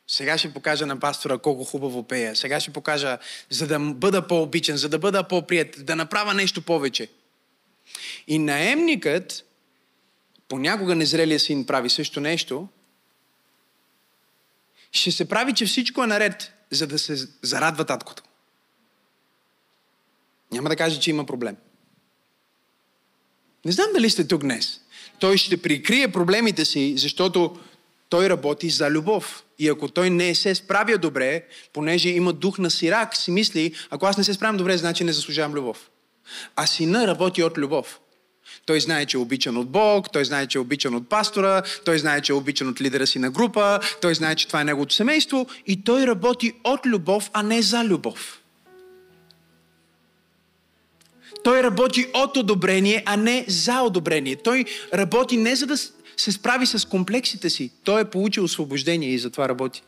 Сега 0.07 0.39
ще 0.39 0.53
покажа 0.53 0.87
на 0.87 1.01
пастора 1.01 1.39
колко 1.39 1.65
хубаво 1.65 2.03
пея. 2.03 2.37
Сега 2.37 2.61
ще 2.61 2.73
покажа, 2.73 3.19
за 3.51 3.67
да 3.67 3.79
бъда 3.79 4.27
по-обичан, 4.27 4.77
за 4.77 4.89
да 4.89 4.99
бъда 4.99 5.29
по-прият, 5.29 5.87
да 5.87 5.97
направя 5.97 6.35
нещо 6.35 6.63
повече. 6.63 7.09
И 8.27 8.39
наемникът 8.39 9.48
понякога 10.49 10.95
незрелия 10.95 11.41
син 11.41 11.67
прави 11.67 11.91
също 11.91 12.21
нещо, 12.21 12.69
ще 14.93 15.11
се 15.11 15.29
прави, 15.29 15.55
че 15.55 15.67
всичко 15.67 16.05
е 16.05 16.07
наред, 16.07 16.53
за 16.71 16.87
да 16.87 16.99
се 16.99 17.29
зарадва 17.43 17.85
таткото. 17.85 18.23
Няма 20.53 20.69
да 20.69 20.77
каже, 20.77 21.01
че 21.01 21.11
има 21.11 21.27
проблем. 21.27 21.57
Не 23.65 23.73
знам 23.73 23.87
дали 23.95 24.11
сте 24.11 24.29
тук 24.29 24.41
днес. 24.41 24.81
Той 25.19 25.37
ще 25.37 25.63
прикрие 25.63 26.13
проблемите 26.13 26.65
си, 26.65 26.95
защото 26.97 27.61
той 28.09 28.29
работи 28.29 28.71
за 28.71 28.91
любов. 28.91 29.45
И 29.59 29.69
ако 29.69 29.89
той 29.89 30.11
не 30.11 30.35
се 30.35 30.55
справя 30.55 30.99
добре, 30.99 31.47
понеже 31.73 32.09
има 32.09 32.33
дух 32.33 32.59
на 32.59 32.71
сирак, 32.71 33.17
си 33.17 33.31
мисли, 33.31 33.75
ако 33.91 34.07
аз 34.07 34.17
не 34.19 34.25
се 34.25 34.35
справям 34.35 34.57
добре, 34.57 34.79
значи 34.79 35.05
не 35.05 35.13
заслужавам 35.13 35.55
любов. 35.55 35.91
А 36.57 36.67
сина 36.67 37.07
работи 37.07 37.43
от 37.43 37.59
любов. 37.59 38.01
Той 38.69 38.81
знае, 38.81 39.07
че 39.07 39.17
е 39.17 39.21
обичан 39.21 39.57
от 39.57 39.69
Бог, 39.69 40.13
той 40.13 40.25
знае, 40.25 40.47
че 40.47 40.59
е 40.59 40.61
обичан 40.61 40.95
от 40.95 41.09
пастора, 41.09 41.63
той 41.85 41.99
знае, 41.99 42.21
че 42.21 42.33
е 42.33 42.35
обичан 42.35 42.69
от 42.69 42.81
лидера 42.81 43.07
си 43.07 43.19
на 43.19 43.31
група, 43.31 43.81
той 44.01 44.15
знае, 44.15 44.35
че 44.35 44.47
това 44.47 44.61
е 44.61 44.65
неговото 44.65 44.95
семейство 44.95 45.47
и 45.67 45.85
той 45.85 46.07
работи 46.07 46.53
от 46.65 46.87
любов, 46.87 47.31
а 47.33 47.43
не 47.43 47.63
за 47.63 47.85
любов. 47.85 48.43
Той 51.45 51.63
работи 51.63 52.07
от 52.15 52.37
одобрение, 52.37 53.03
а 53.07 53.17
не 53.17 53.45
за 53.49 53.81
одобрение. 53.81 54.37
Той 54.37 54.65
работи 54.95 55.37
не 55.37 55.57
за 55.57 55.67
да 55.67 55.77
се 56.17 56.33
справи 56.33 56.67
с 56.67 56.89
комплексите 56.89 57.51
си. 57.51 57.71
Той 57.85 58.01
е 58.01 58.11
получил 58.11 58.45
освобождение 58.45 59.09
и 59.09 59.19
затова 59.19 59.49
работи. 59.49 59.83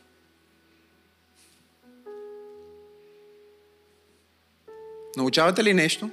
Научавате 5.17 5.63
ли 5.63 5.73
нещо? 5.73 6.09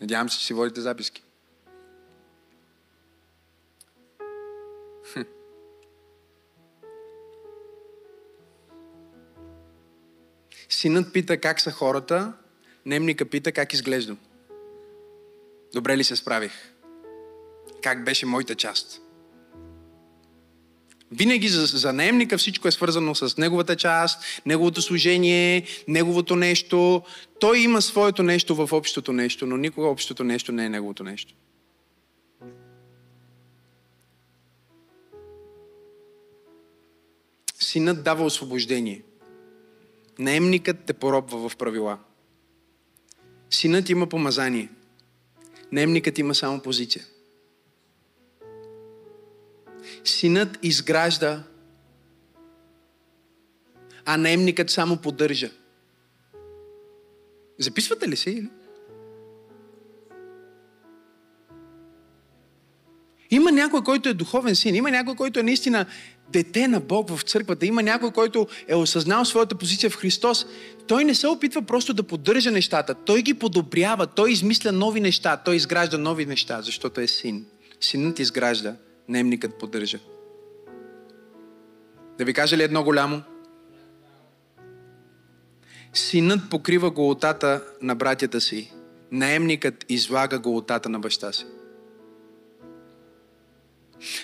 Надявам 0.00 0.28
се, 0.28 0.38
че 0.38 0.46
си 0.46 0.54
водите 0.54 0.80
записки. 0.80 1.22
Синът 10.68 11.12
пита 11.12 11.40
как 11.40 11.60
са 11.60 11.70
хората, 11.70 12.32
немника 12.86 13.24
пита 13.24 13.52
как 13.52 13.72
изглеждам. 13.72 14.18
Добре 15.74 15.96
ли 15.96 16.04
се 16.04 16.16
справих? 16.16 16.52
Как 17.82 18.04
беше 18.04 18.26
моята 18.26 18.54
част? 18.54 19.05
Винаги 21.12 21.48
за, 21.48 21.66
за 21.66 21.92
наемника 21.92 22.38
всичко 22.38 22.68
е 22.68 22.72
свързано 22.72 23.14
с 23.14 23.36
неговата 23.36 23.76
част, 23.76 24.42
неговото 24.46 24.82
служение, 24.82 25.64
неговото 25.88 26.36
нещо. 26.36 27.02
Той 27.40 27.58
има 27.58 27.82
своето 27.82 28.22
нещо 28.22 28.54
в 28.54 28.72
общото 28.72 29.12
нещо, 29.12 29.46
но 29.46 29.56
никога 29.56 29.86
общото 29.86 30.24
нещо 30.24 30.52
не 30.52 30.64
е 30.64 30.68
неговото 30.68 31.04
нещо. 31.04 31.34
Синът 37.60 38.04
дава 38.04 38.24
освобождение. 38.24 39.02
Наемникът 40.18 40.76
те 40.86 40.92
поробва 40.92 41.48
в 41.48 41.56
правила. 41.56 41.98
Синът 43.50 43.90
има 43.90 44.06
помазание. 44.06 44.68
Наемникът 45.72 46.18
има 46.18 46.34
само 46.34 46.60
позиция. 46.60 47.04
Синът 50.08 50.58
изгражда, 50.62 51.42
а 54.04 54.16
наемникът 54.16 54.70
само 54.70 54.96
поддържа. 54.96 55.50
Записвате 57.58 58.08
ли 58.08 58.16
се? 58.16 58.48
Има 63.30 63.52
някой, 63.52 63.82
който 63.82 64.08
е 64.08 64.14
духовен 64.14 64.56
син. 64.56 64.74
Има 64.74 64.90
някой, 64.90 65.14
който 65.14 65.40
е 65.40 65.42
наистина 65.42 65.86
дете 66.28 66.68
на 66.68 66.80
Бог 66.80 67.10
в 67.10 67.22
църквата. 67.22 67.66
Има 67.66 67.82
някой, 67.82 68.10
който 68.10 68.46
е 68.68 68.74
осъзнал 68.74 69.24
своята 69.24 69.54
позиция 69.54 69.90
в 69.90 69.96
Христос. 69.96 70.46
Той 70.86 71.04
не 71.04 71.14
се 71.14 71.26
опитва 71.26 71.62
просто 71.62 71.94
да 71.94 72.02
поддържа 72.02 72.50
нещата. 72.50 72.94
Той 72.94 73.22
ги 73.22 73.34
подобрява. 73.34 74.06
Той 74.06 74.30
измисля 74.30 74.72
нови 74.72 75.00
неща. 75.00 75.36
Той 75.36 75.56
изгражда 75.56 75.98
нови 75.98 76.26
неща, 76.26 76.62
защото 76.62 77.00
е 77.00 77.06
син. 77.06 77.46
Синът 77.80 78.18
изгражда, 78.18 78.76
наемникът 79.08 79.58
поддържа. 79.58 79.98
Да 82.18 82.24
ви 82.24 82.32
кажа 82.32 82.56
ли 82.56 82.62
едно 82.62 82.84
голямо? 82.84 83.22
Синът 85.94 86.50
покрива 86.50 86.90
голотата 86.90 87.64
на 87.82 87.94
братята 87.94 88.40
си. 88.40 88.72
Наемникът 89.12 89.84
излага 89.88 90.38
голотата 90.38 90.88
на 90.88 90.98
баща 90.98 91.32
си. 91.32 91.46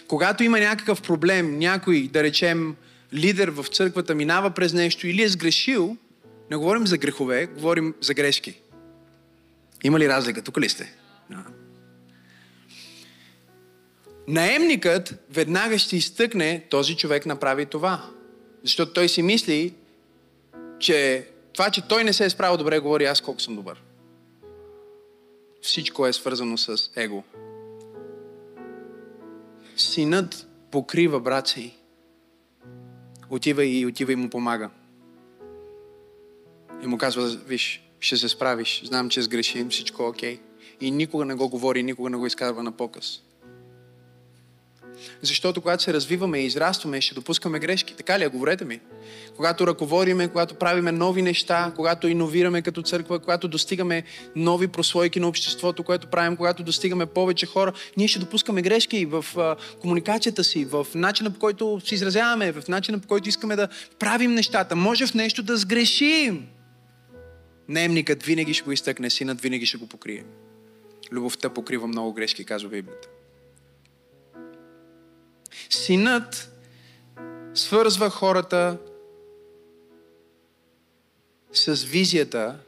Когато 0.09 0.45
има 0.45 0.61
някакъв 0.61 1.03
проблем, 1.03 1.59
някой, 1.59 2.09
да 2.12 2.22
речем, 2.22 2.76
лидер 3.14 3.49
в 3.49 3.64
църквата 3.64 4.14
минава 4.14 4.51
през 4.51 4.72
нещо 4.72 5.07
или 5.07 5.22
е 5.22 5.28
сгрешил, 5.28 5.97
не 6.51 6.57
говорим 6.57 6.87
за 6.87 6.99
грехове, 6.99 7.47
говорим 7.47 7.95
за 8.01 8.14
грешки. 8.14 8.61
Има 9.85 9.99
ли 9.99 10.09
разлика? 10.09 10.43
Тук 10.43 10.61
ли 10.61 10.68
сте? 10.68 10.97
Наемникът 14.28 15.14
веднага 15.30 15.78
ще 15.78 15.96
изтъкне 15.96 16.66
този 16.70 16.96
човек 16.96 17.26
направи 17.26 17.66
това. 17.66 18.10
Защото 18.62 18.92
той 18.92 19.08
си 19.08 19.22
мисли, 19.22 19.74
че 20.78 21.28
това, 21.52 21.70
че 21.70 21.88
той 21.88 22.04
не 22.04 22.12
се 22.12 22.24
е 22.24 22.30
справил 22.30 22.56
добре, 22.56 22.78
говори 22.78 23.04
аз 23.04 23.20
колко 23.20 23.40
съм 23.40 23.56
добър. 23.56 23.82
Всичко 25.62 26.06
е 26.06 26.12
свързано 26.12 26.58
с 26.58 26.90
его. 26.96 27.22
Синът 29.76 30.46
покрива 30.70 31.20
брат 31.20 31.48
си. 31.48 31.74
Отива 33.30 33.64
и 33.64 33.86
отива 33.86 34.12
и 34.12 34.16
му 34.16 34.30
помага. 34.30 34.70
И 36.82 36.86
му 36.86 36.98
казва, 36.98 37.28
виж, 37.28 37.82
ще 38.00 38.16
се 38.16 38.28
справиш, 38.28 38.82
знам, 38.84 39.10
че 39.10 39.22
сгрешим, 39.22 39.70
всичко 39.70 40.02
е 40.02 40.06
окей. 40.06 40.40
И 40.80 40.90
никога 40.90 41.24
не 41.24 41.34
го 41.34 41.48
говори, 41.48 41.82
никога 41.82 42.10
не 42.10 42.16
го 42.16 42.26
изказва 42.26 42.62
на 42.62 42.72
показ. 42.72 43.22
Защото 45.22 45.61
когато 45.61 45.82
се 45.82 45.92
развиваме 45.92 46.38
и 46.38 46.46
израстваме, 46.46 47.00
ще 47.00 47.14
допускаме 47.14 47.59
грешки. 47.59 47.94
Така 47.96 48.18
ли 48.18 48.24
е? 48.24 48.28
Говорете 48.28 48.64
ми. 48.64 48.80
Когато 49.36 49.66
ръководиме, 49.66 50.28
когато 50.28 50.55
правиме 50.55 50.92
нови 50.92 51.22
неща, 51.22 51.72
когато 51.76 52.09
иновираме 52.09 52.62
като 52.62 52.82
църква, 52.82 53.18
когато 53.18 53.48
достигаме 53.48 54.03
нови 54.36 54.68
прослойки 54.68 55.20
на 55.20 55.28
обществото, 55.28 55.84
което 55.84 56.07
правим, 56.07 56.36
когато 56.36 56.62
достигаме 56.62 57.07
повече 57.07 57.46
хора, 57.46 57.72
ние 57.96 58.09
ще 58.09 58.18
допускаме 58.18 58.62
грешки 58.62 59.05
в 59.05 59.24
а, 59.36 59.57
комуникацията 59.80 60.44
си, 60.44 60.64
в 60.64 60.86
начина 60.94 61.30
по 61.30 61.38
който 61.38 61.80
се 61.84 61.94
изразяваме, 61.94 62.53
в 62.53 62.68
начина 62.68 62.98
по 62.98 63.09
който 63.09 63.28
искаме 63.28 63.57
да 63.57 63.68
правим 63.98 64.34
нещата. 64.34 64.76
Може 64.76 65.07
в 65.07 65.14
нещо 65.14 65.42
да 65.42 65.57
сгрешим. 65.57 66.46
Наемникът 67.68 68.22
винаги 68.22 68.55
ще 68.55 68.64
го 68.64 68.72
изтъкне, 68.72 69.11
синът 69.11 69.40
винаги 69.40 69.66
ще 69.66 69.76
го 69.76 69.86
покрие. 69.86 70.24
Любовта 71.12 71.48
покрива 71.48 71.86
много 71.86 72.12
грешки, 72.12 72.44
казва 72.44 72.68
Библията. 72.68 73.09
Синът 75.70 76.53
свързва 77.55 78.11
хората 78.11 78.78
с 81.53 81.84
визията 81.84 82.59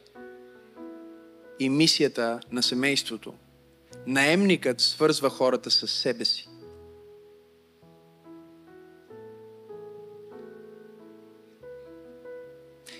и 1.58 1.68
мисията 1.68 2.40
на 2.52 2.62
семейството. 2.62 3.34
Наемникът 4.06 4.80
свързва 4.80 5.30
хората 5.30 5.70
с 5.70 5.88
себе 5.88 6.24
си. 6.24 6.48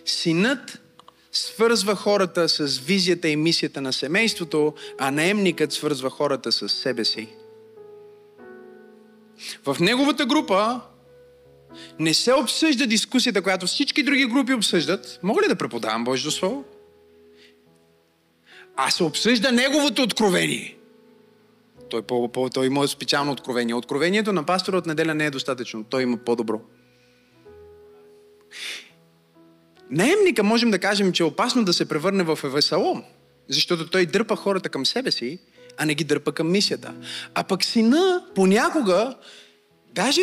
Синът 0.04 0.80
свързва 1.32 1.96
хората 1.96 2.48
с 2.48 2.78
визията 2.78 3.28
и 3.28 3.36
мисията 3.36 3.80
на 3.80 3.92
семейството, 3.92 4.74
а 4.98 5.10
наемникът 5.10 5.72
свързва 5.72 6.10
хората 6.10 6.52
с 6.52 6.68
себе 6.68 7.04
си. 7.04 7.28
В 9.66 9.76
неговата 9.80 10.26
група 10.26 10.80
не 11.98 12.14
се 12.14 12.34
обсъжда 12.34 12.86
дискусията, 12.86 13.42
която 13.42 13.66
всички 13.66 14.02
други 14.02 14.26
групи 14.26 14.54
обсъждат. 14.54 15.18
Мога 15.22 15.42
ли 15.42 15.48
да 15.48 15.56
преподавам 15.56 16.04
Божието 16.04 16.30
Слово? 16.30 16.64
А 18.76 18.90
се 18.90 19.04
обсъжда 19.04 19.52
неговото 19.52 20.02
откровение. 20.02 20.76
Той, 21.90 22.02
по, 22.02 22.28
по, 22.28 22.50
той 22.50 22.66
има 22.66 22.88
специално 22.88 23.32
откровение. 23.32 23.74
Откровението 23.74 24.32
на 24.32 24.46
пастора 24.46 24.76
от 24.76 24.86
неделя 24.86 25.14
не 25.14 25.26
е 25.26 25.30
достатъчно. 25.30 25.84
Той 25.84 26.02
има 26.02 26.16
по-добро. 26.16 26.60
Наемника 29.90 30.42
можем 30.42 30.70
да 30.70 30.78
кажем, 30.78 31.12
че 31.12 31.22
е 31.22 31.26
опасно 31.26 31.64
да 31.64 31.72
се 31.72 31.88
превърне 31.88 32.22
в 32.22 32.38
Евесалом, 32.44 33.04
защото 33.48 33.90
той 33.90 34.06
дърпа 34.06 34.36
хората 34.36 34.68
към 34.68 34.86
себе 34.86 35.10
си 35.10 35.38
а 35.76 35.86
не 35.86 35.94
ги 35.94 36.04
дърпа 36.04 36.32
към 36.32 36.50
мисията. 36.50 36.92
А 37.34 37.44
пък 37.44 37.64
сина 37.64 38.24
понякога, 38.34 39.14
даже 39.94 40.20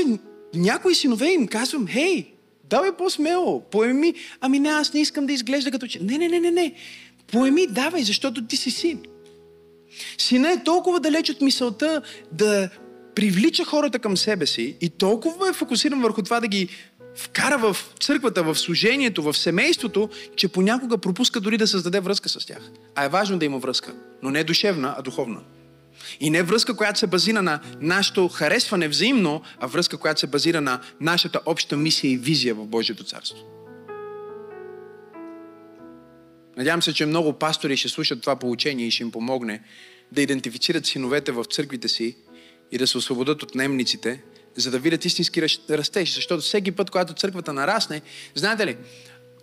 някои 0.53 0.95
синове 0.95 1.31
им 1.31 1.47
казвам, 1.47 1.87
хей, 1.87 2.33
давай 2.69 2.91
по-смело, 2.91 3.61
поеми, 3.71 4.13
ами 4.41 4.59
не, 4.59 4.69
аз 4.69 4.93
не 4.93 5.01
искам 5.01 5.25
да 5.25 5.33
изглежда 5.33 5.71
като 5.71 5.87
че... 5.87 5.99
Не, 5.99 6.17
не, 6.17 6.27
не, 6.27 6.39
не, 6.39 6.51
не. 6.51 6.73
Поеми, 7.31 7.67
давай, 7.67 8.03
защото 8.03 8.45
ти 8.47 8.57
си 8.57 8.71
син. 8.71 8.99
Сина 10.17 10.51
е 10.51 10.63
толкова 10.63 10.99
далеч 10.99 11.29
от 11.29 11.41
мисълта 11.41 12.01
да 12.31 12.69
привлича 13.15 13.63
хората 13.65 13.99
към 13.99 14.17
себе 14.17 14.45
си 14.45 14.75
и 14.81 14.89
толкова 14.89 15.49
е 15.49 15.53
фокусиран 15.53 16.01
върху 16.01 16.21
това 16.21 16.39
да 16.39 16.47
ги 16.47 16.69
вкара 17.15 17.57
в 17.57 17.77
църквата, 17.99 18.43
в 18.43 18.55
служението, 18.55 19.23
в 19.23 19.33
семейството, 19.37 20.09
че 20.35 20.47
понякога 20.47 20.97
пропуска 20.97 21.39
дори 21.39 21.57
да 21.57 21.67
създаде 21.67 21.99
връзка 21.99 22.29
с 22.29 22.45
тях. 22.45 22.71
А 22.95 23.05
е 23.05 23.09
важно 23.09 23.39
да 23.39 23.45
има 23.45 23.57
връзка, 23.59 23.93
но 24.23 24.29
не 24.29 24.43
душевна, 24.43 24.95
а 24.97 25.01
духовна. 25.01 25.39
И 26.19 26.29
не 26.29 26.43
връзка, 26.43 26.75
която 26.75 26.99
се 26.99 27.07
базира 27.07 27.41
на 27.41 27.59
нашето 27.81 28.27
харесване 28.27 28.87
взаимно, 28.87 29.41
а 29.59 29.67
връзка, 29.67 29.97
която 29.97 30.19
се 30.19 30.27
базира 30.27 30.61
на 30.61 30.81
нашата 31.01 31.39
обща 31.45 31.77
мисия 31.77 32.11
и 32.11 32.17
визия 32.17 32.55
в 32.55 32.65
Божието 32.65 33.03
царство. 33.03 33.37
Надявам 36.57 36.81
се, 36.81 36.93
че 36.93 37.05
много 37.05 37.33
пастори 37.33 37.77
ще 37.77 37.89
слушат 37.89 38.21
това 38.21 38.35
получение 38.35 38.87
и 38.87 38.91
ще 38.91 39.03
им 39.03 39.11
помогне 39.11 39.61
да 40.11 40.21
идентифицират 40.21 40.85
синовете 40.85 41.31
в 41.31 41.45
църквите 41.45 41.87
си 41.87 42.15
и 42.71 42.77
да 42.77 42.87
се 42.87 42.97
освободят 42.97 43.43
от 43.43 43.55
немниците, 43.55 44.21
за 44.55 44.71
да 44.71 44.79
видят 44.79 45.05
истински 45.05 45.41
растеж. 45.69 46.15
Защото 46.15 46.41
всеки 46.41 46.71
път, 46.71 46.89
когато 46.89 47.13
църквата 47.13 47.53
нарасне, 47.53 48.01
знаете 48.35 48.67
ли, 48.67 48.77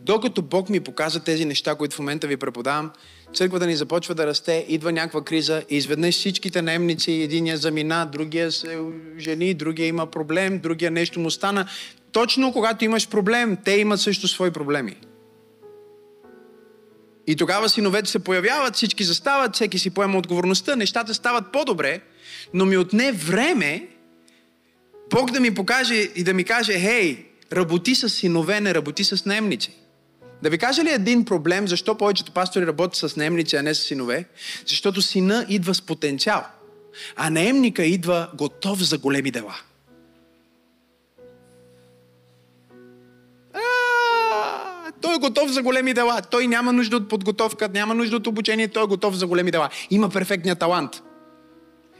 докато 0.01 0.43
Бог 0.43 0.69
ми 0.69 0.81
показва 0.81 1.21
тези 1.21 1.45
неща, 1.45 1.75
които 1.75 1.97
в 1.97 1.99
момента 1.99 2.27
ви 2.27 2.37
преподавам, 2.37 2.91
църквата 3.35 3.67
ни 3.67 3.77
започва 3.77 4.15
да 4.15 4.27
расте, 4.27 4.67
идва 4.69 4.93
някаква 4.93 5.25
криза 5.25 5.63
и 5.71 5.77
изведнъж 5.77 6.15
всичките 6.15 6.63
наемници, 6.63 7.13
единия 7.13 7.57
замина, 7.57 8.09
другия 8.13 8.53
се 8.53 8.79
жени, 9.19 9.55
другия 9.55 9.87
има 9.87 10.07
проблем, 10.07 10.59
другия 10.59 10.91
нещо 10.91 11.21
му 11.21 11.31
стана. 11.31 11.69
Точно 12.13 12.53
когато 12.53 12.85
имаш 12.85 13.09
проблем, 13.09 13.57
те 13.65 13.73
имат 13.73 14.01
също 14.01 14.29
свои 14.29 14.51
проблеми. 14.51 14.97
И 17.27 17.37
тогава 17.37 17.69
синовете 17.69 18.11
се 18.11 18.19
появяват, 18.19 18.77
всички 18.77 19.05
застават, 19.05 19.55
всеки 19.55 19.79
си 19.79 19.91
поема 19.91 20.19
отговорността, 20.19 20.77
нещата 20.77 21.15
стават 21.15 21.53
по-добре, 21.53 22.01
но 22.55 22.67
ми 22.67 22.77
отне 22.77 23.13
време 23.13 23.89
Бог 25.11 25.31
да 25.31 25.41
ми 25.41 25.55
покаже 25.55 25.95
и 25.95 26.25
да 26.25 26.35
ми 26.35 26.45
каже, 26.45 26.81
хей, 26.81 27.27
работи 27.53 27.95
с 27.95 28.09
синове, 28.09 28.61
не 28.61 28.75
работи 28.75 29.05
с 29.05 29.25
наемници. 29.25 29.73
Да 30.43 30.51
ви 30.51 30.59
кажа 30.59 30.85
ли 30.85 30.91
един 30.91 31.25
проблем, 31.25 31.69
защо 31.69 31.95
повечето 31.95 32.33
пастори 32.33 32.67
работят 32.67 33.11
с 33.11 33.17
наемници, 33.17 33.57
а 33.57 33.63
не 33.63 33.75
с 33.75 33.81
синове? 33.81 34.25
Защото 34.67 35.03
сина 35.03 35.47
идва 35.49 35.75
с 35.75 35.83
потенциал, 35.83 36.47
а 37.17 37.31
наемника 37.31 37.85
идва 37.85 38.31
готов 38.35 38.83
за 38.83 38.99
големи 38.99 39.31
дела. 39.31 39.55
той 45.01 45.15
е 45.15 45.19
готов 45.19 45.51
за 45.51 45.63
големи 45.63 45.95
дела. 45.95 46.23
Той 46.31 46.47
няма 46.47 46.73
нужда 46.73 46.97
от 46.97 47.09
подготовка, 47.09 47.69
няма 47.69 47.95
нужда 47.95 48.17
от 48.17 48.27
обучение, 48.27 48.69
той 48.69 48.85
е 48.85 48.87
готов 48.87 49.15
за 49.15 49.27
големи 49.27 49.51
дела. 49.51 49.69
Има 49.91 50.09
перфектния 50.09 50.57
талант. 50.57 51.03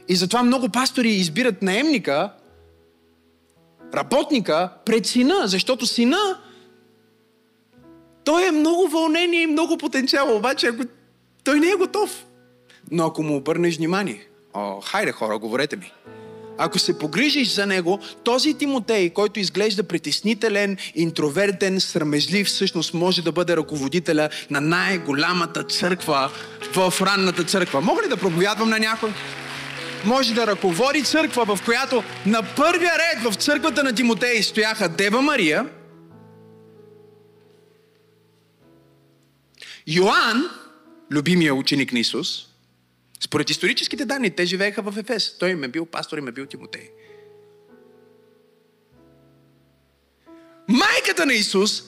И 0.07 0.15
затова 0.15 0.43
много 0.43 0.69
пастори 0.69 1.09
избират 1.09 1.61
наемника, 1.61 2.31
работника 3.93 4.69
пред 4.85 5.05
сина, 5.05 5.35
защото 5.45 5.85
сина 5.85 6.17
той 8.23 8.47
е 8.47 8.51
много 8.51 8.87
вълнение 8.87 9.41
и 9.41 9.47
много 9.47 9.77
потенциал, 9.77 10.35
обаче 10.35 10.67
ако 10.67 10.83
той 11.43 11.59
не 11.59 11.69
е 11.69 11.75
готов. 11.75 12.25
Но 12.91 13.05
ако 13.05 13.23
му 13.23 13.35
обърнеш 13.35 13.77
внимание, 13.77 14.27
о, 14.53 14.81
хайде 14.81 15.11
хора, 15.11 15.39
говорете 15.39 15.75
ми. 15.75 15.91
Ако 16.61 16.79
се 16.79 16.99
погрижиш 16.99 17.53
за 17.53 17.65
него, 17.65 17.99
този 18.23 18.53
Тимотей, 18.53 19.09
който 19.09 19.39
изглежда 19.39 19.83
притеснителен, 19.83 20.77
интровертен, 20.95 21.79
срамежлив, 21.79 22.47
всъщност 22.47 22.93
може 22.93 23.21
да 23.21 23.31
бъде 23.31 23.57
ръководителя 23.57 24.29
на 24.49 24.61
най-голямата 24.61 25.63
църква 25.63 26.31
в 26.75 26.93
ранната 27.01 27.43
църква. 27.43 27.81
Мога 27.81 28.03
ли 28.03 28.09
да 28.09 28.17
проповядвам 28.17 28.69
на 28.69 28.79
някой? 28.79 29.09
Може 30.05 30.33
да 30.33 30.47
ръководи 30.47 31.03
църква, 31.03 31.55
в 31.55 31.65
която 31.65 32.03
на 32.25 32.43
първия 32.55 32.91
ред 32.97 33.23
в 33.23 33.35
църквата 33.35 33.83
на 33.83 33.95
Тимотей 33.95 34.43
стояха 34.43 34.89
Дева 34.89 35.21
Мария, 35.21 35.69
Йоанн, 39.87 40.49
любимия 41.11 41.55
ученик 41.55 41.93
на 41.93 41.99
Исус, 41.99 42.47
според 43.19 43.49
историческите 43.49 44.05
данни, 44.05 44.29
те 44.29 44.45
живееха 44.45 44.81
в 44.81 44.97
Ефес. 44.97 45.37
Той 45.37 45.49
им 45.49 45.63
е 45.63 45.67
бил 45.67 45.85
пастор, 45.85 46.17
им 46.17 46.27
е 46.27 46.31
бил 46.31 46.45
Тимотей. 46.45 46.89
Майката 50.67 51.25
на 51.25 51.33
Исус, 51.33 51.83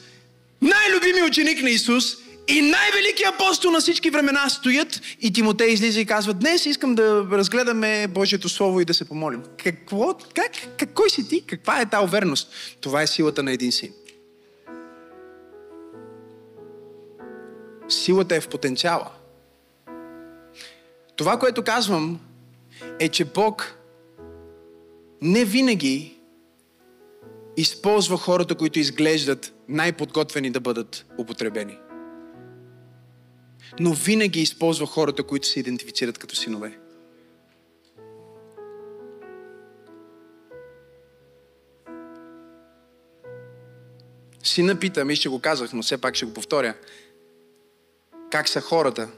най-любимият 0.62 1.28
ученик 1.30 1.64
на 1.64 1.70
Исус 1.70 2.18
и 2.52 2.62
най-великият 2.62 3.34
апостол 3.34 3.72
на 3.72 3.80
всички 3.80 4.10
времена 4.10 4.50
стоят 4.50 5.02
и 5.22 5.34
Тимотей 5.34 5.68
излиза 5.68 6.00
и 6.00 6.06
казва, 6.06 6.34
днес 6.34 6.66
искам 6.66 6.96
да 6.96 7.28
разгледаме 7.32 8.08
Божието 8.08 8.50
Слово 8.50 8.82
и 8.82 8.86
да 8.86 8.94
се 8.94 9.06
помолим. 9.06 9.44
Какво? 9.64 10.14
Как? 10.34 10.52
как 10.78 10.90
си 11.08 11.28
ти? 11.28 11.46
Каква 11.48 11.82
е 11.82 11.90
тази 11.90 12.04
увереност? 12.04 12.54
Това 12.82 13.02
е 13.02 13.08
силата 13.08 13.44
на 13.44 13.52
един 13.52 13.72
син. 13.72 13.94
Силата 17.90 18.36
е 18.36 18.42
в 18.42 18.48
потенциала. 18.48 19.12
Това, 21.16 21.40
което 21.40 21.64
казвам, 21.64 22.20
е, 23.00 23.10
че 23.10 23.26
Бог 23.26 23.76
не 25.22 25.46
винаги 25.46 26.18
използва 27.58 28.18
хората, 28.18 28.56
които 28.56 28.80
изглеждат 28.80 29.54
най-подготвени 29.70 30.50
да 30.50 30.60
бъдат 30.60 31.06
употребени 31.18 31.78
но 33.80 33.94
винаги 33.94 34.42
използва 34.42 34.88
хората, 34.88 35.24
които 35.24 35.48
се 35.48 35.60
идентифицират 35.60 36.18
като 36.18 36.36
синове. 36.36 36.78
Сина 44.44 44.80
пита, 44.80 45.06
ми 45.06 45.16
ще 45.16 45.30
го 45.30 45.40
казах, 45.40 45.74
но 45.74 45.82
все 45.82 45.98
пак 45.98 46.16
ще 46.16 46.26
го 46.26 46.34
повторя. 46.34 46.76
Как 48.32 48.50
са 48.50 48.62
хората? 48.62 49.10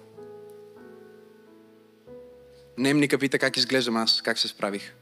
Немника 2.77 3.17
пита 3.17 3.39
как 3.39 3.57
изглеждам 3.57 3.97
аз, 3.97 4.21
как 4.21 4.37
се 4.37 4.47
справих. 4.47 4.93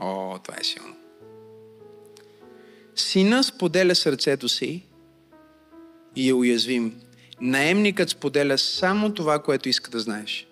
О, 0.00 0.38
това 0.38 0.56
е 0.60 0.64
силно. 0.64 0.96
Сина 2.96 3.44
споделя 3.44 3.94
сърцето 3.94 4.48
си 4.48 4.89
и 6.16 6.28
е 6.28 6.34
уязвим. 6.34 7.00
Наемникът 7.40 8.10
споделя 8.10 8.58
само 8.58 9.14
това, 9.14 9.38
което 9.38 9.68
иска 9.68 9.90
да 9.90 10.00
знаеш. 10.00 10.46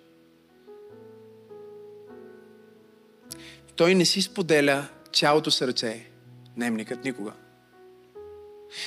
Той 3.75 3.95
не 3.95 4.05
си 4.05 4.21
споделя 4.21 4.87
цялото 5.13 5.51
сърце. 5.51 6.05
Наемникът 6.57 7.03
никога. 7.03 7.31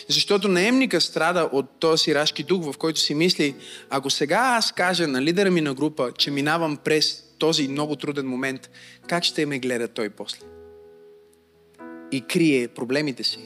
Защото 0.09 0.49
наемника 0.49 1.01
страда 1.01 1.49
от 1.53 1.67
този 1.79 2.03
сирашки 2.03 2.43
дух, 2.43 2.73
в 2.73 2.79
който 2.79 3.01
си 3.01 3.15
мисли, 3.15 3.55
ако 3.91 4.11
сега 4.11 4.39
аз 4.39 4.73
кажа 4.73 5.09
на 5.09 5.23
лидера 5.23 5.51
ми 5.51 5.61
на 5.61 5.75
група, 5.75 6.13
че 6.19 6.31
минавам 6.31 6.77
през 6.77 7.25
този 7.39 7.69
много 7.69 7.97
труден 7.97 8.27
момент, 8.27 8.71
как 9.09 9.25
ще 9.25 9.47
ме 9.47 9.59
гледа 9.59 9.89
той 9.89 10.11
после? 10.11 10.47
И 12.13 12.21
крие 12.21 12.69
проблемите 12.69 13.25
си. 13.25 13.39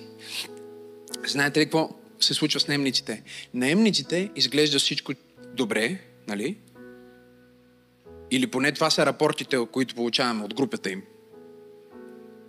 Знаете 1.26 1.60
ли 1.60 1.64
какво? 1.64 1.90
Се 2.20 2.34
случва 2.34 2.60
с 2.60 2.68
наемниците? 2.68 3.22
Наемниците 3.54 4.30
изглежда 4.36 4.78
всичко 4.78 5.12
добре, 5.54 5.98
нали? 6.28 6.56
Или 8.30 8.46
поне 8.46 8.72
това 8.72 8.90
са 8.90 9.06
рапортите, 9.06 9.58
които 9.72 9.94
получаваме 9.94 10.44
от 10.44 10.54
групата 10.54 10.90
им. 10.90 11.02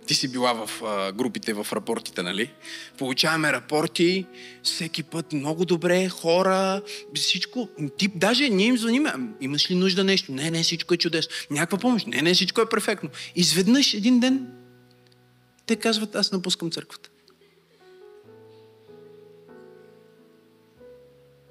Ти 0.06 0.14
си 0.14 0.32
била 0.32 0.66
в 0.66 0.82
а, 0.84 1.12
групите, 1.12 1.52
в 1.52 1.66
рапортите, 1.72 2.22
нали? 2.22 2.50
Получаваме 2.98 3.52
рапорти 3.52 4.26
всеки 4.62 5.02
път 5.02 5.32
много 5.32 5.64
добре, 5.64 6.08
хора, 6.08 6.82
всичко. 7.14 7.68
Тип, 7.96 8.12
даже 8.14 8.48
ние 8.48 8.66
им 8.66 8.78
звъним, 8.78 9.06
имаш 9.40 9.70
ли 9.70 9.74
нужда 9.74 10.04
нещо? 10.04 10.32
Не, 10.32 10.50
не, 10.50 10.62
всичко 10.62 10.94
е 10.94 10.96
чудесно. 10.96 11.32
Някаква 11.50 11.78
помощ? 11.78 12.06
Не, 12.06 12.22
не, 12.22 12.34
всичко 12.34 12.60
е 12.60 12.68
перфектно. 12.68 13.10
Изведнъж 13.34 13.94
един 13.94 14.20
ден 14.20 14.46
те 15.68 15.76
казват, 15.76 16.14
аз 16.14 16.32
напускам 16.32 16.70
църквата. 16.70 17.10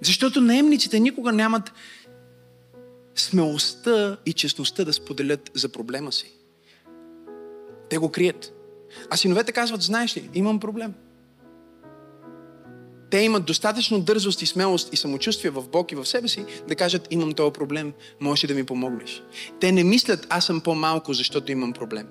Защото 0.01 0.41
наемниците 0.41 0.99
никога 0.99 1.31
нямат 1.31 1.71
смелостта 3.15 4.17
и 4.25 4.33
честността 4.33 4.85
да 4.85 4.93
споделят 4.93 5.51
за 5.53 5.69
проблема 5.69 6.11
си. 6.11 6.33
Те 7.89 7.97
го 7.97 8.11
крият. 8.11 8.53
А 9.09 9.17
синовете 9.17 9.51
казват, 9.51 9.81
знаеш 9.81 10.17
ли, 10.17 10.29
имам 10.33 10.59
проблем. 10.59 10.93
Те 13.09 13.17
имат 13.17 13.45
достатъчно 13.45 13.99
дързост 13.99 14.41
и 14.41 14.45
смелост 14.45 14.93
и 14.93 14.97
самочувствие 14.97 15.51
в 15.51 15.69
Бог 15.69 15.91
и 15.91 15.95
в 15.95 16.05
себе 16.05 16.27
си 16.27 16.45
да 16.67 16.75
кажат, 16.75 17.07
имам 17.11 17.33
този 17.33 17.53
проблем, 17.53 17.93
можеш 18.21 18.43
ли 18.43 18.47
да 18.47 18.53
ми 18.53 18.63
помогнеш. 18.63 19.23
Те 19.59 19.71
не 19.71 19.83
мислят, 19.83 20.27
аз 20.29 20.45
съм 20.45 20.61
по-малко, 20.61 21.13
защото 21.13 21.51
имам 21.51 21.73
проблем. 21.73 22.07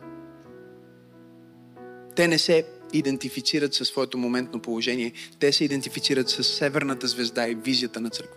Те 2.16 2.28
не 2.28 2.38
се 2.38 2.66
идентифицират 2.98 3.74
със 3.74 3.88
своето 3.88 4.18
моментно 4.18 4.60
положение. 4.60 5.12
Те 5.38 5.52
се 5.52 5.64
идентифицират 5.64 6.28
с 6.28 6.44
северната 6.44 7.06
звезда 7.06 7.48
и 7.48 7.54
визията 7.54 8.00
на 8.00 8.10
църква. 8.10 8.36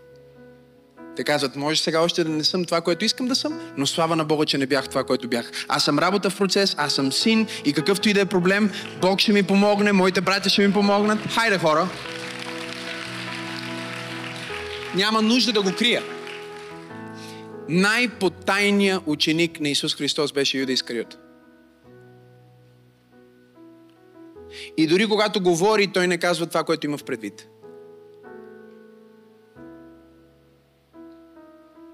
Те 1.16 1.24
казват, 1.24 1.56
може 1.56 1.82
сега 1.82 2.02
още 2.02 2.24
да 2.24 2.30
не 2.30 2.44
съм 2.44 2.66
това, 2.66 2.82
което 2.82 3.06
искам 3.06 3.28
да 3.28 3.36
съм, 3.36 3.60
но 3.78 3.88
слава 3.88 4.16
на 4.16 4.26
Бога, 4.26 4.46
че 4.46 4.58
не 4.58 4.66
бях 4.66 4.90
това, 4.90 5.04
което 5.04 5.28
бях. 5.28 5.52
Аз 5.68 5.84
съм 5.84 6.00
работа 6.00 6.30
в 6.30 6.38
процес, 6.38 6.76
аз 6.78 6.94
съм 6.94 7.12
син 7.12 7.48
и 7.66 7.74
какъвто 7.74 8.10
и 8.10 8.14
да 8.14 8.22
е 8.22 8.26
проблем, 8.26 8.72
Бог 9.02 9.20
ще 9.20 9.34
ми 9.34 9.44
помогне, 9.44 9.92
моите 9.92 10.22
братя 10.22 10.50
ще 10.50 10.68
ми 10.68 10.74
помогнат. 10.74 11.20
Хайде, 11.20 11.58
хора! 11.58 11.90
Няма 14.96 15.22
нужда 15.22 15.52
да 15.54 15.62
го 15.62 15.72
крия. 15.78 16.04
Най-потайният 17.70 19.04
ученик 19.06 19.60
на 19.60 19.70
Исус 19.70 19.96
Христос 19.96 20.32
беше 20.32 20.58
Юда 20.58 20.72
Искариот. 20.72 21.29
И 24.78 24.88
дори 24.88 25.08
когато 25.08 25.42
говори, 25.42 25.88
той 25.88 26.08
не 26.08 26.18
казва 26.18 26.46
това, 26.46 26.64
което 26.64 26.88
има 26.88 26.98
в 26.98 27.04
предвид. 27.04 27.48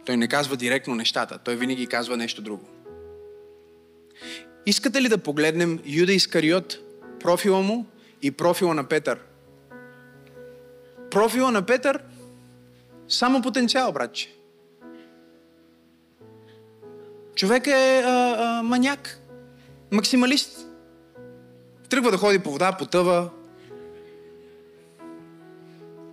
Той 0.06 0.18
не 0.18 0.28
казва 0.28 0.58
директно 0.58 0.96
нещата, 0.96 1.40
той 1.44 1.56
винаги 1.56 1.88
казва 1.88 2.18
нещо 2.18 2.42
друго. 2.42 2.66
Искате 4.66 5.02
ли 5.02 5.10
да 5.10 5.18
погледнем 5.18 5.80
Юда 5.86 6.14
Искариот, 6.14 6.78
профила 7.20 7.62
му 7.62 7.86
и 8.22 8.32
профила 8.32 8.74
на 8.74 8.84
Петър? 8.84 9.20
Профила 11.12 11.52
на 11.52 11.66
Петър 11.66 12.00
само 13.08 13.42
потенциал, 13.42 13.92
братче. 13.92 14.36
Човек 17.36 17.68
е 17.68 18.02
а, 18.06 18.36
а, 18.40 18.64
маняк, 18.64 19.20
максималист. 19.92 20.65
Тръгва 21.90 22.12
да 22.12 22.18
ходи 22.18 22.40
по 22.40 22.52
вода, 22.52 22.72
потъва. 22.72 23.30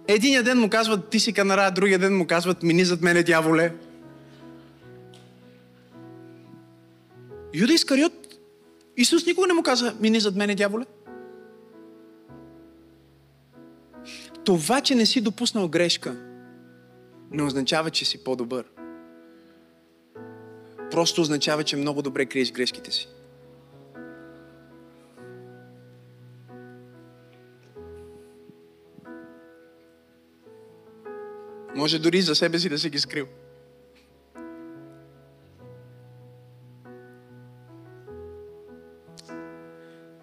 Единия 0.09 0.43
ден 0.43 0.59
му 0.59 0.71
казват, 0.71 1.11
ти 1.11 1.21
си 1.21 1.33
канара, 1.33 1.71
другия 1.71 1.99
ден 1.99 2.17
му 2.17 2.27
казват, 2.27 2.63
мини 2.63 2.85
зад 2.85 3.03
мене, 3.03 3.23
дяволе. 3.23 3.73
Юда 7.55 7.73
Искариот, 7.73 8.13
Исус 8.97 9.27
никога 9.27 9.47
не 9.47 9.55
му 9.55 9.63
каза, 9.63 9.95
мини 10.01 10.21
зад 10.21 10.37
мене, 10.37 10.55
дяволе. 10.55 10.85
Това, 14.45 14.81
че 14.81 14.95
не 14.95 15.07
си 15.07 15.21
допуснал 15.21 15.69
грешка, 15.69 16.17
не 17.31 17.43
означава, 17.43 17.91
че 17.91 18.05
си 18.05 18.25
по-добър. 18.25 18.65
Просто 20.91 21.21
означава, 21.21 21.65
че 21.65 21.77
много 21.77 22.03
добре 22.03 22.27
криеш 22.27 22.53
грешките 22.53 22.91
си. 22.91 23.09
Може 31.77 31.99
дори 31.99 32.23
за 32.23 32.35
себе 32.35 32.59
си 32.59 32.69
да 32.69 32.79
си 32.79 32.91
ги 32.91 32.99
скрил. 32.99 33.27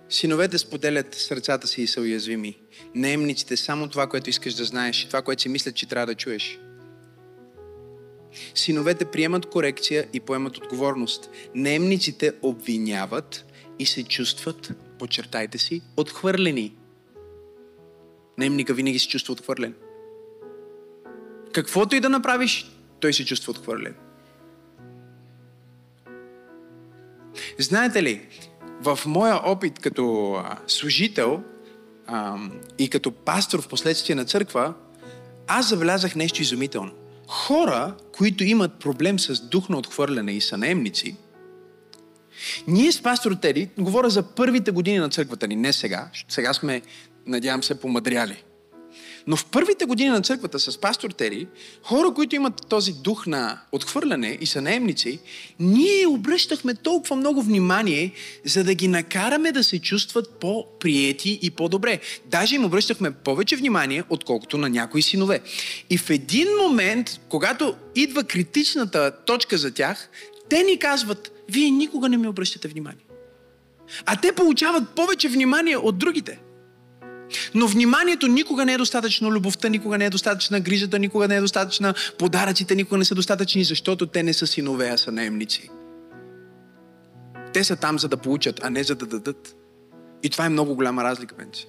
Синовете 0.09 0.57
споделят 0.57 1.15
сърцата 1.15 1.67
си 1.67 1.81
и 1.81 1.87
са 1.87 2.01
уязвими. 2.01 2.57
Наемниците 2.95 3.57
само 3.57 3.89
това, 3.89 4.07
което 4.07 4.29
искаш 4.29 4.53
да 4.53 4.65
знаеш 4.65 5.03
и 5.03 5.07
това, 5.07 5.21
което 5.21 5.41
си 5.41 5.49
мислят, 5.49 5.75
че 5.75 5.87
трябва 5.87 6.05
да 6.05 6.15
чуеш. 6.15 6.59
Синовете 8.55 9.05
приемат 9.05 9.45
корекция 9.45 10.07
и 10.13 10.19
поемат 10.19 10.57
отговорност. 10.57 11.29
Наемниците 11.55 12.33
обвиняват 12.41 13.45
и 13.79 13.85
се 13.85 14.03
чувстват, 14.03 14.71
подчертайте 14.99 15.57
си, 15.57 15.81
отхвърлени. 15.97 16.75
Наемника 18.37 18.73
винаги 18.73 18.99
се 18.99 19.07
чувства 19.07 19.31
отхвърлен. 19.31 19.75
Каквото 21.53 21.95
и 21.95 21.99
да 21.99 22.09
направиш, 22.09 22.71
той 22.99 23.13
се 23.13 23.25
чувства 23.25 23.51
отхвърлен. 23.51 23.95
Знаете 27.59 28.03
ли, 28.03 28.27
в 28.81 28.99
моя 29.05 29.35
опит 29.35 29.79
като 29.79 30.35
служител 30.67 31.43
а, 32.07 32.37
и 32.77 32.89
като 32.89 33.11
пастор 33.11 33.61
в 33.61 33.67
последствие 33.67 34.15
на 34.15 34.25
църква, 34.25 34.73
аз 35.47 35.69
забелязах 35.69 36.15
нещо 36.15 36.41
изумително. 36.41 36.91
Хора, 37.27 37.95
които 38.17 38.43
имат 38.43 38.79
проблем 38.79 39.19
с 39.19 39.41
дух 39.41 39.69
на 39.69 39.77
отхвърляне 39.77 40.31
и 40.31 40.41
са 40.41 40.57
наемници, 40.57 41.15
ние 42.67 42.91
с 42.91 43.01
пастор 43.01 43.31
Тери, 43.31 43.69
говоря 43.77 44.09
за 44.09 44.23
първите 44.23 44.71
години 44.71 44.97
на 44.97 45.09
църквата 45.09 45.47
ни, 45.47 45.55
не 45.55 45.73
сега, 45.73 46.09
сега 46.29 46.53
сме, 46.53 46.81
надявам 47.25 47.63
се, 47.63 47.79
помадряли. 47.79 48.43
Но 49.27 49.35
в 49.35 49.45
първите 49.45 49.85
години 49.85 50.09
на 50.09 50.21
църквата 50.21 50.59
с 50.59 50.77
пастор 50.77 51.09
Тери, 51.09 51.47
хора, 51.83 52.13
които 52.13 52.35
имат 52.35 52.67
този 52.69 52.93
дух 52.93 53.27
на 53.27 53.61
отхвърляне 53.71 54.37
и 54.41 54.45
са 54.45 54.61
наемници, 54.61 55.19
ние 55.59 56.07
обръщахме 56.07 56.73
толкова 56.73 57.15
много 57.15 57.41
внимание, 57.41 58.11
за 58.45 58.63
да 58.63 58.73
ги 58.73 58.87
накараме 58.87 59.51
да 59.51 59.63
се 59.63 59.79
чувстват 59.79 60.39
по-приети 60.39 61.39
и 61.41 61.51
по-добре. 61.51 61.99
Даже 62.25 62.55
им 62.55 62.65
обръщахме 62.65 63.11
повече 63.11 63.55
внимание, 63.55 64.03
отколкото 64.09 64.57
на 64.57 64.69
някои 64.69 65.01
синове. 65.01 65.41
И 65.89 65.97
в 65.97 66.09
един 66.09 66.47
момент, 66.61 67.19
когато 67.29 67.75
идва 67.95 68.23
критичната 68.23 69.11
точка 69.25 69.57
за 69.57 69.73
тях, 69.73 70.09
те 70.49 70.63
ни 70.63 70.79
казват, 70.79 71.31
вие 71.49 71.69
никога 71.69 72.09
не 72.09 72.17
ми 72.17 72.27
обръщате 72.27 72.67
внимание. 72.67 73.05
А 74.05 74.15
те 74.15 74.31
получават 74.31 74.89
повече 74.89 75.29
внимание 75.29 75.77
от 75.77 75.97
другите– 75.97 76.39
но 77.53 77.67
вниманието 77.67 78.27
никога 78.27 78.65
не 78.65 78.73
е 78.73 78.77
достатъчно, 78.77 79.31
любовта 79.31 79.69
никога 79.69 79.97
не 79.97 80.05
е 80.05 80.09
достатъчна, 80.09 80.59
грижата 80.59 80.99
никога 80.99 81.27
не 81.27 81.35
е 81.35 81.41
достатъчна, 81.41 81.93
подаръците 82.17 82.75
никога 82.75 82.97
не 82.97 83.05
са 83.05 83.15
достатъчни, 83.15 83.63
защото 83.63 84.07
те 84.07 84.23
не 84.23 84.33
са 84.33 84.47
синове, 84.47 84.89
а 84.89 84.97
са 84.97 85.11
наемници. 85.11 85.69
Те 87.53 87.63
са 87.63 87.75
там 87.75 87.99
за 87.99 88.07
да 88.07 88.17
получат, 88.17 88.59
а 88.63 88.69
не 88.69 88.83
за 88.83 88.95
да 88.95 89.05
дадат. 89.05 89.55
И 90.23 90.29
това 90.29 90.45
е 90.45 90.49
много 90.49 90.75
голяма 90.75 91.03
разлика, 91.03 91.35
Бенци. 91.35 91.67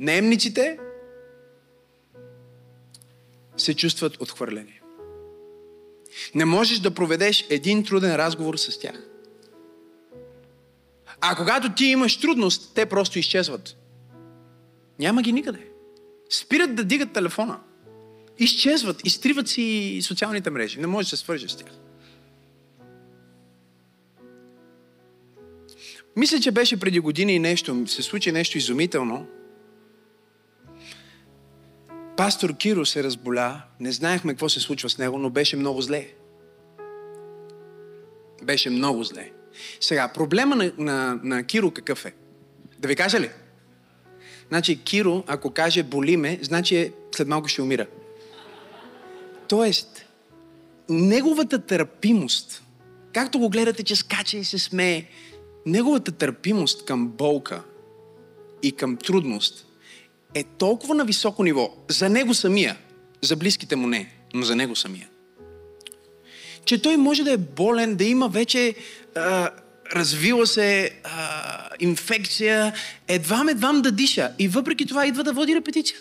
Наемниците 0.00 0.78
се 3.56 3.74
чувстват 3.74 4.16
отхвърлени. 4.20 4.80
Не 6.34 6.44
можеш 6.44 6.78
да 6.78 6.90
проведеш 6.90 7.46
един 7.50 7.84
труден 7.84 8.16
разговор 8.16 8.56
с 8.56 8.78
тях. 8.78 9.09
А 11.20 11.36
когато 11.36 11.72
ти 11.72 11.84
имаш 11.84 12.16
трудност, 12.16 12.74
те 12.74 12.86
просто 12.86 13.18
изчезват. 13.18 13.76
Няма 14.98 15.22
ги 15.22 15.32
никъде. 15.32 15.70
Спират 16.30 16.74
да 16.74 16.84
дигат 16.84 17.12
телефона. 17.12 17.60
Изчезват, 18.38 19.06
изтриват 19.06 19.48
си 19.48 19.98
социалните 20.02 20.50
мрежи. 20.50 20.80
Не 20.80 20.86
може 20.86 21.06
да 21.06 21.16
се 21.16 21.16
свържа 21.16 21.48
с 21.48 21.56
тях. 21.56 21.72
Мисля, 26.16 26.40
че 26.40 26.50
беше 26.50 26.80
преди 26.80 27.00
години 27.00 27.34
и 27.34 27.38
нещо, 27.38 27.86
се 27.86 28.02
случи 28.02 28.32
нещо 28.32 28.58
изумително. 28.58 29.26
Пастор 32.16 32.56
Киро 32.56 32.86
се 32.86 33.04
разболя, 33.04 33.62
не 33.80 33.92
знаехме 33.92 34.32
какво 34.32 34.48
се 34.48 34.60
случва 34.60 34.90
с 34.90 34.98
него, 34.98 35.18
но 35.18 35.30
беше 35.30 35.56
много 35.56 35.82
зле. 35.82 36.08
Беше 38.42 38.70
много 38.70 39.04
зле. 39.04 39.30
Сега, 39.80 40.08
проблема 40.08 40.56
на, 40.56 40.72
на, 40.78 41.20
на 41.22 41.44
Киро 41.44 41.70
какъв 41.70 42.06
е? 42.06 42.12
Да 42.78 42.88
ви 42.88 42.96
кажа 42.96 43.20
ли? 43.20 43.30
Значи, 44.48 44.82
Киро, 44.84 45.24
ако 45.26 45.50
каже 45.50 45.82
боли 45.82 46.16
ме, 46.16 46.38
значи 46.42 46.92
след 47.14 47.28
малко 47.28 47.48
ще 47.48 47.62
умира. 47.62 47.86
Тоест, 49.48 50.04
неговата 50.88 51.58
търпимост, 51.66 52.62
както 53.12 53.38
го 53.38 53.48
гледате, 53.48 53.82
че 53.82 53.96
скача 53.96 54.36
и 54.36 54.44
се 54.44 54.58
смее, 54.58 55.04
неговата 55.66 56.12
търпимост 56.12 56.84
към 56.84 57.08
болка 57.08 57.62
и 58.62 58.72
към 58.72 58.96
трудност 58.96 59.66
е 60.34 60.44
толкова 60.44 60.94
на 60.94 61.04
високо 61.04 61.44
ниво. 61.44 61.76
За 61.88 62.08
него 62.08 62.34
самия, 62.34 62.76
за 63.22 63.36
близките 63.36 63.76
му 63.76 63.86
не, 63.86 64.14
но 64.34 64.42
за 64.42 64.56
него 64.56 64.76
самия 64.76 65.09
че 66.70 66.82
той 66.82 66.96
може 66.96 67.24
да 67.24 67.32
е 67.32 67.36
болен, 67.36 67.96
да 67.96 68.04
има 68.04 68.28
вече 68.28 68.74
а, 69.16 69.50
развила 69.94 70.46
се 70.46 70.90
а, 71.04 71.68
инфекция, 71.80 72.72
едвам 73.08 73.48
едвам 73.48 73.82
да 73.82 73.92
диша. 73.92 74.32
И 74.38 74.48
въпреки 74.48 74.86
това 74.86 75.06
идва 75.06 75.24
да 75.24 75.32
води 75.32 75.54
репетиция. 75.54 75.98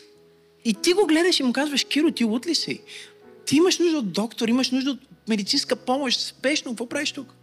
И 0.66 0.74
ти 0.74 0.94
го 0.94 1.06
гледаш 1.06 1.40
и 1.40 1.44
му 1.44 1.54
казваш, 1.54 1.84
Киро, 1.84 2.12
ти 2.12 2.24
лут 2.24 2.48
ли 2.48 2.56
си? 2.56 2.82
Ти 3.46 3.56
имаш 3.56 3.80
нужда 3.80 3.98
от 3.98 4.12
доктор, 4.12 4.48
имаш 4.48 4.72
нужда 4.72 4.92
от 4.92 5.00
медицинска 5.30 5.76
помощ, 5.76 6.20
спешно, 6.20 6.72
какво 6.72 6.90
правиш 6.90 7.12
тук? 7.12 7.34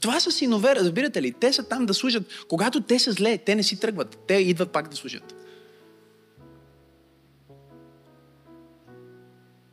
Това 0.00 0.20
са 0.20 0.32
синове, 0.32 0.74
разбирате 0.76 1.22
ли? 1.22 1.32
Те 1.40 1.52
са 1.52 1.62
там 1.62 1.86
да 1.86 1.94
служат. 1.94 2.22
Когато 2.48 2.80
те 2.80 2.98
са 2.98 3.12
зле, 3.12 3.38
те 3.38 3.54
не 3.54 3.62
си 3.62 3.80
тръгват. 3.80 4.18
Те 4.28 4.34
идват 4.34 4.72
пак 4.72 4.88
да 4.88 4.96
служат. 4.96 5.34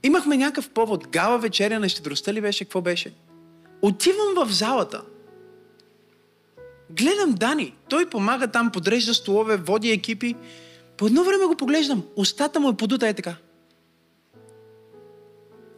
Имахме 0.03 0.37
някакъв 0.37 0.69
повод. 0.69 1.07
Гала 1.07 1.39
вечеря 1.39 1.79
на 1.79 1.89
щедростта 1.89 2.33
ли 2.33 2.41
беше? 2.41 2.65
Какво 2.65 2.81
беше? 2.81 3.13
Отивам 3.81 4.45
в 4.45 4.51
залата. 4.51 5.01
Гледам 6.89 7.33
Дани. 7.33 7.75
Той 7.89 8.09
помага 8.09 8.47
там, 8.47 8.71
подрежда 8.71 9.13
столове, 9.13 9.57
води 9.57 9.91
екипи. 9.91 10.35
По 10.97 11.07
едно 11.07 11.23
време 11.23 11.45
го 11.45 11.55
поглеждам. 11.55 12.03
Остата 12.15 12.59
му 12.59 12.69
е 12.69 12.77
подута 12.77 13.07
е 13.07 13.13
така. 13.13 13.35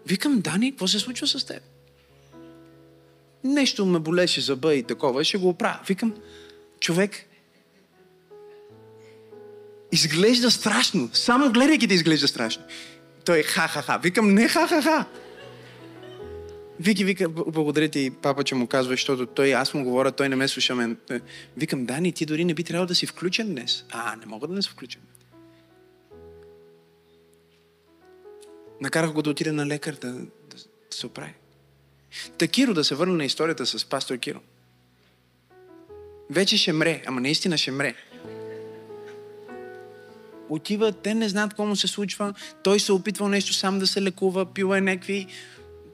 Викам, 0.06 0.42
Дани, 0.42 0.72
какво 0.72 0.88
се 0.88 1.00
случва 1.00 1.28
с 1.28 1.46
теб? 1.46 1.64
Нещо 3.44 3.86
ме 3.86 4.00
болеше 4.00 4.42
зъба 4.42 4.76
и 4.76 4.84
такова, 4.84 5.24
ще 5.24 5.38
го 5.38 5.50
оправя. 5.50 5.80
Викам, 5.88 6.14
човек, 6.80 7.12
изглежда 9.92 10.52
страшно. 10.52 11.10
Само 11.14 11.52
гледайки 11.52 11.88
да 11.88 11.94
изглежда 11.94 12.28
страшно. 12.28 12.64
Той 13.26 13.40
е 13.40 13.44
ха-ха-ха. 13.44 14.00
Викам, 14.04 14.34
не 14.34 14.48
ха-ха-ха. 14.48 15.06
Вики, 16.80 17.04
вика, 17.04 17.30
благодаря 17.30 17.90
ти, 17.90 18.12
папа, 18.22 18.44
че 18.44 18.56
му 18.56 18.68
казва, 18.68 18.94
защото 18.94 19.26
той, 19.26 19.54
аз 19.54 19.74
му 19.74 19.84
говоря, 19.84 20.12
той 20.12 20.30
не 20.30 20.36
ме 20.36 20.48
слуша 20.48 20.76
мен. 20.76 20.98
Викам, 21.58 21.86
Дани, 21.86 22.12
ти 22.12 22.26
дори 22.26 22.46
не 22.46 22.54
би 22.54 22.64
трябвало 22.64 22.88
да 22.88 22.96
си 22.96 23.06
включен 23.06 23.48
днес. 23.48 23.86
А, 23.92 24.16
не 24.16 24.26
мога 24.26 24.48
да 24.48 24.54
не 24.54 24.62
се 24.62 24.70
включен. 24.70 25.02
Накарах 28.82 29.12
го 29.12 29.22
да 29.22 29.30
отиде 29.30 29.52
на 29.52 29.68
лекар 29.68 29.94
да, 29.94 30.12
да, 30.12 30.26
да 30.50 30.98
се 30.98 31.06
оправи. 31.06 31.34
Та 32.38 32.48
Киро, 32.48 32.74
да 32.74 32.84
се 32.84 32.96
върна 32.96 33.14
на 33.14 33.26
историята 33.26 33.66
с 33.66 33.86
пастор 33.86 34.18
Киро. 34.18 34.40
Вече 36.30 36.58
ще 36.58 36.74
мре, 36.74 37.04
ама 37.06 37.22
наистина 37.22 37.58
ще 37.58 37.72
мре. 37.72 37.96
Отива, 40.54 40.92
те 40.92 41.14
не 41.14 41.30
знаят 41.30 41.50
какво 41.50 41.66
му 41.66 41.76
се 41.76 41.88
случва. 41.88 42.34
Той 42.64 42.80
се 42.80 42.92
опитвал 42.92 43.30
нещо 43.30 43.54
сам 43.54 43.80
да 43.80 43.88
се 43.88 44.02
лекува, 44.02 44.46
пил 44.46 44.74
е 44.76 44.82
някакви 44.82 45.28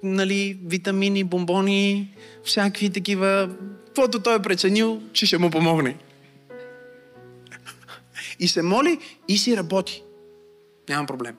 нали, 0.03 0.59
витамини, 0.65 1.23
бомбони, 1.23 2.15
всякакви 2.43 2.89
такива, 2.89 3.49
каквото 3.85 4.19
той 4.19 4.35
е 4.35 4.41
преценил, 4.41 5.01
че 5.13 5.25
ще 5.25 5.37
му 5.37 5.49
помогне. 5.49 5.97
И 8.39 8.47
се 8.47 8.61
моли 8.61 8.99
и 9.27 9.37
си 9.37 9.57
работи. 9.57 10.03
Няма 10.89 11.07
проблем. 11.07 11.35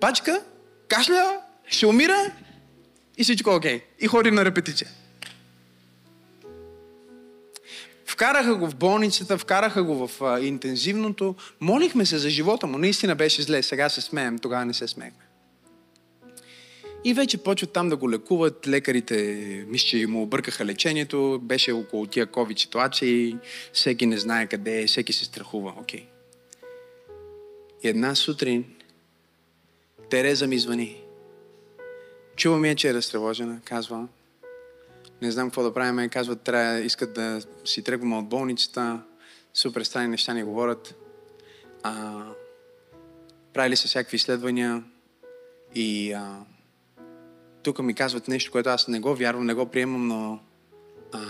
Пачка, 0.00 0.40
кашля, 0.88 1.40
ще 1.68 1.86
умира 1.86 2.32
и 3.18 3.24
всичко 3.24 3.50
е 3.50 3.54
окей. 3.54 3.82
И 4.00 4.06
ходи 4.06 4.30
на 4.30 4.44
репетиция. 4.44 4.88
Вкараха 8.16 8.56
го 8.56 8.70
в 8.70 8.76
болницата, 8.76 9.38
вкараха 9.38 9.82
го 9.82 10.08
в 10.08 10.22
а, 10.22 10.40
интензивното. 10.40 11.34
Молихме 11.60 12.06
се 12.06 12.18
за 12.18 12.30
живота 12.30 12.66
му. 12.66 12.78
Наистина 12.78 13.14
беше 13.14 13.42
зле. 13.42 13.62
Сега 13.62 13.88
се 13.88 14.00
смеем, 14.00 14.38
тогава 14.38 14.64
не 14.64 14.74
се 14.74 14.88
смеехме. 14.88 15.24
И 17.04 17.14
вече 17.14 17.38
почват 17.38 17.72
там 17.72 17.88
да 17.88 17.96
го 17.96 18.10
лекуват. 18.10 18.66
Лекарите, 18.66 19.16
мисля, 19.68 19.88
че 19.88 20.06
му 20.06 20.22
объркаха 20.22 20.64
лечението. 20.64 21.40
Беше 21.42 21.72
около 21.72 22.06
тия 22.06 22.26
COVID 22.26 22.58
ситуации. 22.58 23.36
Всеки 23.72 24.06
не 24.06 24.18
знае 24.18 24.46
къде 24.46 24.82
е, 24.82 24.86
всеки 24.86 25.12
се 25.12 25.24
страхува. 25.24 25.74
Окей. 25.76 26.00
Okay. 26.00 26.04
Една 27.82 28.14
сутрин 28.14 28.64
Тереза 30.10 30.46
ми 30.46 30.58
звъни. 30.58 31.02
Чува 32.36 32.58
ми 32.58 32.68
е, 32.68 32.74
че 32.74 32.88
е 32.88 32.94
разтревожена. 32.94 33.60
Казва, 33.64 34.08
не 35.22 35.30
знам 35.30 35.48
какво 35.48 35.62
да 35.62 35.74
правим. 35.74 36.08
Казват, 36.08 36.40
трябва, 36.40 36.80
искат 36.80 37.14
да 37.14 37.42
си 37.64 37.82
тръгваме 37.82 38.16
от 38.16 38.28
болницата. 38.28 39.02
Супер 39.54 39.82
странни 39.82 40.08
неща 40.08 40.34
ни 40.34 40.42
говорят. 40.42 40.94
А, 41.82 42.24
правили 43.52 43.76
са 43.76 43.88
всякакви 43.88 44.16
изследвания 44.16 44.84
и 45.74 46.12
а, 46.12 46.44
тук 47.62 47.78
ми 47.78 47.94
казват 47.94 48.28
нещо, 48.28 48.52
което 48.52 48.68
аз 48.68 48.88
не 48.88 49.00
го 49.00 49.14
вярвам, 49.14 49.46
не 49.46 49.54
го 49.54 49.66
приемам, 49.66 50.08
но 50.08 50.40
а, 51.12 51.20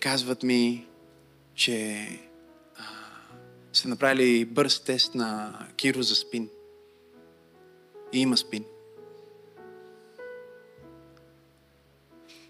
казват 0.00 0.42
ми, 0.42 0.86
че 1.54 2.06
а, 2.76 2.82
са 3.72 3.88
направили 3.88 4.44
бърз 4.44 4.80
тест 4.80 5.14
на 5.14 5.58
Киро 5.76 6.02
за 6.02 6.14
спин. 6.14 6.48
И 8.12 8.20
има 8.20 8.36
спин. 8.36 8.64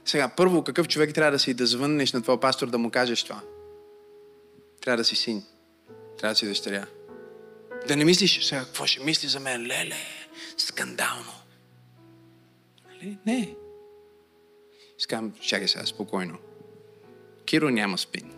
Сега, 0.04 0.28
първо, 0.28 0.64
какъв 0.64 0.88
човек 0.88 1.14
трябва 1.14 1.32
да 1.32 1.38
си 1.38 1.54
да 1.54 1.66
звъннеш 1.66 2.12
на 2.12 2.22
твоя 2.22 2.40
пастор 2.40 2.70
да 2.70 2.78
му 2.78 2.90
кажеш 2.90 3.22
това? 3.22 3.40
Трябва 4.80 4.96
да 4.96 5.04
си 5.04 5.16
син. 5.16 5.42
Трябва 6.18 6.32
да 6.32 6.38
си 6.38 6.46
дъщеря. 6.46 6.86
Да 7.88 7.96
не 7.96 8.04
мислиш, 8.04 8.44
сега, 8.44 8.64
какво 8.64 8.86
ще 8.86 9.04
мисли 9.04 9.28
за 9.28 9.40
мен? 9.40 9.66
Леле, 9.66 9.96
скандално. 10.56 11.32
Нали? 12.88 13.18
Не. 13.26 13.54
Искам, 14.98 15.32
чакай 15.40 15.68
сега, 15.68 15.86
спокойно. 15.86 16.38
Киро 17.44 17.70
няма 17.70 17.98
спин. 17.98 18.32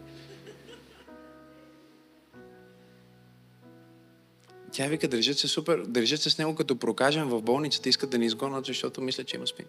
Тя 4.73 4.87
вика, 4.87 5.09
държат 5.09 5.39
се 5.39 5.49
супер, 5.49 5.79
държат 5.79 6.23
се 6.23 6.31
с 6.31 6.39
него 6.39 6.55
като 6.55 6.79
прокажем 6.79 7.29
в 7.29 7.43
болницата, 7.43 7.89
искат 7.89 8.11
да 8.11 8.19
ни 8.19 8.27
изгонят, 8.27 8.67
защото 8.67 9.01
мислят, 9.01 9.27
че 9.27 9.37
има 9.37 9.47
спин. 9.47 9.67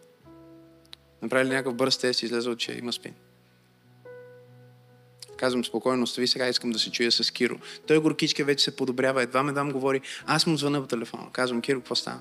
Направили 1.22 1.50
някакъв 1.50 1.76
бърз 1.76 1.98
тест 1.98 2.22
и 2.22 2.26
излезъл, 2.26 2.56
че 2.56 2.72
има 2.72 2.94
спин. 2.94 3.14
Казвам 5.38 5.66
спокойно, 5.66 6.04
остави 6.04 6.28
сега, 6.28 6.48
искам 6.48 6.72
да 6.72 6.80
се 6.80 6.92
чуя 6.92 7.12
с 7.12 7.32
Киро. 7.32 7.60
Той 7.88 8.00
горкичка 8.00 8.46
вече 8.46 8.64
се 8.64 8.76
подобрява, 8.76 9.24
едва 9.24 9.44
ме 9.44 9.52
дам 9.52 9.72
говори. 9.72 10.02
Аз 10.26 10.48
му 10.48 10.58
звъна 10.58 10.82
по 10.82 10.88
телефона. 10.88 11.32
Казвам, 11.32 11.62
Киро, 11.62 11.80
какво 11.80 11.96
става? 11.96 12.20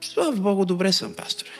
Слава 0.00 0.36
Богу, 0.36 0.64
добре 0.64 0.92
съм, 0.92 1.14
пасторе. 1.14 1.50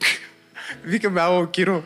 Викам, 0.84 1.18
ало, 1.18 1.46
Киро. 1.46 1.82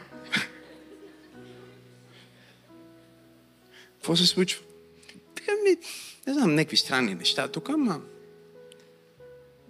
Какво 3.96 4.16
се 4.16 4.26
случва? 4.26 4.62
Така 5.34 5.52
ми, 5.52 5.76
не 6.26 6.32
знам, 6.32 6.54
някакви 6.54 6.76
странни 6.76 7.14
неща 7.14 7.48
тук, 7.48 7.68
ама 7.68 8.00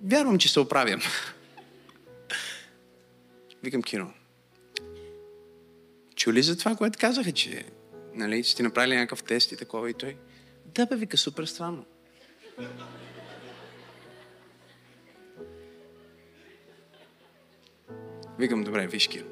вярвам, 0.05 0.39
че 0.39 0.53
се 0.53 0.61
оправям. 0.61 1.01
Викам 3.63 3.83
Киро. 3.83 4.13
Чули 6.17 6.43
за 6.43 6.59
това, 6.59 6.77
което 6.77 6.99
казаха, 6.99 7.33
че 7.33 7.65
нали, 8.15 8.45
сте 8.45 8.63
направили 8.63 8.97
някакъв 8.97 9.23
тест 9.23 9.53
и 9.53 9.57
такова 9.57 9.91
и 9.91 9.95
той? 9.95 10.17
Да, 10.67 10.87
бе, 10.87 10.97
вика, 10.97 11.17
супер 11.17 11.45
странно. 11.45 11.85
Викам, 18.39 18.65
добре, 18.65 18.87
виж, 18.87 19.09
Киро. 19.09 19.27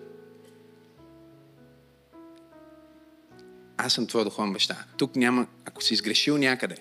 Аз 3.76 3.92
съм 3.92 4.06
твой 4.06 4.24
духовен 4.24 4.52
баща. 4.52 4.84
Тук 4.96 5.16
няма, 5.16 5.46
ако 5.64 5.82
си 5.82 5.94
изгрешил 5.94 6.38
някъде, 6.38 6.76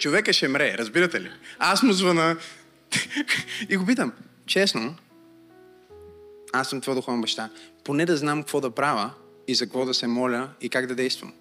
човека 0.00 0.32
ще 0.32 0.48
мре, 0.48 0.78
разбирате 0.78 1.20
ли? 1.20 1.30
Аз 1.58 1.82
му 1.82 1.92
звъна 1.92 2.36
и 3.68 3.76
го 3.76 3.86
питам, 3.86 4.12
честно, 4.46 4.96
аз 6.52 6.70
съм 6.70 6.80
твой 6.80 6.94
духовен 6.94 7.20
баща, 7.20 7.50
поне 7.84 8.06
да 8.06 8.16
знам 8.16 8.42
какво 8.42 8.60
да 8.60 8.70
правя 8.70 9.10
и 9.48 9.54
за 9.54 9.66
какво 9.66 9.84
да 9.84 9.94
се 9.94 10.06
моля 10.06 10.50
и 10.60 10.68
как 10.68 10.86
да 10.86 10.94
действам. 10.94 11.32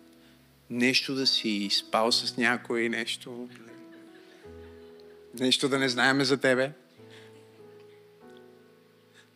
Нещо 0.69 1.15
да 1.15 1.27
си 1.27 1.69
спал 1.71 2.11
с 2.11 2.37
някой, 2.37 2.89
нещо... 2.89 3.49
Нещо 5.39 5.69
да 5.69 5.79
не 5.79 5.89
знаеме 5.89 6.25
за 6.25 6.37
тебе. 6.37 6.71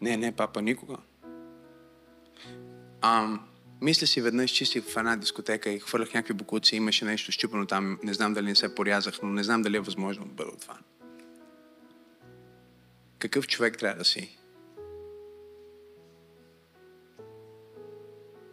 Не, 0.02 0.18
не, 0.18 0.32
папа, 0.32 0.62
никога. 0.62 0.98
Ам, 3.02 3.48
мисля 3.84 4.08
си 4.08 4.22
веднъж, 4.22 4.52
чистих 4.52 4.84
в 4.84 4.98
една 4.98 5.16
дискотека 5.16 5.70
и 5.70 5.80
хвърлях 5.80 6.14
някакви 6.14 6.34
букуци, 6.34 6.76
имаше 6.76 7.06
нещо 7.06 7.32
щупено 7.32 7.66
там, 7.66 8.00
не 8.04 8.14
знам 8.14 8.34
дали 8.34 8.46
не 8.46 8.56
се 8.56 8.76
порязах, 8.76 9.22
но 9.24 9.30
не 9.30 9.44
знам 9.44 9.62
дали 9.62 9.78
е 9.78 9.80
възможно 9.80 10.26
да 10.26 10.34
бъде 10.34 10.52
това. 10.62 10.78
Какъв 13.20 13.48
човек 13.48 13.78
трябва 13.78 13.98
да 13.98 14.06
си? 14.06 14.38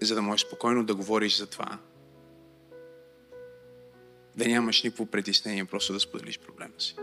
За 0.03 0.15
да 0.15 0.23
можеш 0.23 0.47
спокойно 0.47 0.85
да 0.85 0.95
говориш 0.95 1.37
за 1.37 1.47
това. 1.47 1.79
Да 4.37 4.49
нямаш 4.49 4.83
никакво 4.83 5.07
притеснение, 5.07 5.65
просто 5.65 5.93
да 5.93 6.01
споделиш 6.01 6.39
проблема 6.39 6.75
си. 6.79 6.97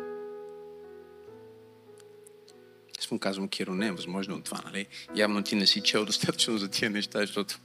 Аз 2.99 3.11
му 3.11 3.19
казвам, 3.19 3.49
Киро, 3.49 3.75
не 3.75 3.87
е 3.87 3.91
възможно 3.91 4.35
от 4.35 4.43
това, 4.43 4.61
нали? 4.65 4.87
Явно 5.15 5.43
ти 5.43 5.55
не 5.55 5.67
си 5.67 5.81
чел 5.81 6.05
достатъчно 6.05 6.57
за 6.57 6.69
тия 6.69 6.89
неща, 6.89 7.19
защото 7.19 7.59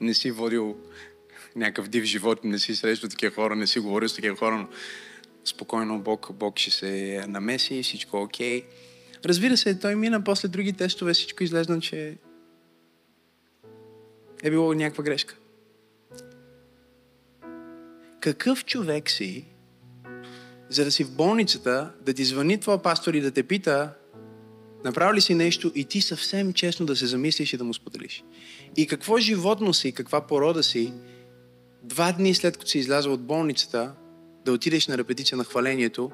не 0.00 0.14
си 0.14 0.30
водил 0.30 0.76
някакъв 1.56 1.88
див 1.88 2.04
живот, 2.04 2.44
не 2.44 2.58
си 2.58 2.76
срещал 2.76 3.10
такива 3.10 3.34
хора, 3.34 3.56
не 3.56 3.66
си 3.66 3.78
говорил 3.78 4.08
с 4.08 4.14
такива 4.14 4.36
хора, 4.36 4.56
но 4.56 4.68
спокойно 5.44 6.00
Бог, 6.00 6.32
Бог 6.32 6.58
ще 6.58 6.70
се 6.70 7.24
намеси, 7.28 7.82
всичко 7.82 8.16
е 8.16 8.20
окей. 8.20 8.64
Разбира 9.24 9.56
се, 9.56 9.78
той 9.78 9.94
мина 9.94 10.24
после 10.24 10.48
други 10.48 10.72
тестове, 10.72 11.12
всичко 11.12 11.42
излезна, 11.42 11.80
че 11.80 12.16
е 14.42 14.50
било 14.50 14.74
някаква 14.74 15.04
грешка. 15.04 15.36
Какъв 18.20 18.64
човек 18.64 19.10
си, 19.10 19.44
за 20.68 20.84
да 20.84 20.92
си 20.92 21.04
в 21.04 21.10
болницата, 21.10 21.92
да 22.00 22.14
ти 22.14 22.24
звъни 22.24 22.60
твоя 22.60 22.82
пастор 22.82 23.14
и 23.14 23.20
да 23.20 23.30
те 23.30 23.42
пита 23.42 23.94
Направи 24.84 25.16
ли 25.16 25.20
си 25.20 25.34
нещо 25.34 25.72
и 25.74 25.84
ти 25.84 26.00
съвсем 26.00 26.52
честно 26.52 26.86
да 26.86 26.96
се 26.96 27.06
замислиш 27.06 27.52
и 27.52 27.56
да 27.56 27.64
му 27.64 27.74
споделиш. 27.74 28.24
И 28.76 28.86
какво 28.86 29.18
животно 29.18 29.74
си, 29.74 29.92
каква 29.92 30.26
порода 30.26 30.62
си, 30.62 30.92
два 31.82 32.12
дни 32.12 32.34
след 32.34 32.56
като 32.56 32.70
си 32.70 32.78
излязъл 32.78 33.12
от 33.12 33.26
болницата, 33.26 33.94
да 34.44 34.52
отидеш 34.52 34.88
на 34.88 34.98
репетиция 34.98 35.38
на 35.38 35.44
хвалението 35.44 36.10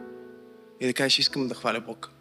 и 0.80 0.86
да 0.86 0.92
кажеш, 0.92 1.18
искам 1.18 1.48
да 1.48 1.54
хваля 1.54 1.80
Бог. 1.80 2.15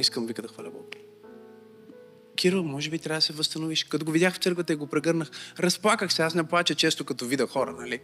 Искам 0.00 0.26
вика 0.26 0.42
да 0.42 0.48
хваля 0.48 0.70
Бог. 0.70 0.94
Кирил, 2.36 2.62
може 2.62 2.90
би 2.90 2.98
трябва 2.98 3.18
да 3.18 3.22
се 3.22 3.32
възстановиш. 3.32 3.84
Като 3.84 4.04
го 4.04 4.12
видях 4.12 4.34
в 4.34 4.38
църквата 4.38 4.72
и 4.72 4.76
го 4.76 4.86
прегърнах, 4.86 5.30
разплаках 5.58 6.12
се. 6.12 6.22
Аз 6.22 6.34
не 6.34 6.44
плача 6.44 6.74
често, 6.74 7.04
като 7.04 7.26
видя 7.26 7.46
хора, 7.46 7.72
нали? 7.72 8.00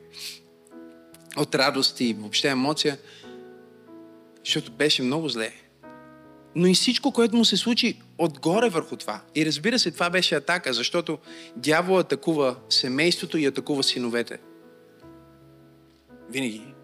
От 1.37 1.55
радост 1.55 2.01
и 2.01 2.15
въобще 2.15 2.49
емоция. 2.49 2.99
Защото 4.45 4.73
беше 4.73 5.03
много 5.03 5.29
зле. 5.29 5.53
Но 6.55 6.67
и 6.67 6.75
всичко, 6.75 7.13
което 7.13 7.37
му 7.37 7.45
се 7.45 7.57
случи 7.57 8.01
отгоре 8.19 8.69
върху 8.69 8.97
това. 8.97 9.21
И 9.35 9.47
разбира 9.47 9.79
се, 9.79 9.91
това 9.91 10.11
беше 10.11 10.35
атака, 10.35 10.73
защото 10.73 11.19
дявол 11.57 11.99
атакува 11.99 12.57
семейството 12.69 13.39
и 13.39 13.47
атакува 13.47 13.83
синовете. 13.83 14.39
Винаги. 16.31 16.76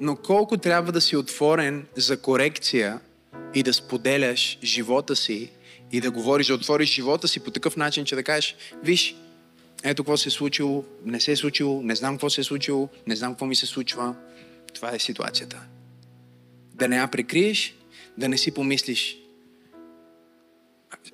Но 0.00 0.16
колко 0.16 0.56
трябва 0.56 0.92
да 0.92 1.00
си 1.00 1.16
отворен 1.16 1.86
за 1.96 2.16
корекция 2.16 3.00
и 3.54 3.62
да 3.62 3.74
споделяш 3.74 4.58
живота 4.62 5.16
си 5.16 5.50
и 5.92 6.00
да 6.00 6.10
говориш, 6.10 6.46
да 6.46 6.54
отвориш 6.54 6.94
живота 6.94 7.28
си 7.28 7.40
по 7.40 7.50
такъв 7.50 7.76
начин, 7.76 8.04
че 8.04 8.14
да 8.14 8.22
кажеш, 8.22 8.56
виж, 8.82 9.16
ето 9.82 10.02
какво 10.02 10.16
се 10.16 10.28
е 10.28 10.32
случило, 10.32 10.84
не 11.04 11.20
се 11.20 11.32
е 11.32 11.36
случило, 11.36 11.82
не 11.82 11.94
знам 11.94 12.14
какво 12.14 12.30
се 12.30 12.40
е 12.40 12.44
случило, 12.44 12.88
не 13.06 13.16
знам 13.16 13.32
какво 13.32 13.46
ми 13.46 13.54
се 13.54 13.66
случва. 13.66 14.14
Това 14.74 14.94
е 14.94 14.98
ситуацията. 14.98 15.62
Да 16.74 16.88
не 16.88 16.96
я 16.96 17.08
прикриеш, 17.08 17.74
да 18.18 18.28
не 18.28 18.38
си 18.38 18.50
помислиш. 18.50 19.16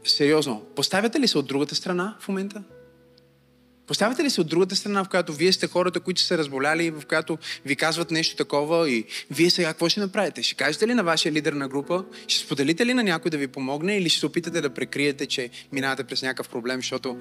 Сериозно, 0.05 0.67
поставяте 0.77 1.21
ли 1.21 1.29
се 1.29 1.39
от 1.39 1.47
другата 1.47 1.75
страна 1.75 2.17
в 2.21 2.29
момента? 2.29 2.63
Поставяте 3.87 4.25
ли 4.25 4.31
се 4.31 4.41
от 4.41 4.49
другата 4.49 4.77
страна, 4.77 5.05
в 5.05 5.09
която 5.09 5.33
вие 5.33 5.53
сте 5.53 5.67
хората, 5.67 6.01
които 6.01 6.21
са 6.21 6.39
разболяли, 6.39 6.91
в 6.91 7.03
която 7.09 7.39
ви 7.65 7.77
казват 7.77 8.11
нещо 8.11 8.37
такова 8.37 8.91
и 8.91 9.05
вие 9.31 9.51
сега 9.51 9.69
какво 9.69 9.89
ще 9.89 10.01
направите? 10.01 10.43
Ще 10.43 10.55
кажете 10.55 10.89
ли 10.89 10.95
на 10.95 11.05
вашия 11.05 11.33
лидер 11.33 11.53
на 11.53 11.69
група? 11.69 12.05
Ще 12.29 12.45
споделите 12.45 12.87
ли 12.87 12.95
на 12.95 13.03
някой 13.03 13.31
да 13.31 13.39
ви 13.39 13.49
помогне 13.49 13.97
или 13.97 14.09
ще 14.09 14.21
се 14.21 14.27
опитате 14.27 14.61
да 14.61 14.71
прекриете, 14.71 15.27
че 15.27 15.51
минавате 15.73 16.05
през 16.05 16.23
някакъв 16.23 16.49
проблем, 16.49 16.79
защото 16.79 17.19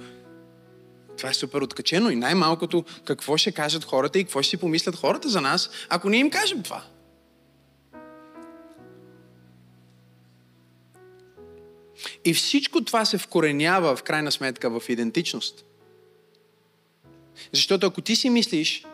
това 1.18 1.30
е 1.30 1.34
супер 1.34 1.62
откачено 1.62 2.10
и 2.10 2.16
най-малкото 2.16 2.86
какво 3.06 3.38
ще 3.38 3.52
кажат 3.52 3.84
хората 3.84 4.20
и 4.20 4.24
какво 4.24 4.42
ще 4.42 4.50
си 4.50 4.58
помислят 4.58 4.96
хората 4.96 5.30
за 5.30 5.42
нас, 5.42 5.70
ако 5.90 6.10
не 6.10 6.18
им 6.18 6.30
кажем 6.30 6.64
това. 6.64 6.84
И 12.26 12.34
всичко 12.34 12.84
това 12.84 13.06
се 13.06 13.18
вкоренява 13.18 13.96
в 13.96 14.04
крайна 14.04 14.32
сметка 14.32 14.80
в 14.80 14.90
идентичност. 14.90 15.66
Защото 17.54 17.88
ако 17.88 18.02
ти 18.02 18.16
си 18.16 18.30
мислиш, 18.30 18.86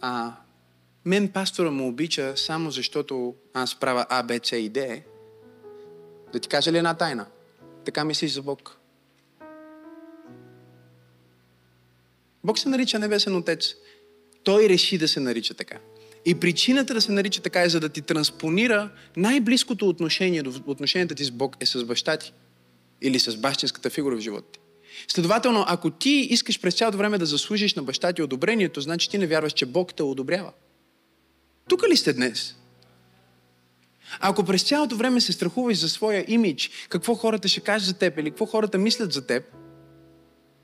а, 0.00 0.32
мен 1.04 1.28
пастора 1.28 1.70
му 1.70 1.88
обича 1.88 2.32
само 2.36 2.70
защото 2.70 3.34
аз 3.54 3.74
правя 3.74 4.06
А, 4.08 4.22
Б, 4.22 4.40
С 4.42 4.56
и 4.56 4.68
Д, 4.68 5.02
да 6.32 6.38
ти 6.38 6.48
кажа 6.48 6.72
ли 6.72 6.78
една 6.78 6.94
тайна? 6.94 7.26
Така 7.84 8.04
мислиш 8.04 8.32
за 8.32 8.42
Бог. 8.42 8.76
Бог 12.44 12.58
се 12.58 12.68
нарича 12.68 12.98
Небесен 12.98 13.36
Отец. 13.36 13.74
Той 14.44 14.68
реши 14.68 14.98
да 14.98 15.08
се 15.08 15.20
нарича 15.20 15.54
така. 15.54 15.78
И 16.24 16.40
причината 16.40 16.94
да 16.94 17.00
се 17.00 17.12
нарича 17.12 17.42
така 17.42 17.62
е 17.62 17.68
за 17.68 17.80
да 17.80 17.88
ти 17.88 18.02
транспонира 18.02 18.90
най-близкото 19.16 19.88
отношение 19.88 20.42
до 20.42 20.52
отношенията 20.66 21.14
ти 21.14 21.24
с 21.24 21.30
Бог 21.30 21.56
е 21.60 21.66
с 21.66 21.84
баща 21.84 22.16
ти. 22.16 22.32
Или 23.02 23.18
с 23.18 23.36
бащинската 23.36 23.90
фигура 23.90 24.16
в 24.16 24.20
живота 24.20 24.52
ти. 24.52 24.60
Следователно, 25.08 25.64
ако 25.68 25.90
ти 25.90 26.10
искаш 26.10 26.60
през 26.60 26.74
цялото 26.74 26.98
време 26.98 27.18
да 27.18 27.26
заслужиш 27.26 27.74
на 27.74 27.82
баща 27.82 28.12
ти 28.12 28.22
одобрението, 28.22 28.80
значи 28.80 29.10
ти 29.10 29.18
не 29.18 29.26
вярваш, 29.26 29.52
че 29.52 29.66
Бог 29.66 29.94
те 29.94 30.02
одобрява. 30.02 30.52
Тук 31.68 31.88
ли 31.88 31.96
сте 31.96 32.12
днес? 32.12 32.56
Ако 34.20 34.44
през 34.44 34.62
цялото 34.62 34.96
време 34.96 35.20
се 35.20 35.32
страхуваш 35.32 35.78
за 35.78 35.88
своя 35.88 36.24
имидж, 36.28 36.70
какво 36.88 37.14
хората 37.14 37.48
ще 37.48 37.60
кажат 37.60 37.86
за 37.86 37.94
теб 37.94 38.18
или 38.18 38.30
какво 38.30 38.46
хората 38.46 38.78
мислят 38.78 39.12
за 39.12 39.26
теб, 39.26 39.44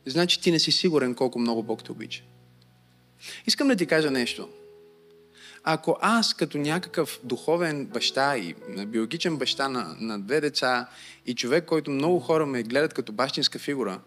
значи 0.07 0.41
ти 0.41 0.53
не 0.53 0.59
си 0.59 0.73
сигурен 0.73 1.15
колко 1.15 1.39
много 1.39 1.63
Бог 1.63 1.85
те 1.85 1.93
обича. 1.93 2.23
Искам 3.47 3.69
да 3.69 3.77
ти 3.77 3.87
кажа 3.87 4.11
нещо. 4.11 4.49
Ако 5.65 5.99
аз 6.01 6.35
като 6.35 6.59
някакъв 6.59 7.21
духовен 7.25 7.87
баща 7.87 8.37
и 8.37 8.55
биологичен 8.87 9.37
баща 9.37 9.69
на, 9.69 9.97
на 10.01 10.21
две 10.21 10.41
деца 10.41 10.89
и 11.27 11.35
човек, 11.35 11.65
който 11.65 11.91
много 11.91 12.21
хора 12.21 12.47
ме 12.47 12.63
гледат 12.63 12.95
като 12.95 13.13
бащинска 13.13 13.59
фигура, 13.59 14.01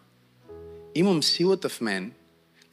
имам 0.95 1.23
силата 1.23 1.69
в 1.69 1.81
мен 1.81 2.11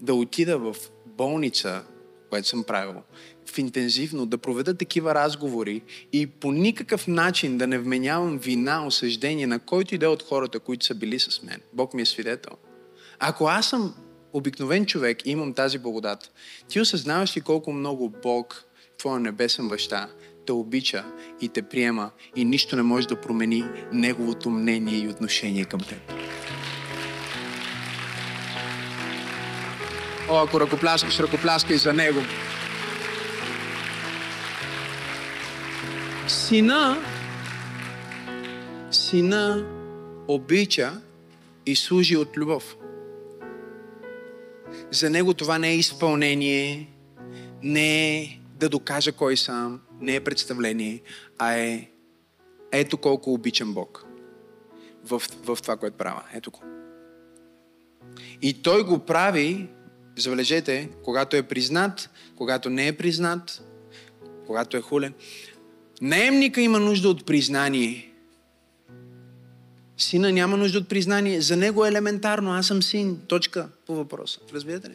да 0.00 0.14
отида 0.14 0.58
в 0.58 0.76
болница, 1.06 1.84
което 2.30 2.48
съм 2.48 2.64
правил, 2.64 3.02
в 3.46 3.58
интензивно, 3.58 4.26
да 4.26 4.38
проведа 4.38 4.74
такива 4.74 5.14
разговори 5.14 5.82
и 6.12 6.26
по 6.26 6.52
никакъв 6.52 7.06
начин 7.06 7.58
да 7.58 7.66
не 7.66 7.78
вменявам 7.78 8.38
вина, 8.38 8.86
осъждение 8.86 9.46
на 9.46 9.58
който 9.58 9.94
иде 9.94 10.06
от 10.06 10.22
хората, 10.22 10.60
които 10.60 10.86
са 10.86 10.94
били 10.94 11.18
с 11.18 11.42
мен. 11.42 11.60
Бог 11.72 11.94
ми 11.94 12.02
е 12.02 12.06
свидетел. 12.06 12.52
Ако 13.18 13.46
аз 13.46 13.68
съм 13.68 13.94
обикновен 14.32 14.86
човек 14.86 15.26
и 15.26 15.30
имам 15.30 15.54
тази 15.54 15.78
благодат, 15.78 16.30
ти 16.68 16.80
осъзнаваш 16.80 17.36
ли 17.36 17.40
колко 17.40 17.72
много 17.72 18.12
Бог, 18.22 18.64
Твоя 18.98 19.20
небесен 19.20 19.68
баща, 19.68 20.08
те 20.46 20.52
обича 20.52 21.04
и 21.40 21.48
те 21.48 21.62
приема 21.62 22.10
и 22.36 22.44
нищо 22.44 22.76
не 22.76 22.82
може 22.82 23.08
да 23.08 23.20
промени 23.20 23.64
Неговото 23.92 24.50
мнение 24.50 24.98
и 24.98 25.08
отношение 25.08 25.64
към 25.64 25.80
теб. 25.80 26.12
Ако 30.30 30.60
ръкопляскаш, 30.60 31.20
ръкопляскай 31.20 31.76
за 31.76 31.92
Него. 31.92 32.20
Сина, 36.28 36.98
сина 38.90 39.66
обича 40.28 40.92
и 41.66 41.76
служи 41.76 42.16
от 42.16 42.36
любов. 42.36 42.76
За 44.90 45.10
него 45.10 45.34
това 45.34 45.58
не 45.58 45.68
е 45.68 45.76
изпълнение, 45.76 46.88
не 47.62 48.18
е 48.18 48.40
да 48.54 48.68
докажа 48.68 49.12
кой 49.12 49.36
съм, 49.36 49.80
не 50.00 50.14
е 50.14 50.20
представление, 50.20 51.02
а 51.38 51.54
е 51.54 51.90
ето 52.72 52.96
колко 52.96 53.32
обичам 53.32 53.74
Бог 53.74 54.06
в, 55.04 55.22
в 55.44 55.58
това, 55.62 55.76
което 55.76 55.96
правя. 55.96 56.22
Ето 56.34 56.50
го. 56.50 56.60
И 58.42 58.62
той 58.62 58.84
го 58.84 58.98
прави, 58.98 59.68
забележете, 60.16 60.88
когато 61.02 61.36
е 61.36 61.42
признат, 61.42 62.10
когато 62.36 62.70
не 62.70 62.88
е 62.88 62.96
признат, 62.96 63.62
когато 64.46 64.76
е 64.76 64.80
хулен. 64.80 65.14
Наемника 66.00 66.60
има 66.60 66.80
нужда 66.80 67.08
от 67.08 67.26
признание. 67.26 68.12
Сина 69.98 70.32
няма 70.32 70.56
нужда 70.56 70.78
от 70.78 70.88
признание. 70.88 71.40
За 71.40 71.56
него 71.56 71.84
е 71.84 71.88
елементарно. 71.88 72.52
Аз 72.52 72.66
съм 72.66 72.82
син. 72.82 73.20
Точка 73.28 73.68
по 73.86 73.94
въпроса. 73.94 74.40
Разбирате 74.54 74.88
ли? 74.88 74.94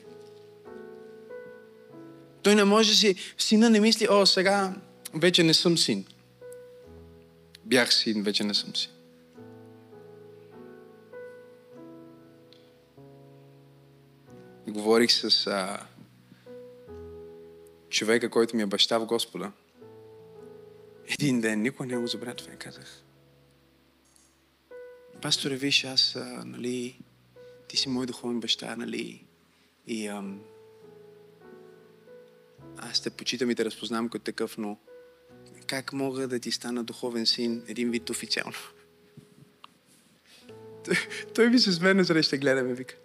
Той 2.44 2.56
не 2.56 2.64
може 2.64 2.96
си... 2.96 3.16
Сина 3.38 3.70
не 3.70 3.80
мисли, 3.80 4.08
о, 4.10 4.26
сега 4.26 4.76
вече 5.14 5.44
не 5.44 5.54
съм 5.54 5.78
син. 5.78 6.06
Бях 7.66 7.94
син, 7.94 8.24
вече 8.24 8.44
не 8.44 8.54
съм 8.54 8.76
син. 8.76 8.92
Говорих 14.68 15.12
с 15.12 15.48
а, 15.48 15.88
човека, 17.90 18.30
който 18.30 18.56
ми 18.56 18.62
е 18.62 18.66
баща 18.66 18.98
в 18.98 19.06
Господа. 19.06 19.52
Един 21.08 21.42
ден, 21.42 21.62
никой 21.62 21.88
не 21.88 21.98
го 21.98 22.08
забравя 22.08 22.36
това 22.36 22.54
и 22.54 22.58
казах. 22.58 23.04
Пасторе, 25.22 25.56
виж, 25.56 25.84
аз, 25.84 26.16
а, 26.16 26.44
нали, 26.46 27.00
ти 27.68 27.78
си 27.78 27.90
мой 27.90 28.06
духовен 28.06 28.40
баща, 28.40 28.76
нали, 28.76 29.26
и 29.88 30.08
ам, 30.08 30.42
аз 32.78 33.02
те 33.02 33.10
почитам 33.10 33.52
и 33.52 33.56
те 33.56 33.66
разпознавам 33.66 34.10
като 34.10 34.26
такъв, 34.26 34.58
но 34.58 34.78
как 35.68 35.94
мога 35.94 36.28
да 36.28 36.40
ти 36.40 36.52
стана 36.52 36.84
духовен 36.84 37.26
син 37.26 37.64
един 37.68 37.92
вид 37.92 38.10
официално? 38.10 38.58
Той 41.36 41.50
ми 41.50 41.60
се 41.60 41.72
смена, 41.72 42.04
за 42.04 42.24
ще 42.24 42.38
гледаме, 42.38 42.74
вика. 42.74 42.96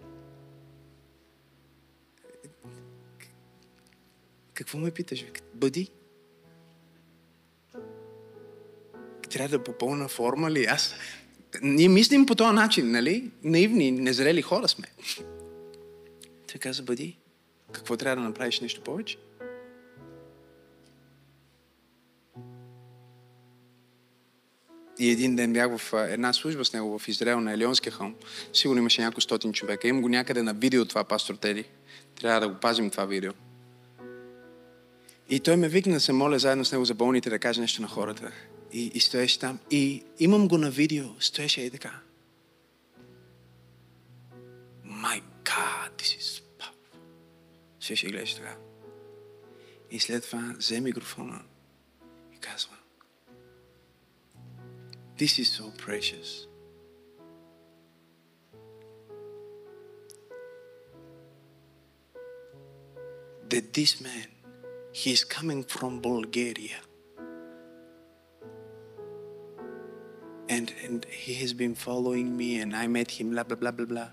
Какво 4.57 4.79
ме 4.79 4.91
питаш? 4.91 5.23
Вика? 5.23 5.41
Бъди. 5.55 5.91
Трябва 9.31 9.59
да 9.59 9.65
попълна 9.65 10.09
форма 10.09 10.51
ли? 10.51 10.65
Аз 10.65 10.95
Ние 11.63 11.89
мислим 11.89 12.27
по 12.27 12.35
този 12.35 12.55
начин, 12.55 12.91
нали? 12.91 13.31
Наивни, 13.43 13.91
незрели 13.91 14.43
хора 14.43 14.69
сме. 14.69 14.87
Той 16.53 16.59
каза, 16.61 16.83
бъди, 16.83 17.19
какво 17.73 17.97
трябва 17.97 18.23
да 18.23 18.29
направиш 18.29 18.61
нещо 18.61 18.81
повече? 18.81 19.19
И 24.99 25.11
един 25.11 25.37
ден 25.37 25.53
бях 25.53 25.77
в 25.77 25.93
една 26.09 26.33
служба 26.33 26.65
с 26.65 26.73
него 26.73 26.99
в 26.99 27.09
Израел 27.09 27.41
на 27.41 27.53
Елионския 27.53 27.93
хълм. 27.93 28.15
Сигурно 28.53 28.81
имаше 28.81 29.03
няколко 29.03 29.21
стотин 29.21 29.53
човека. 29.53 29.89
Имам 29.89 30.03
го 30.03 30.09
някъде 30.09 30.43
на 30.43 30.55
видео 30.55 30.85
това, 30.85 31.05
пастор 31.05 31.35
Теди. 31.35 31.65
Трябва 32.21 32.41
да 32.41 32.49
го 32.49 32.61
пазим 32.61 32.91
това 32.91 33.05
видео. 33.05 33.33
И 35.29 35.41
той 35.41 35.57
ме 35.57 35.69
викна 35.69 35.95
да 35.95 36.01
се 36.01 36.13
моля 36.13 36.39
заедно 36.39 36.65
с 36.65 36.73
него 36.73 36.85
за 36.85 36.95
болните 36.95 37.31
да 37.31 37.39
каже 37.39 37.61
нещо 37.61 37.83
на 37.83 37.89
хората. 37.89 38.33
И, 38.73 38.91
и 38.95 39.01
стоеше 39.01 39.39
там. 39.39 39.59
И 39.71 40.05
имам 40.19 40.49
го 40.49 40.59
на 40.59 40.71
видео. 40.71 41.05
Стоеше 41.21 41.61
и 41.61 41.71
така. 41.71 42.01
My 44.85 45.23
God, 45.45 45.91
this 45.99 46.19
is 46.21 46.43
powerful. 46.59 46.99
Стоеше 47.81 48.07
и 48.07 48.11
гледаше 48.11 48.37
така. 48.37 48.57
И 49.91 50.01
след 50.01 50.25
това 50.25 50.55
взе 50.59 50.81
микрофона 50.81 51.43
и 52.35 52.39
казва 52.39 52.77
This 55.19 55.39
is 55.39 55.49
so 55.59 55.65
precious. 55.87 56.47
That 63.49 63.73
this 63.73 63.93
man, 64.03 64.27
he 64.96 65.12
is 65.12 65.24
coming 65.24 65.64
from 65.64 66.02
Bulgaria. 66.02 66.80
And, 70.50 70.74
and 70.84 71.06
he 71.06 71.34
has 71.36 71.54
been 71.54 71.76
following 71.76 72.36
me, 72.36 72.60
and 72.60 72.76
I 72.76 72.88
met 72.88 73.12
him, 73.12 73.32
blah, 73.32 73.44
blah, 73.44 73.56
blah, 73.56 73.72
blah, 73.72 73.86
blah. 73.86 74.10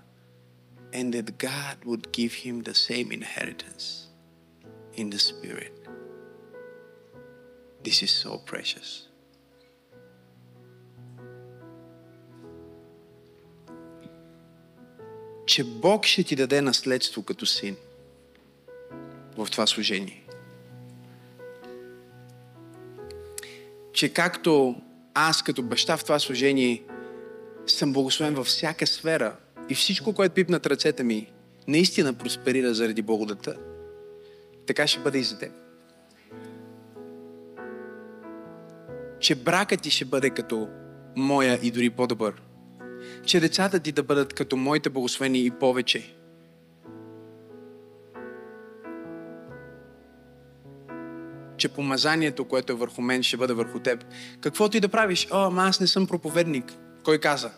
And 0.93 1.13
that 1.13 1.37
God 1.37 1.77
would 1.85 2.11
give 2.11 2.33
him 2.33 2.63
the 2.63 2.73
same 2.73 3.11
inheritance 3.11 4.07
in 4.93 5.09
the 5.09 5.19
Spirit. 5.19 5.73
This 7.83 8.03
is 8.03 8.11
so 8.11 8.37
precious. 8.37 9.09
че 15.49 15.63
Бог 15.63 16.05
ще 16.05 16.23
ти 16.23 16.35
даде 16.35 16.61
наследство 16.61 17.23
като 17.23 17.45
син 17.45 17.75
в 19.37 19.47
това 19.51 19.67
служение. 19.67 20.22
Че 23.94 24.08
както 24.08 24.74
аз 25.14 25.42
като 25.42 25.62
баща 25.62 25.96
в 25.96 26.04
това 26.04 26.18
служение 26.18 26.82
съм 27.66 27.92
благословен 27.92 28.34
във 28.34 28.46
всяка 28.46 28.86
сфера 28.86 29.36
и 29.68 29.74
всичко, 29.74 30.12
което 30.12 30.34
пипнат 30.34 30.66
ръцете 30.66 31.04
ми, 31.04 31.32
наистина 31.68 32.12
просперира 32.12 32.74
заради 32.74 33.02
благодата, 33.02 33.56
така 34.66 34.86
ще 34.86 35.00
бъде 35.00 35.18
и 35.18 35.24
за 35.24 35.38
теб. 35.38 35.52
Че 39.20 39.34
бракът 39.34 39.80
ти 39.80 39.90
ще 39.90 40.04
бъде 40.04 40.30
като 40.30 40.68
моя 41.16 41.58
и 41.62 41.70
дори 41.70 41.90
по-добър 41.90 42.34
че 43.26 43.40
децата 43.40 43.80
ти 43.80 43.92
да 43.92 44.02
бъдат 44.02 44.34
като 44.34 44.56
моите 44.56 44.90
благословени 44.90 45.44
и 45.44 45.50
повече. 45.50 46.14
Че 51.64 51.68
помазанието, 51.68 52.44
което 52.44 52.72
е 52.72 52.76
върху 52.76 53.02
мен, 53.02 53.22
ще 53.22 53.36
бъде 53.36 53.52
върху 53.52 53.78
теб. 53.78 54.04
Какво 54.40 54.68
ти 54.68 54.80
да 54.80 54.88
правиш? 54.88 55.28
О, 55.30 55.46
ама 55.46 55.62
аз 55.62 55.80
не 55.80 55.86
съм 55.86 56.06
проповедник. 56.06 56.64
Кой 57.04 57.18
каза? 57.18 57.50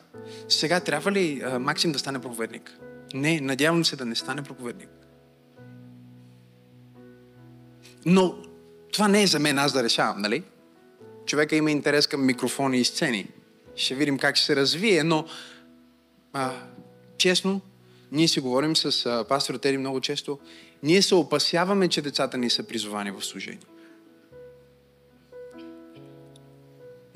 Сега 0.48 0.80
трябва 0.80 1.12
ли 1.12 1.42
а, 1.44 1.58
Максим 1.58 1.92
да 1.92 1.98
стане 1.98 2.18
проповедник? 2.18 2.78
Не, 3.14 3.40
надявам 3.40 3.84
се 3.84 3.96
да 3.96 4.04
не 4.04 4.14
стане 4.14 4.42
проповедник. 4.42 4.88
Но 8.04 8.34
това 8.92 9.08
не 9.08 9.22
е 9.22 9.26
за 9.26 9.38
мен 9.38 9.58
аз 9.58 9.72
да 9.72 9.82
решавам, 9.82 10.20
нали? 10.20 10.42
Човека 11.24 11.56
има 11.56 11.70
интерес 11.70 12.06
към 12.06 12.26
микрофони 12.26 12.78
и 12.78 12.84
сцени. 12.84 13.26
Ще 13.76 13.94
видим 13.94 14.18
как 14.18 14.36
ще 14.36 14.46
се 14.46 14.56
развие, 14.56 15.04
но 15.04 15.26
а, 16.32 16.52
честно, 17.18 17.60
ние 18.12 18.28
си 18.28 18.40
говорим 18.40 18.76
с 18.76 19.06
а, 19.06 19.24
пастор 19.28 19.54
Тери 19.54 19.78
много 19.78 20.00
често, 20.00 20.38
ние 20.82 21.02
се 21.02 21.14
опасяваме, 21.14 21.88
че 21.88 22.02
децата 22.02 22.38
ни 22.38 22.50
са 22.50 22.62
призовани 22.62 23.10
в 23.10 23.22
служение. 23.22 23.60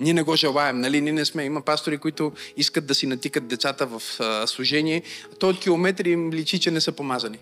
Ние 0.01 0.14
не 0.14 0.22
го 0.22 0.36
желаем, 0.36 0.81
нали? 0.81 1.01
Ние 1.01 1.12
не 1.12 1.24
сме. 1.24 1.44
Има 1.44 1.62
пастори, 1.62 1.98
които 1.98 2.32
искат 2.56 2.86
да 2.86 2.94
си 2.94 3.06
натикат 3.06 3.47
децата 3.47 3.86
в 3.86 4.02
а, 4.20 4.47
служение. 4.47 5.02
То 5.39 5.48
от 5.48 5.60
километри 5.60 6.10
им 6.10 6.32
личи, 6.32 6.60
че 6.60 6.70
не 6.70 6.81
са 6.81 6.93
помазани. 6.93 7.39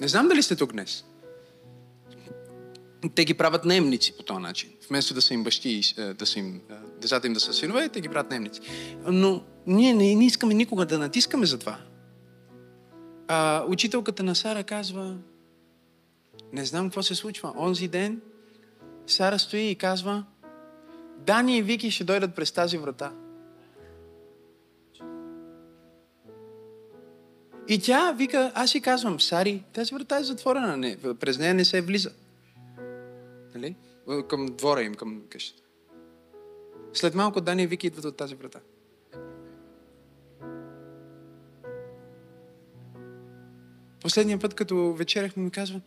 Не 0.00 0.08
знам 0.08 0.28
дали 0.28 0.42
сте 0.42 0.56
тук 0.56 0.72
днес. 0.72 1.04
Те 3.14 3.24
ги 3.24 3.34
правят 3.34 3.64
наемници 3.64 4.16
по 4.16 4.22
този 4.22 4.40
начин. 4.40 4.70
Вместо 4.88 5.14
да 5.14 5.22
са 5.22 5.34
им 5.34 5.44
бащи, 5.44 5.94
да 6.18 6.26
са 6.26 6.38
им, 6.38 6.60
децата 7.00 7.26
им 7.26 7.32
да 7.32 7.40
са 7.40 7.52
синове, 7.52 7.88
те 7.88 8.00
ги 8.00 8.08
правят 8.08 8.30
наемници. 8.30 8.60
Но 9.06 9.42
ние 9.66 9.94
не, 9.94 10.14
не 10.14 10.26
искаме 10.26 10.54
никога 10.54 10.86
да 10.86 10.98
натискаме 10.98 11.46
за 11.46 11.58
това. 11.58 11.78
А, 13.28 13.64
учителката 13.68 14.22
на 14.22 14.34
Сара 14.34 14.64
казва, 14.64 15.16
не 16.52 16.64
знам 16.64 16.86
какво 16.86 17.02
се 17.02 17.14
случва. 17.14 17.52
Онзи 17.56 17.88
ден 17.88 18.20
Сара 19.06 19.38
стои 19.38 19.70
и 19.70 19.74
казва, 19.74 20.24
Дани 21.18 21.58
и 21.58 21.62
Вики 21.62 21.90
ще 21.90 22.04
дойдат 22.04 22.34
през 22.34 22.52
тази 22.52 22.78
врата. 22.78 23.12
И 27.68 27.80
тя 27.80 28.12
вика, 28.12 28.52
аз 28.54 28.70
си 28.70 28.80
казвам, 28.80 29.20
Сари, 29.20 29.62
тази 29.72 29.94
врата 29.94 30.18
е 30.18 30.24
затворена, 30.24 30.76
не, 30.76 30.98
през 31.20 31.38
нея 31.38 31.54
не 31.54 31.64
се 31.64 31.80
влиза. 31.80 32.10
Нали? 33.54 33.76
Към 34.28 34.46
двора 34.46 34.82
им, 34.82 34.94
към 34.94 35.22
къщата. 35.30 35.62
След 36.92 37.14
малко 37.14 37.40
Дани 37.40 37.62
и 37.62 37.66
Вики 37.66 37.86
идват 37.86 38.04
от 38.04 38.16
тази 38.16 38.34
врата. 38.34 38.60
Последния 44.02 44.38
път, 44.38 44.54
като 44.54 44.92
вечеряхме, 44.92 45.42
ми 45.42 45.50
казва, 45.50 45.80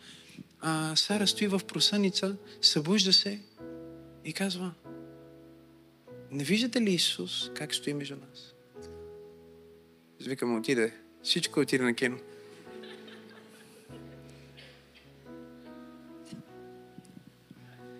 а, 0.61 0.95
Сара 0.95 1.27
стои 1.27 1.47
в 1.47 1.61
просъница, 1.67 2.35
събужда 2.61 3.13
се 3.13 3.41
и 4.25 4.33
казва, 4.33 4.73
не 6.31 6.43
виждате 6.43 6.81
ли 6.81 6.91
Исус 6.91 7.51
как 7.53 7.75
стои 7.75 7.93
между 7.93 8.15
нас? 8.15 8.53
Викам, 10.21 10.57
отиде. 10.57 10.93
Всичко 11.23 11.59
отиде 11.59 11.83
на 11.83 11.93
кино. 11.93 12.17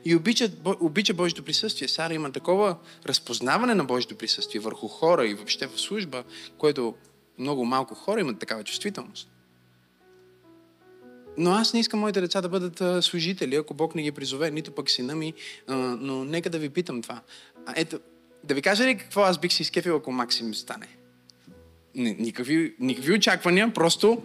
И 0.06 0.16
обича, 0.16 0.52
обича 0.66 1.14
Божието 1.14 1.44
присъствие. 1.44 1.88
Сара 1.88 2.14
има 2.14 2.32
такова 2.32 2.78
разпознаване 3.06 3.76
на 3.76 3.86
Божието 3.86 4.16
присъствие 4.16 4.62
върху 4.62 4.88
хора 4.88 5.28
и 5.28 5.34
въобще 5.34 5.68
в 5.68 5.82
служба, 5.82 6.24
което 6.58 6.96
много 7.38 7.66
малко 7.66 7.96
хора 7.96 8.22
имат 8.22 8.40
такава 8.40 8.64
чувствителност. 8.64 9.32
Но 11.38 11.52
аз 11.52 11.74
не 11.74 11.80
искам 11.80 12.00
моите 12.00 12.22
деца 12.22 12.42
да 12.42 12.50
бъдат 12.50 13.04
служители, 13.06 13.56
ако 13.56 13.74
Бог 13.74 13.96
не 13.96 14.04
ги 14.04 14.12
призове, 14.12 14.52
нито 14.52 14.72
пък 14.72 14.90
сина 14.90 15.16
ми, 15.16 15.34
но 15.68 16.26
нека 16.26 16.50
да 16.50 16.60
ви 16.60 16.70
питам 16.70 17.02
това. 17.02 17.22
Ето, 17.76 18.00
да 18.44 18.54
ви 18.54 18.62
кажа 18.62 18.88
ли 18.88 18.98
какво 18.98 19.22
аз 19.22 19.38
бих 19.38 19.54
си 19.54 19.62
изкефил, 19.62 19.96
ако 19.96 20.12
Максим 20.12 20.56
стане? 20.56 20.88
Никакви, 21.96 22.76
никакви 22.80 23.14
очаквания, 23.14 23.74
просто 23.74 24.24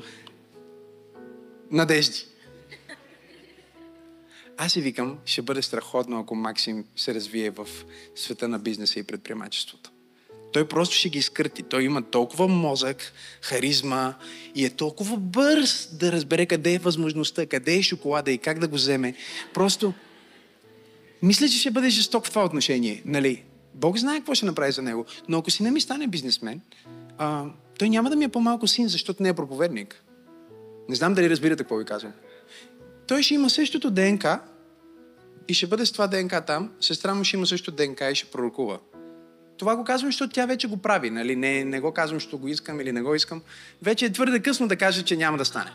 надежди. 1.70 2.26
Аз 4.56 4.72
си 4.72 4.80
викам, 4.80 5.18
ще 5.24 5.42
бъде 5.42 5.62
страхотно, 5.62 6.20
ако 6.20 6.34
Максим 6.34 6.84
се 6.96 7.14
развие 7.14 7.50
в 7.50 7.68
света 8.14 8.48
на 8.48 8.58
бизнеса 8.58 8.98
и 8.98 9.02
предприемачеството. 9.02 9.90
Той 10.52 10.68
просто 10.68 10.96
ще 10.96 11.08
ги 11.08 11.18
изкърти. 11.18 11.62
Той 11.62 11.84
има 11.84 12.02
толкова 12.02 12.48
мозък, 12.48 13.12
харизма 13.40 14.14
и 14.54 14.64
е 14.64 14.70
толкова 14.70 15.16
бърз 15.16 15.88
да 15.92 16.12
разбере 16.12 16.46
къде 16.46 16.74
е 16.74 16.78
възможността, 16.78 17.46
къде 17.46 17.76
е 17.76 17.82
шоколада 17.82 18.30
и 18.32 18.38
как 18.38 18.58
да 18.58 18.68
го 18.68 18.74
вземе. 18.74 19.14
Просто 19.54 19.94
мисля, 21.22 21.48
че 21.48 21.58
ще 21.58 21.70
бъде 21.70 21.88
жесток 21.88 22.26
в 22.26 22.30
това 22.30 22.44
отношение. 22.44 23.02
Нали? 23.04 23.42
Бог 23.74 23.98
знае 23.98 24.18
какво 24.18 24.34
ще 24.34 24.46
направи 24.46 24.72
за 24.72 24.82
него. 24.82 25.04
Но 25.28 25.38
ако 25.38 25.50
си 25.50 25.62
не 25.62 25.70
ми 25.70 25.80
стане 25.80 26.06
бизнесмен, 26.06 26.60
а, 27.18 27.44
той 27.78 27.88
няма 27.88 28.10
да 28.10 28.16
ми 28.16 28.24
е 28.24 28.28
по-малко 28.28 28.66
син, 28.66 28.88
защото 28.88 29.22
не 29.22 29.28
е 29.28 29.34
проповедник. 29.34 30.04
Не 30.88 30.94
знам 30.94 31.14
дали 31.14 31.30
разбирате 31.30 31.62
какво 31.62 31.76
ви 31.76 31.84
казвам. 31.84 32.12
Той 33.06 33.22
ще 33.22 33.34
има 33.34 33.50
същото 33.50 33.90
ДНК 33.90 34.40
и 35.48 35.54
ще 35.54 35.66
бъде 35.66 35.86
с 35.86 35.92
това 35.92 36.06
ДНК 36.06 36.40
там. 36.46 36.70
Сестра 36.80 37.14
му 37.14 37.24
ще 37.24 37.36
има 37.36 37.46
същото 37.46 37.76
ДНК 37.76 38.10
и 38.10 38.14
ще 38.14 38.30
пророкува. 38.30 38.78
Това 39.58 39.76
го 39.76 39.84
казвам, 39.84 40.08
защото 40.08 40.34
тя 40.34 40.46
вече 40.46 40.68
го 40.68 40.76
прави. 40.76 41.10
Нали? 41.10 41.36
Не, 41.36 41.64
не 41.64 41.80
го 41.80 41.92
казвам, 41.92 42.16
защото 42.16 42.38
го 42.38 42.48
искам 42.48 42.80
или 42.80 42.92
не 42.92 43.02
го 43.02 43.14
искам. 43.14 43.42
Вече 43.82 44.06
е 44.06 44.12
твърде 44.12 44.40
късно 44.40 44.68
да 44.68 44.76
кажа, 44.76 45.04
че 45.04 45.16
няма 45.16 45.38
да 45.38 45.44
стане. 45.44 45.70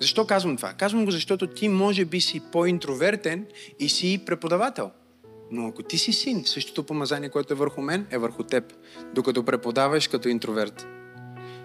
Защо 0.00 0.26
казвам 0.26 0.56
това? 0.56 0.72
Казвам 0.72 1.04
го, 1.04 1.10
защото 1.10 1.46
ти 1.46 1.68
може 1.68 2.04
би 2.04 2.20
си 2.20 2.40
по-интровертен 2.52 3.46
и 3.78 3.88
си 3.88 4.22
преподавател. 4.26 4.90
Но 5.50 5.68
ако 5.68 5.82
ти 5.82 5.98
си 5.98 6.12
син, 6.12 6.42
същото 6.44 6.82
помазание, 6.82 7.28
което 7.28 7.52
е 7.52 7.56
върху 7.56 7.82
мен, 7.82 8.06
е 8.10 8.18
върху 8.18 8.42
теб, 8.42 8.64
докато 9.14 9.44
преподаваш 9.44 10.08
като 10.08 10.28
интроверт. 10.28 10.86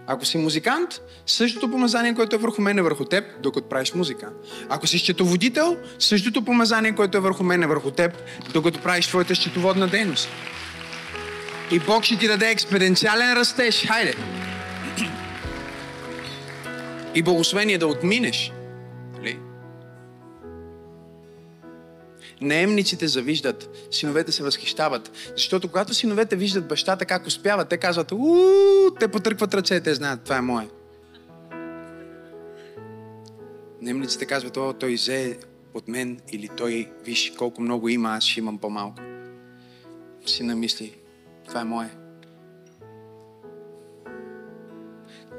Ако 0.07 0.25
си 0.25 0.37
музикант, 0.37 0.89
същото 1.25 1.71
помазание, 1.71 2.15
което 2.15 2.35
е 2.35 2.39
върху 2.39 2.61
мен 2.61 2.79
е 2.79 2.81
върху 2.81 3.05
теб, 3.05 3.23
докато 3.43 3.69
правиш 3.69 3.93
музика. 3.93 4.33
Ако 4.69 4.87
си 4.87 4.97
счетоводител, 4.97 5.77
същото 5.99 6.45
помазание, 6.45 6.95
което 6.95 7.17
е 7.17 7.21
върху 7.21 7.43
мен 7.43 7.63
е 7.63 7.67
върху 7.67 7.91
теб, 7.91 8.11
докато 8.53 8.81
правиш 8.81 9.07
твоята 9.07 9.35
счетоводна 9.35 9.87
дейност. 9.87 10.29
И 11.71 11.79
Бог 11.79 12.03
ще 12.03 12.17
ти 12.17 12.27
даде 12.27 12.49
експеденциален 12.49 13.33
растеж. 13.33 13.85
Хайде! 13.87 14.15
И 17.15 17.23
благословение 17.23 17.77
да 17.77 17.87
отминеш. 17.87 18.53
Нали? 19.17 19.39
Наемниците 22.41 23.07
завиждат, 23.07 23.87
синовете 23.91 24.31
се 24.31 24.43
възхищават. 24.43 25.11
Защото 25.35 25.67
когато 25.67 25.93
синовете 25.93 26.35
виждат 26.35 26.67
бащата 26.67 27.05
как 27.05 27.27
успява, 27.27 27.65
те 27.65 27.77
казват, 27.77 28.11
уу, 28.11 28.91
те 28.99 29.07
потъркват 29.07 29.53
ръце, 29.53 29.81
те 29.81 29.93
знаят, 29.93 30.23
това 30.23 30.37
е 30.37 30.41
мое. 30.41 30.67
Наемниците 33.81 34.25
казват, 34.25 34.57
о, 34.57 34.73
той 34.73 34.93
взе 34.93 35.37
от 35.73 35.87
мен 35.87 36.19
или 36.31 36.49
той, 36.57 36.91
виж 37.05 37.33
колко 37.37 37.61
много 37.61 37.89
има, 37.89 38.09
аз 38.09 38.23
ще 38.23 38.39
имам 38.39 38.57
по-малко. 38.57 39.01
Сина 40.25 40.55
мисли, 40.55 40.95
това 41.47 41.61
е 41.61 41.63
мое. 41.63 41.89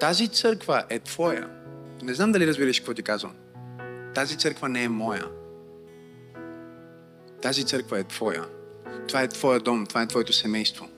Тази 0.01 0.29
църква 0.29 0.85
е 0.91 0.99
твоя. 0.99 1.56
Не 2.07 2.15
знам 2.15 2.33
дали 2.33 2.47
разбираш 2.47 2.81
какво 2.81 2.95
ти 2.95 3.03
казвам. 3.03 3.35
Тази 4.15 4.39
църква 4.39 4.69
не 4.69 4.85
е 4.85 4.89
моя. 4.89 5.25
Тази 7.43 7.67
църква 7.67 7.99
е 7.99 8.05
твоя. 8.05 8.45
Това 9.09 9.23
е 9.23 9.29
твоя 9.29 9.61
дом, 9.61 9.87
това 9.87 10.03
е 10.03 10.07
твоето 10.07 10.33
семейство. 10.33 10.89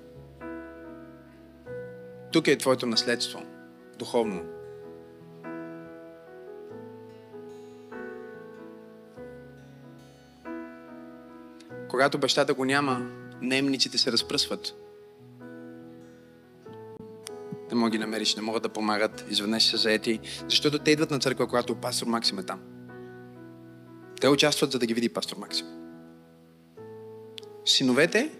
Тук 2.33 2.49
е 2.49 2.59
твоето 2.59 2.87
наследство. 2.87 3.43
Духовно. 3.99 4.45
Когато 11.89 12.19
бащата 12.19 12.55
го 12.55 12.65
няма, 12.65 13.11
немниците 13.41 13.99
се 13.99 14.13
разпръсват. 14.13 14.88
Не 17.71 17.75
мога 17.75 17.91
ги 17.91 17.99
намериш, 17.99 18.37
не 18.37 18.43
могат 18.43 18.63
да 18.63 18.69
помагат, 18.69 19.25
изведнъж 19.31 19.65
са 19.65 19.77
заети, 19.77 20.21
защото 20.49 20.79
те 20.79 20.91
идват 20.91 21.11
на 21.11 21.19
църква, 21.19 21.47
когато 21.47 21.75
пастор 21.75 22.07
Максим 22.07 22.39
е 22.39 22.43
там. 22.43 22.61
Те 24.21 24.29
участват, 24.29 24.73
за 24.73 24.79
да 24.79 24.87
ги 24.87 24.95
види 24.95 25.09
пастор 25.09 25.37
Максим. 25.37 25.67
Синовете, 27.65 28.31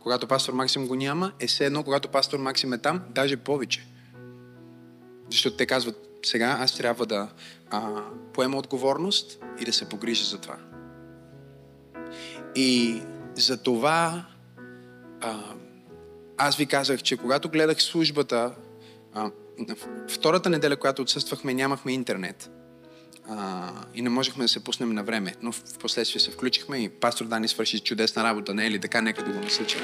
когато 0.00 0.26
пастор 0.26 0.52
Максим 0.52 0.86
го 0.86 0.94
няма, 0.94 1.32
е 1.40 1.46
все 1.46 1.66
едно, 1.66 1.82
когато 1.84 2.08
пастор 2.08 2.38
Максим 2.38 2.72
е 2.72 2.78
там, 2.78 3.00
даже 3.10 3.36
повече. 3.36 3.86
Защото 5.30 5.56
те 5.56 5.66
казват, 5.66 5.96
сега 6.22 6.56
аз 6.60 6.76
трябва 6.76 7.06
да 7.06 7.28
а, 7.70 8.02
поема 8.32 8.56
отговорност 8.56 9.38
и 9.60 9.64
да 9.64 9.72
се 9.72 9.88
погрижа 9.88 10.24
за 10.24 10.38
това. 10.38 10.56
И 12.54 13.02
за 13.34 13.62
това 13.62 14.26
а, 15.20 15.54
аз 16.38 16.56
ви 16.56 16.66
казах, 16.66 17.02
че 17.02 17.16
когато 17.16 17.48
гледах 17.48 17.82
службата, 17.82 18.54
а, 19.14 19.30
втората 20.08 20.50
неделя, 20.50 20.76
която 20.76 21.02
отсъствахме, 21.02 21.54
нямахме 21.54 21.92
интернет. 21.92 22.50
А, 23.28 23.70
и 23.94 24.02
не 24.02 24.10
можехме 24.10 24.44
да 24.44 24.48
се 24.48 24.64
пуснем 24.64 24.92
на 24.92 25.04
време. 25.04 25.34
Но 25.42 25.52
в 25.52 25.78
последствие 25.78 26.20
се 26.20 26.30
включихме 26.30 26.78
и 26.78 26.88
пастор 26.88 27.24
Дани 27.24 27.48
свърши 27.48 27.80
чудесна 27.80 28.24
работа, 28.24 28.54
не 28.54 28.66
е 28.66 28.70
ли 28.70 28.78
така? 28.78 29.00
Нека 29.00 29.24
да 29.24 29.32
го 29.32 29.40
насъча. 29.40 29.78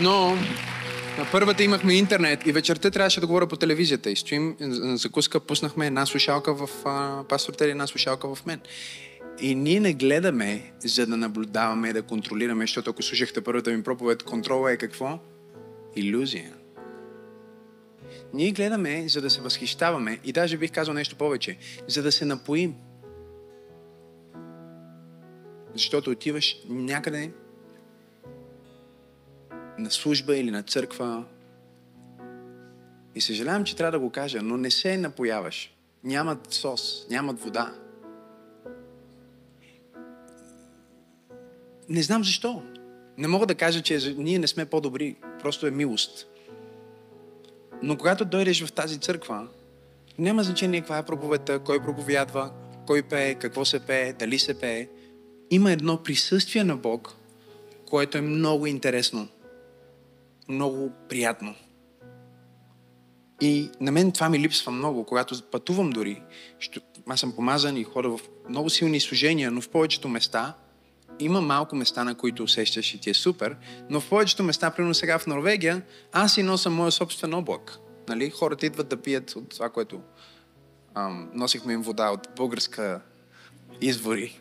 Но 0.00 0.36
на 1.18 1.26
първата 1.32 1.62
имахме 1.62 1.94
интернет 1.94 2.46
и 2.46 2.52
вечерта 2.52 2.90
трябваше 2.90 3.20
да 3.20 3.26
говоря 3.26 3.46
по 3.46 3.56
телевизията. 3.56 4.10
И 4.10 4.16
стоим 4.16 4.56
закуска, 4.96 5.40
пуснахме 5.40 5.86
една 5.86 6.06
слушалка 6.06 6.54
в 6.54 6.68
а, 6.84 7.24
пастор 7.28 7.52
Тери, 7.52 7.70
една 7.70 7.86
слушалка 7.86 8.34
в 8.34 8.46
мен. 8.46 8.60
И 9.40 9.54
ние 9.54 9.80
не 9.80 9.94
гледаме, 9.94 10.72
за 10.78 11.06
да 11.06 11.16
наблюдаваме, 11.16 11.92
да 11.92 12.02
контролираме, 12.02 12.64
защото 12.64 12.90
ако 12.90 13.02
слушахте 13.02 13.40
първата 13.40 13.70
ми 13.70 13.82
проповед, 13.82 14.22
контрола 14.22 14.72
е 14.72 14.76
какво? 14.76 15.18
Иллюзия. 15.96 16.52
Ние 18.34 18.52
гледаме, 18.52 19.08
за 19.08 19.20
да 19.20 19.30
се 19.30 19.40
възхищаваме 19.40 20.18
и 20.24 20.32
даже 20.32 20.56
бих 20.56 20.72
казал 20.72 20.94
нещо 20.94 21.16
повече, 21.16 21.58
за 21.88 22.02
да 22.02 22.12
се 22.12 22.24
напоим. 22.24 22.74
Защото 25.74 26.10
отиваш 26.10 26.56
някъде 26.68 27.32
на 29.78 29.90
служба 29.90 30.36
или 30.36 30.50
на 30.50 30.62
църква 30.62 31.24
и 33.14 33.20
съжалявам, 33.20 33.64
че 33.64 33.76
трябва 33.76 33.92
да 33.92 33.98
го 33.98 34.10
кажа, 34.10 34.42
но 34.42 34.56
не 34.56 34.70
се 34.70 34.96
напояваш. 34.96 35.74
Нямат 36.04 36.52
сос, 36.52 37.06
нямат 37.10 37.40
вода. 37.40 37.74
Не 41.92 42.02
знам 42.02 42.24
защо. 42.24 42.62
Не 43.18 43.28
мога 43.28 43.46
да 43.46 43.54
кажа, 43.54 43.82
че 43.82 44.14
ние 44.18 44.38
не 44.38 44.46
сме 44.46 44.66
по-добри. 44.66 45.16
Просто 45.40 45.66
е 45.66 45.70
милост. 45.70 46.26
Но 47.82 47.96
когато 47.96 48.24
дойдеш 48.24 48.64
в 48.64 48.72
тази 48.72 48.98
църква, 48.98 49.48
няма 50.18 50.42
значение 50.42 50.80
каква 50.80 50.98
е 50.98 51.06
проповедта, 51.06 51.58
кой 51.58 51.82
проповядва, 51.82 52.52
кой 52.86 53.02
пее, 53.02 53.34
какво 53.34 53.64
се 53.64 53.80
пее, 53.80 54.12
дали 54.12 54.38
се 54.38 54.60
пее. 54.60 54.88
Има 55.50 55.72
едно 55.72 56.02
присъствие 56.02 56.64
на 56.64 56.76
Бог, 56.76 57.14
което 57.86 58.18
е 58.18 58.20
много 58.20 58.66
интересно, 58.66 59.28
много 60.48 60.92
приятно. 61.08 61.54
И 63.40 63.70
на 63.80 63.92
мен 63.92 64.12
това 64.12 64.28
ми 64.28 64.38
липсва 64.38 64.72
много, 64.72 65.04
когато 65.04 65.42
пътувам 65.42 65.90
дори. 65.90 66.22
Аз 67.08 67.20
съм 67.20 67.32
помазан 67.32 67.76
и 67.76 67.84
хода 67.84 68.08
в 68.08 68.20
много 68.48 68.70
силни 68.70 69.00
служения, 69.00 69.50
но 69.50 69.60
в 69.60 69.68
повечето 69.68 70.08
места 70.08 70.54
има 71.22 71.40
малко 71.40 71.76
места, 71.76 72.04
на 72.04 72.14
които 72.14 72.42
усещаш 72.42 72.94
и 72.94 73.00
ти 73.00 73.10
е 73.10 73.14
супер, 73.14 73.56
но 73.90 74.00
в 74.00 74.08
повечето 74.08 74.42
места, 74.42 74.70
примерно 74.70 74.94
сега 74.94 75.18
в 75.18 75.26
Норвегия, 75.26 75.82
аз 76.12 76.34
си 76.34 76.42
нося 76.42 76.70
моя 76.70 76.92
собствен 76.92 77.34
облак. 77.34 77.78
Нали? 78.08 78.30
Хората 78.30 78.66
идват 78.66 78.88
да 78.88 78.96
пият 78.96 79.36
от 79.36 79.48
това, 79.48 79.68
което 79.68 80.00
ам, 80.94 81.30
носихме 81.34 81.72
им 81.72 81.82
вода 81.82 82.10
от 82.10 82.28
българска 82.36 83.00
извори. 83.80 84.40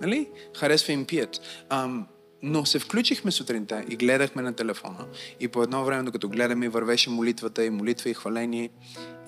Нали? 0.00 0.28
Харесва 0.56 0.92
им 0.92 1.04
пият. 1.04 1.40
Ам, 1.68 2.06
но 2.42 2.66
се 2.66 2.78
включихме 2.78 3.30
сутринта 3.30 3.84
и 3.88 3.96
гледахме 3.96 4.42
на 4.42 4.52
телефона. 4.52 5.06
И 5.40 5.48
по 5.48 5.62
едно 5.62 5.84
време, 5.84 6.02
докато 6.02 6.28
гледаме, 6.28 6.68
вървеше 6.68 7.10
молитвата 7.10 7.64
и 7.64 7.70
молитва 7.70 8.10
и 8.10 8.14
хваление. 8.14 8.70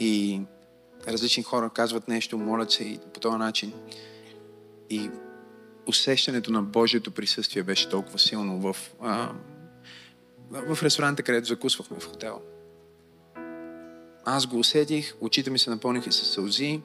И 0.00 0.40
различни 1.08 1.42
хора 1.42 1.70
казват 1.74 2.08
нещо, 2.08 2.38
молят 2.38 2.70
се 2.70 2.84
и 2.84 2.98
по 3.14 3.20
този 3.20 3.36
начин. 3.36 3.72
И 4.90 5.10
усещането 5.86 6.52
на 6.52 6.62
Божието 6.62 7.10
присъствие 7.10 7.62
беше 7.62 7.88
толкова 7.88 8.18
силно 8.18 8.60
в, 8.60 8.76
а, 9.00 9.32
в 10.50 10.82
ресторанта, 10.82 11.22
където 11.22 11.48
закусвахме 11.48 12.00
в 12.00 12.06
хотела. 12.06 12.40
Аз 14.24 14.46
го 14.46 14.58
усетих, 14.58 15.14
очите 15.20 15.50
ми 15.50 15.58
се 15.58 15.70
напълниха 15.70 16.12
с 16.12 16.26
сълзи 16.26 16.80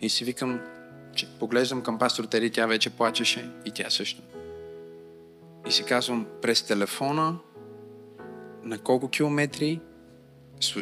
и 0.00 0.08
си 0.08 0.24
викам, 0.24 0.60
че 1.14 1.28
поглеждам 1.38 1.82
към 1.82 1.98
пастор 1.98 2.24
Тери, 2.24 2.50
тя 2.50 2.66
вече 2.66 2.90
плачеше 2.90 3.50
и 3.64 3.70
тя 3.70 3.90
също. 3.90 4.22
И 5.68 5.72
си 5.72 5.84
казвам, 5.84 6.26
през 6.42 6.62
телефона, 6.62 7.38
на 8.62 8.78
колко 8.78 9.08
километри, 9.08 9.80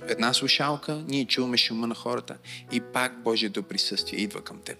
една 0.09 0.33
слушалка, 0.33 1.05
ние 1.09 1.25
чуваме 1.25 1.57
шума 1.57 1.87
на 1.87 1.95
хората 1.95 2.39
и 2.73 2.81
пак 2.81 3.23
Божието 3.23 3.63
присъствие 3.63 4.21
идва 4.21 4.41
към 4.41 4.61
теб. 4.61 4.79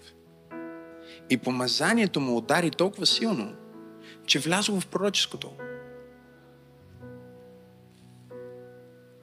И 1.29 1.37
помазанието 1.37 2.19
му 2.19 2.37
удари 2.37 2.71
толкова 2.71 3.05
силно, 3.05 3.55
че 4.25 4.39
влязо 4.39 4.79
в 4.79 4.87
пророческото. 4.87 5.51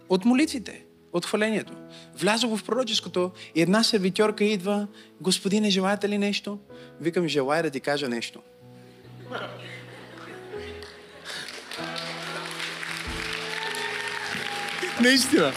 От 0.08 0.24
молитвите, 0.24 0.84
от 1.12 1.26
хвалението. 1.26 1.72
Влязо 2.14 2.56
в 2.56 2.64
пророческото 2.64 3.30
и 3.54 3.62
една 3.62 3.82
сервитьорка 3.82 4.44
идва, 4.44 4.86
господине, 5.20 5.70
желаете 5.70 6.08
ли 6.08 6.18
нещо? 6.18 6.58
Викам, 7.00 7.28
желая 7.28 7.62
да 7.62 7.70
ти 7.70 7.80
кажа 7.80 8.08
нещо. 8.08 8.42
Наистина. 15.00 15.52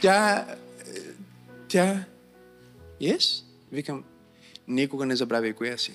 Тя, 0.00 0.46
тя, 1.68 2.04
yes? 3.02 3.43
Викам, 3.74 4.04
никога 4.68 5.06
не 5.06 5.16
забравяй 5.16 5.52
коя 5.52 5.78
си. 5.78 5.92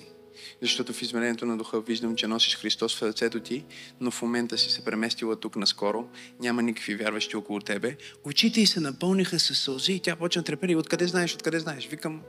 защото 0.62 0.92
в 0.92 1.02
измерението 1.02 1.46
на 1.46 1.58
духа 1.58 1.80
виждам, 1.80 2.16
че 2.16 2.26
носиш 2.26 2.56
Христос 2.56 2.98
в 2.98 3.02
ръцето 3.02 3.40
ти, 3.40 3.64
но 4.00 4.10
в 4.10 4.22
момента 4.22 4.58
си 4.58 4.70
се 4.70 4.84
преместила 4.84 5.36
тук 5.36 5.56
наскоро, 5.56 6.08
няма 6.40 6.62
никакви 6.62 6.94
вярващи 6.94 7.36
около 7.36 7.60
тебе. 7.60 7.96
Очите 8.24 8.60
й 8.60 8.66
се 8.66 8.80
напълниха 8.80 9.40
с 9.40 9.54
сълзи 9.54 9.92
и 9.92 10.00
тя 10.00 10.16
почна 10.16 10.42
трепери. 10.42 10.76
Откъде 10.76 11.06
знаеш, 11.06 11.34
откъде 11.34 11.58
знаеш? 11.58 11.88
Викам, 11.88 12.22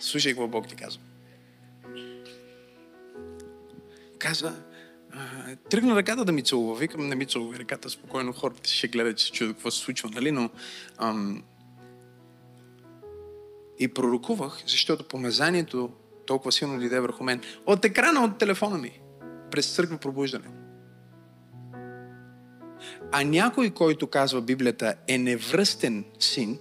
слушай 0.00 0.32
какво 0.32 0.48
Бог 0.48 0.68
ти 0.68 0.74
казва. 0.74 1.00
Казва, 4.18 4.54
тръгна 5.70 5.96
ръката 5.96 6.24
да 6.24 6.32
ми 6.32 6.42
целува. 6.42 6.78
Викам, 6.78 7.08
не 7.08 7.14
ми 7.14 7.26
целува 7.26 7.58
ръката, 7.58 7.90
спокойно 7.90 8.32
хората 8.32 8.70
ще 8.70 8.88
гледат, 8.88 9.18
че 9.18 9.32
чудят 9.32 9.56
какво 9.56 9.70
се 9.70 9.78
случва, 9.78 10.10
нали? 10.14 10.30
Но 10.30 10.50
ам, 10.98 11.42
и 13.78 13.88
пророкувах, 13.88 14.62
защото 14.66 15.04
помазанието 15.04 15.90
толкова 16.26 16.52
силно 16.52 16.78
дойде 16.78 17.00
върху 17.00 17.24
мен. 17.24 17.40
От 17.66 17.84
екрана 17.84 18.24
от 18.24 18.38
телефона 18.38 18.78
ми. 18.78 19.00
През 19.50 19.74
църква 19.74 19.98
пробуждане. 19.98 20.46
А 23.12 23.24
някой, 23.24 23.70
който 23.70 24.06
казва 24.06 24.40
Библията 24.40 24.94
е 25.08 25.18
невръстен 25.18 26.04
син, 26.18 26.58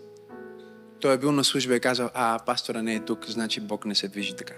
той 1.02 1.14
е 1.14 1.18
бил 1.18 1.32
на 1.32 1.44
служба 1.44 1.74
и 1.74 1.78
е 1.78 1.80
казал, 1.80 2.10
а 2.14 2.40
пастора 2.46 2.82
не 2.82 2.96
е 2.96 3.06
тук, 3.06 3.26
значи 3.28 3.60
Бог 3.60 3.86
не 3.86 3.96
се 3.96 4.08
движи 4.08 4.36
така. 4.36 4.54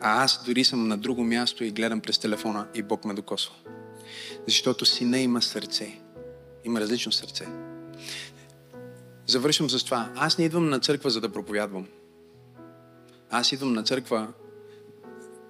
А 0.00 0.24
аз 0.24 0.44
дори 0.44 0.64
съм 0.64 0.88
на 0.88 0.98
друго 0.98 1.24
място 1.24 1.64
и 1.64 1.70
гледам 1.70 2.00
през 2.00 2.18
телефона 2.18 2.66
и 2.74 2.82
Бог 2.82 3.04
ме 3.04 3.14
докосва. 3.14 3.54
Защото 4.46 4.86
сина 4.86 5.18
има 5.18 5.42
сърце. 5.42 5.98
Има 6.64 6.80
различно 6.80 7.12
сърце. 7.12 7.46
Завършвам 9.26 9.70
с 9.70 9.84
това. 9.84 10.12
Аз 10.16 10.38
не 10.38 10.44
идвам 10.44 10.68
на 10.68 10.80
църква, 10.80 11.10
за 11.10 11.20
да 11.20 11.32
проповядвам. 11.32 11.86
Аз 13.30 13.52
идвам 13.52 13.72
на 13.72 13.82
църква 13.82 14.32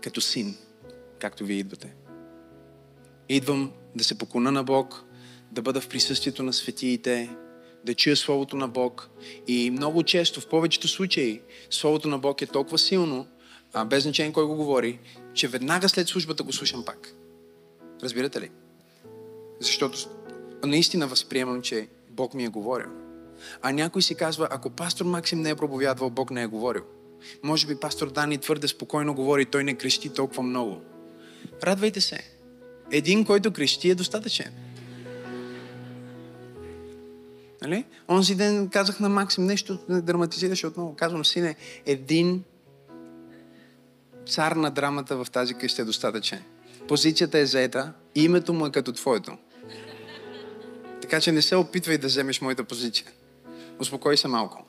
като 0.03 0.21
син, 0.21 0.57
както 1.19 1.45
вие 1.45 1.57
идвате. 1.57 1.95
Идвам 3.29 3.73
да 3.97 4.05
се 4.05 4.19
поклона 4.19 4.53
на 4.53 4.65
Бог, 4.65 5.05
да 5.53 5.63
бъда 5.63 5.81
в 5.81 5.89
присъствието 5.89 6.43
на 6.43 6.53
светиите, 6.53 7.37
да 7.85 7.95
чуя 7.95 8.17
Словото 8.17 8.57
на 8.57 8.69
Бог. 8.69 9.11
И 9.47 9.71
много 9.71 10.03
често, 10.03 10.41
в 10.41 10.49
повечето 10.49 10.89
случаи, 10.89 11.41
Словото 11.71 12.09
на 12.09 12.19
Бог 12.19 12.43
е 12.43 12.47
толкова 12.47 12.79
силно, 12.79 13.27
а 13.73 13.85
без 13.85 14.03
значение 14.03 14.33
кой 14.33 14.47
го 14.47 14.57
говори, 14.57 14.99
че 15.35 15.49
веднага 15.49 15.89
след 15.89 16.09
службата 16.09 16.43
го 16.43 16.53
слушам 16.53 16.85
пак. 16.85 17.15
Разбирате 18.03 18.41
ли? 18.41 18.51
Защото 19.61 19.99
наистина 20.65 21.07
възприемам, 21.07 21.63
че 21.63 21.89
Бог 22.11 22.35
ми 22.35 22.45
е 22.45 22.49
говорил. 22.49 22.91
А 23.63 23.73
някой 23.73 24.03
си 24.03 24.15
казва, 24.15 24.49
ако 24.51 24.71
пастор 24.71 25.05
Максим 25.05 25.41
не 25.41 25.51
е 25.51 25.55
проповядвал, 25.55 26.11
Бог 26.11 26.31
не 26.31 26.43
е 26.43 26.47
говорил. 26.47 26.83
Може 27.43 27.67
би 27.67 27.81
пастор 27.81 28.11
Дани 28.11 28.39
твърде 28.39 28.69
спокойно 28.69 29.15
говори, 29.15 29.45
той 29.45 29.65
не 29.65 29.75
крещи 29.75 30.09
толкова 30.09 30.43
много. 30.43 30.81
Радвайте 31.63 32.01
се. 32.01 32.19
Един, 32.91 33.25
който 33.25 33.53
крещи 33.53 33.91
е 33.91 33.95
достатъчен. 33.95 34.53
Нали? 37.63 37.85
Онзи 38.09 38.35
ден 38.35 38.69
казах 38.69 39.01
на 39.01 39.09
Максим 39.09 39.45
нещо, 39.45 39.79
не 39.89 40.01
драматизираше 40.01 40.67
отново. 40.67 40.95
Казвам, 40.97 41.25
сине, 41.25 41.57
един 41.87 42.45
цар 44.29 44.53
на 44.53 44.71
драмата 44.71 45.25
в 45.25 45.31
тази 45.31 45.55
къща 45.55 45.83
е 45.83 45.85
достатъчен. 45.85 46.43
Позицията 46.89 47.39
е 47.39 47.47
заета, 47.47 47.93
името 48.15 48.53
му 48.53 48.67
е 48.67 48.73
като 48.73 48.93
твоето. 48.93 49.39
Така 51.03 51.21
че 51.21 51.33
не 51.33 51.43
се 51.43 51.57
опитвай 51.57 51.99
да 51.99 52.07
вземеш 52.07 52.41
моята 52.41 52.65
позиция. 52.65 53.07
Успокой 53.79 54.17
се 54.17 54.29
малко. 54.29 54.65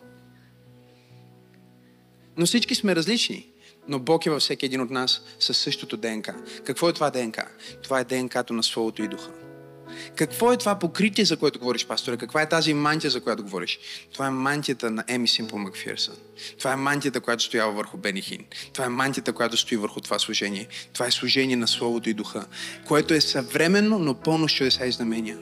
Но 2.38 2.46
всички 2.46 2.76
сме 2.76 2.96
различни. 2.96 3.48
Но 3.88 4.00
Бог 4.00 4.26
е 4.26 4.30
във 4.30 4.42
всеки 4.42 4.66
един 4.66 4.82
от 4.82 4.90
нас 4.90 5.22
със 5.40 5.58
същото 5.58 5.98
ДНК. 5.98 6.36
Какво 6.64 6.90
е 6.90 6.94
това 6.94 7.10
ДНК? 7.10 7.48
Това 7.84 8.00
е 8.00 8.04
ДНК-то 8.04 8.54
на 8.54 8.64
Словото 8.64 9.04
и 9.04 9.08
Духа. 9.08 9.32
Какво 10.16 10.54
е 10.54 10.58
това 10.58 10.80
покритие, 10.80 11.26
за 11.26 11.38
което 11.38 11.60
говориш, 11.60 11.86
пасторе? 11.86 12.18
Каква 12.18 12.42
е 12.42 12.50
тази 12.50 12.74
мантия, 12.74 13.12
за 13.12 13.22
която 13.22 13.44
говориш? 13.44 13.80
Това 14.14 14.28
е 14.28 14.30
мантията 14.30 14.92
на 14.92 15.04
Еми 15.08 15.28
Симпл 15.28 15.58
Макфирсън. 15.58 16.16
Това 16.58 16.74
е 16.74 16.76
мантията, 16.76 17.22
която 17.22 17.44
стоява 17.44 17.72
върху 17.72 17.98
Бени 17.98 18.22
Хин. 18.22 18.46
Това 18.74 18.86
е 18.86 18.90
мантията, 18.90 19.34
която 19.34 19.58
стои 19.58 19.78
върху 19.78 20.02
това 20.02 20.20
служение. 20.20 20.68
Това 20.94 21.06
е 21.06 21.12
служение 21.12 21.56
на 21.56 21.68
Словото 21.68 22.10
и 22.10 22.14
Духа, 22.14 22.46
което 22.88 23.14
е 23.14 23.22
съвременно, 23.22 24.00
но 24.00 24.14
пълно 24.14 24.50
с 24.50 24.54
чудеса 24.54 24.86
и 24.86 24.92
знамения 24.92 25.38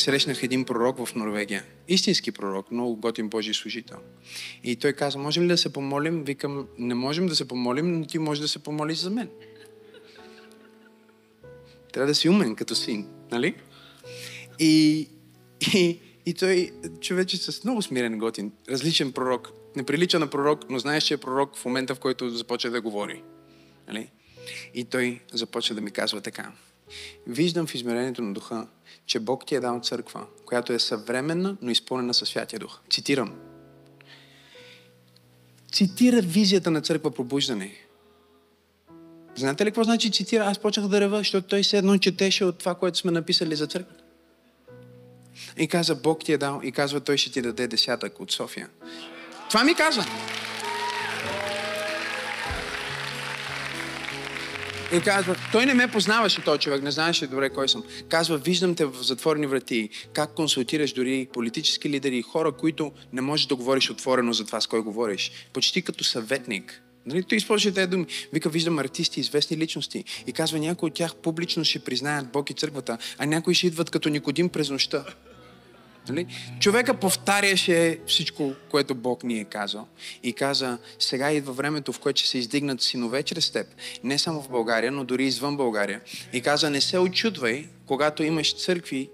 срещнах 0.00 0.42
един 0.42 0.64
пророк 0.64 1.06
в 1.06 1.14
Норвегия. 1.14 1.64
Истински 1.88 2.32
пророк, 2.32 2.70
много 2.70 2.96
готин 2.96 3.28
Божий 3.28 3.54
служител. 3.54 3.98
И 4.64 4.76
той 4.76 4.92
каза, 4.92 5.18
можем 5.18 5.44
ли 5.44 5.48
да 5.48 5.58
се 5.58 5.72
помолим? 5.72 6.24
Викам, 6.24 6.66
не 6.78 6.94
можем 6.94 7.26
да 7.26 7.36
се 7.36 7.48
помолим, 7.48 8.00
но 8.00 8.06
ти 8.06 8.18
можеш 8.18 8.42
да 8.42 8.48
се 8.48 8.58
помолиш 8.58 8.98
за 8.98 9.10
мен. 9.10 9.28
Трябва 11.92 12.06
да 12.06 12.14
си 12.14 12.28
умен 12.28 12.54
като 12.54 12.74
син, 12.74 13.08
нали? 13.30 13.54
И, 14.58 15.08
и, 15.74 15.98
и 16.26 16.34
той, 16.34 16.70
човече 17.00 17.36
с 17.36 17.64
много 17.64 17.82
смирен 17.82 18.18
готин, 18.18 18.52
различен 18.68 19.12
пророк. 19.12 19.52
Не 19.76 19.82
прилича 19.82 20.18
на 20.18 20.26
пророк, 20.26 20.70
но 20.70 20.78
знаеш, 20.78 21.04
че 21.04 21.14
е 21.14 21.16
пророк 21.16 21.56
в 21.56 21.64
момента, 21.64 21.94
в 21.94 22.00
който 22.00 22.30
започва 22.30 22.70
да 22.70 22.80
говори. 22.80 23.22
Нали? 23.88 24.10
И 24.74 24.84
той 24.84 25.20
започва 25.32 25.74
да 25.74 25.80
ми 25.80 25.90
казва 25.90 26.20
така. 26.20 26.52
Виждам 27.26 27.66
в 27.66 27.74
измерението 27.74 28.22
на 28.22 28.32
духа, 28.32 28.66
че 29.06 29.20
Бог 29.20 29.46
ти 29.46 29.54
е 29.54 29.60
дал 29.60 29.80
църква, 29.80 30.26
която 30.46 30.72
е 30.72 30.78
съвременна, 30.78 31.56
но 31.62 31.70
изпълнена 31.70 32.14
със 32.14 32.28
Святия 32.28 32.58
Дух. 32.60 32.78
Цитирам. 32.90 33.34
Цитира 35.72 36.20
визията 36.20 36.70
на 36.70 36.80
църква 36.80 37.10
пробуждане. 37.10 37.74
Знаете 39.36 39.64
ли 39.64 39.68
какво 39.68 39.84
значи 39.84 40.12
цитира? 40.12 40.44
Аз 40.44 40.58
почнах 40.58 40.88
да 40.88 41.00
рева, 41.00 41.18
защото 41.18 41.48
той 41.48 41.64
се 41.64 41.78
едно 41.78 41.98
четеше 41.98 42.44
от 42.44 42.58
това, 42.58 42.74
което 42.74 42.98
сме 42.98 43.10
написали 43.10 43.56
за 43.56 43.66
църква. 43.66 43.94
И 45.56 45.68
каза, 45.68 45.94
Бог 45.94 46.24
ти 46.24 46.32
е 46.32 46.38
дал. 46.38 46.60
И 46.64 46.72
казва, 46.72 47.00
той 47.00 47.16
ще 47.16 47.32
ти 47.32 47.42
даде 47.42 47.66
десятък 47.66 48.20
от 48.20 48.32
София. 48.32 48.68
Това 49.48 49.64
ми 49.64 49.74
каза. 49.74 50.04
И 54.92 55.00
казва, 55.00 55.36
той 55.52 55.66
не 55.66 55.74
ме 55.74 55.88
познаваше 55.88 56.44
този 56.44 56.60
човек, 56.60 56.82
не 56.82 56.90
знаеше 56.90 57.26
добре 57.26 57.50
кой 57.50 57.68
съм. 57.68 57.84
Казва, 58.08 58.38
виждам 58.38 58.74
те 58.74 58.84
в 58.84 59.02
затворени 59.02 59.46
врати, 59.46 59.88
как 60.12 60.34
консултираш 60.34 60.92
дори 60.92 61.28
политически 61.32 61.90
лидери, 61.90 62.22
хора, 62.22 62.52
които 62.52 62.92
не 63.12 63.20
можеш 63.20 63.46
да 63.46 63.56
говориш 63.56 63.90
отворено 63.90 64.32
за 64.32 64.46
това 64.46 64.60
с 64.60 64.66
кой 64.66 64.82
говориш. 64.82 65.32
Почти 65.52 65.82
като 65.82 66.04
съветник. 66.04 66.82
Нали, 67.06 67.22
той 67.22 67.38
използва 67.38 67.72
тези 67.72 67.86
думи. 67.86 68.06
Вика, 68.32 68.48
виждам 68.48 68.78
артисти, 68.78 69.20
известни 69.20 69.56
личности. 69.56 70.04
И 70.26 70.32
казва, 70.32 70.58
някои 70.58 70.86
от 70.86 70.94
тях 70.94 71.14
публично 71.14 71.64
ще 71.64 71.78
признаят 71.78 72.32
Бог 72.32 72.50
и 72.50 72.54
църквата, 72.54 72.98
а 73.18 73.26
някои 73.26 73.54
ще 73.54 73.66
идват 73.66 73.90
като 73.90 74.08
Никодим 74.08 74.48
през 74.48 74.70
нощта. 74.70 75.04
Нали? 76.08 76.26
Човека 76.60 76.94
повтаряше 76.94 77.98
всичко, 78.06 78.52
което 78.70 78.94
Бог 78.94 79.24
ни 79.24 79.38
е 79.40 79.44
казал. 79.44 79.86
И 80.22 80.32
каза, 80.32 80.78
сега 80.98 81.32
идва 81.32 81.52
времето, 81.52 81.92
в 81.92 81.98
което 81.98 82.20
ще 82.20 82.28
се 82.28 82.38
издигнат 82.38 82.82
синове 82.82 83.22
чрез 83.22 83.50
теб. 83.50 83.66
Не 84.04 84.18
само 84.18 84.42
в 84.42 84.48
България, 84.48 84.92
но 84.92 85.04
дори 85.04 85.24
извън 85.24 85.56
България. 85.56 86.00
И 86.32 86.40
каза, 86.40 86.70
не 86.70 86.80
се 86.80 86.98
очудвай, 86.98 87.68
когато 87.86 88.22
имаш 88.22 88.56
църкви 88.56 89.10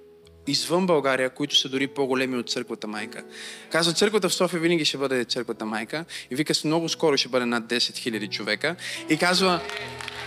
извън 0.47 0.86
България, 0.86 1.31
които 1.31 1.56
са 1.56 1.69
дори 1.69 1.86
по-големи 1.86 2.36
от 2.36 2.51
църквата 2.51 2.86
майка. 2.86 3.23
Казва, 3.70 3.93
църквата 3.93 4.28
в 4.28 4.35
София 4.35 4.60
винаги 4.60 4.85
ще 4.85 4.98
бъде 4.98 5.24
църквата 5.24 5.66
майка. 5.66 6.05
И 6.31 6.35
вика, 6.35 6.55
много 6.64 6.89
скоро 6.89 7.16
ще 7.16 7.28
бъде 7.28 7.47
над 7.47 7.64
10 7.64 7.77
000 7.77 8.31
човека. 8.31 8.77
И 9.09 9.16
казва, 9.16 9.60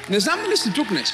не 0.09 0.19
знам 0.19 0.39
ли 0.51 0.57
си 0.57 0.73
тук 0.73 0.87
днес? 0.87 1.13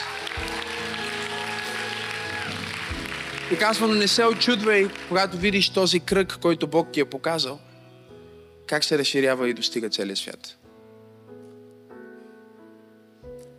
И 3.52 3.57
казвам, 3.57 3.98
не 3.98 4.07
се 4.07 4.26
очудвай, 4.26 4.88
когато 5.07 5.38
видиш 5.38 5.69
този 5.69 5.99
кръг, 5.99 6.38
който 6.41 6.68
Бог 6.68 6.91
ти 6.91 6.99
е 6.99 7.06
показал, 7.06 7.60
как 8.68 8.84
се 8.84 8.98
разширява 8.98 9.49
и 9.49 9.53
достига 9.53 9.90
целия 9.90 10.15
свят. 10.15 10.57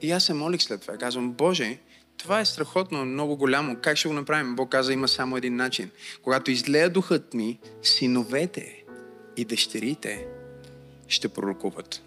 И 0.02 0.10
аз 0.10 0.24
се 0.24 0.35
молих 0.35 0.62
след 0.62 0.81
това. 0.81 0.97
Казвам, 0.97 1.32
Боже, 1.32 1.78
това 2.16 2.40
е 2.40 2.44
страхотно, 2.44 3.05
много 3.05 3.36
голямо. 3.36 3.77
Как 3.77 3.97
ще 3.97 4.09
го 4.09 4.14
направим? 4.14 4.56
Бог 4.56 4.70
каза, 4.70 4.93
има 4.93 5.09
само 5.09 5.36
един 5.36 5.56
начин. 5.56 5.90
Когато 6.23 6.51
излея 6.51 6.90
духът 6.90 7.35
ми, 7.35 7.59
синовете 7.82 8.85
и 9.36 9.44
дъщерите 9.44 10.27
ще 11.09 11.28
пророкуват. 11.28 12.02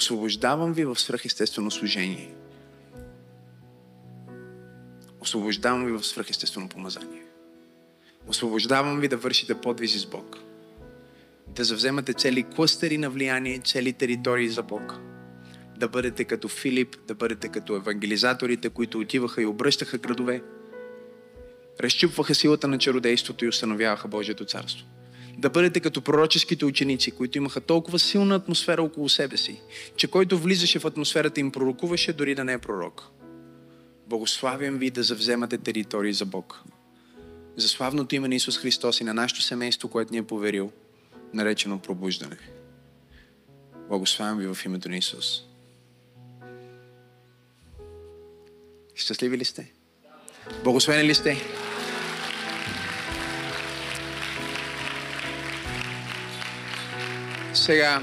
Освобождавам 0.00 0.72
ви 0.72 0.84
в 0.84 0.96
свръхестествено 0.96 1.70
служение. 1.70 2.34
Освобождавам 5.20 5.86
ви 5.86 5.92
в 5.92 6.06
свръхестествено 6.06 6.68
помазание. 6.68 7.22
Освобождавам 8.28 9.00
ви 9.00 9.08
да 9.08 9.16
вършите 9.16 9.54
подвизи 9.54 9.98
с 9.98 10.06
Бог. 10.06 10.36
Да 11.48 11.64
завземате 11.64 12.12
цели 12.12 12.42
клъстери 12.42 12.98
на 12.98 13.10
влияние, 13.10 13.58
цели 13.58 13.92
територии 13.92 14.48
за 14.48 14.62
Бог. 14.62 14.98
Да 15.76 15.88
бъдете 15.88 16.24
като 16.24 16.48
Филип, 16.48 16.96
да 17.08 17.14
бъдете 17.14 17.48
като 17.48 17.76
евангелизаторите, 17.76 18.68
които 18.68 18.98
отиваха 18.98 19.42
и 19.42 19.46
обръщаха 19.46 19.98
градове. 19.98 20.42
разчупваха 21.80 22.34
силата 22.34 22.68
на 22.68 22.78
чародейството 22.78 23.44
и 23.44 23.48
установяваха 23.48 24.08
Божието 24.08 24.44
царство. 24.44 24.86
Да 25.38 25.50
бъдете 25.50 25.80
като 25.80 26.02
пророческите 26.02 26.64
ученици, 26.64 27.10
които 27.10 27.38
имаха 27.38 27.60
толкова 27.60 27.98
силна 27.98 28.34
атмосфера 28.34 28.82
около 28.82 29.08
себе 29.08 29.36
си, 29.36 29.60
че 29.96 30.08
който 30.08 30.38
влизаше 30.38 30.78
в 30.78 30.84
атмосферата 30.84 31.40
им 31.40 31.50
пророкуваше, 31.50 32.12
дори 32.12 32.34
да 32.34 32.44
не 32.44 32.52
е 32.52 32.58
пророк. 32.58 33.08
Благославям 34.06 34.78
ви 34.78 34.90
да 34.90 35.02
завземате 35.02 35.58
територии 35.58 36.12
за 36.12 36.24
Бог. 36.24 36.62
За 37.56 37.68
славното 37.68 38.14
име 38.14 38.28
на 38.28 38.34
Исус 38.34 38.58
Христос 38.58 39.00
и 39.00 39.04
на 39.04 39.14
нашето 39.14 39.42
семейство, 39.42 39.88
което 39.88 40.12
ни 40.12 40.18
е 40.18 40.22
поверил, 40.22 40.72
наречено 41.34 41.78
пробуждане. 41.78 42.36
Благославям 43.88 44.38
ви 44.38 44.54
в 44.54 44.64
името 44.64 44.88
на 44.88 44.96
Исус. 44.96 45.42
Щастливи 48.94 49.38
ли 49.38 49.44
сте? 49.44 49.72
Благословени 50.64 51.08
ли 51.08 51.14
сте? 51.14 51.36
Сега, 57.54 58.02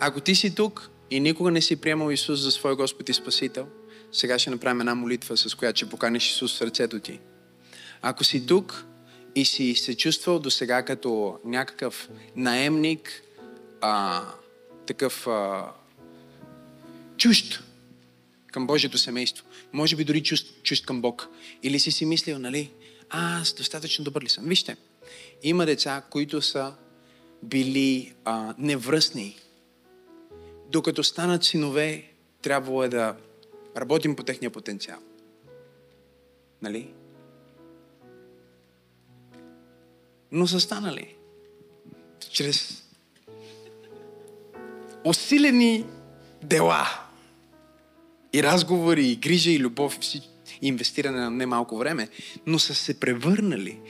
ако 0.00 0.20
ти 0.20 0.34
си 0.34 0.54
тук 0.54 0.90
и 1.10 1.20
никога 1.20 1.50
не 1.50 1.62
си 1.62 1.76
приемал 1.76 2.10
Исус 2.10 2.40
за 2.40 2.50
свой 2.50 2.76
Господ 2.76 3.08
и 3.08 3.14
Спасител, 3.14 3.68
сега 4.12 4.38
ще 4.38 4.50
направим 4.50 4.80
една 4.80 4.94
молитва, 4.94 5.36
с 5.36 5.54
която 5.54 5.76
ще 5.76 5.88
поканиш 5.88 6.30
Исус 6.30 6.54
в 6.54 6.56
сърцето 6.56 7.00
ти. 7.00 7.20
Ако 8.02 8.24
си 8.24 8.46
тук 8.46 8.84
и 9.34 9.44
си 9.44 9.74
се 9.74 9.96
чувствал 9.96 10.38
до 10.38 10.50
сега 10.50 10.82
като 10.82 11.38
някакъв 11.44 12.08
наемник, 12.36 13.22
а, 13.80 14.24
такъв 14.86 15.26
а, 15.26 15.72
чужд 17.16 17.62
към 18.52 18.66
Божието 18.66 18.98
семейство, 18.98 19.46
може 19.72 19.96
би 19.96 20.04
дори 20.04 20.22
чужд, 20.22 20.62
чужд 20.62 20.86
към 20.86 21.00
Бог, 21.00 21.28
или 21.62 21.78
си 21.78 21.92
си 21.92 22.04
мислил, 22.04 22.38
нали, 22.38 22.70
аз 23.10 23.52
достатъчно 23.52 24.04
добър 24.04 24.22
ли 24.22 24.28
съм? 24.28 24.44
Вижте, 24.44 24.76
има 25.42 25.66
деца, 25.66 26.02
които 26.10 26.42
са 26.42 26.74
били 27.42 28.14
а, 28.24 28.54
невръстни. 28.58 29.36
Докато 30.68 31.04
станат 31.04 31.44
синове, 31.44 32.04
трябвало 32.42 32.82
е 32.82 32.88
да 32.88 33.16
работим 33.76 34.16
по 34.16 34.22
техния 34.22 34.50
потенциал. 34.50 34.98
Нали? 36.62 36.92
Но 40.32 40.46
са 40.46 40.60
станали. 40.60 41.14
Чрез 42.30 42.84
усилени 45.04 45.86
дела 46.42 46.88
и 48.32 48.42
разговори, 48.42 49.06
и 49.06 49.16
грижа, 49.16 49.50
и 49.50 49.58
любов, 49.58 49.98
и 50.14 50.22
инвестиране 50.62 51.20
на 51.20 51.30
немалко 51.30 51.78
време, 51.78 52.08
но 52.46 52.58
са 52.58 52.74
се 52.74 53.00
превърнали 53.00 53.80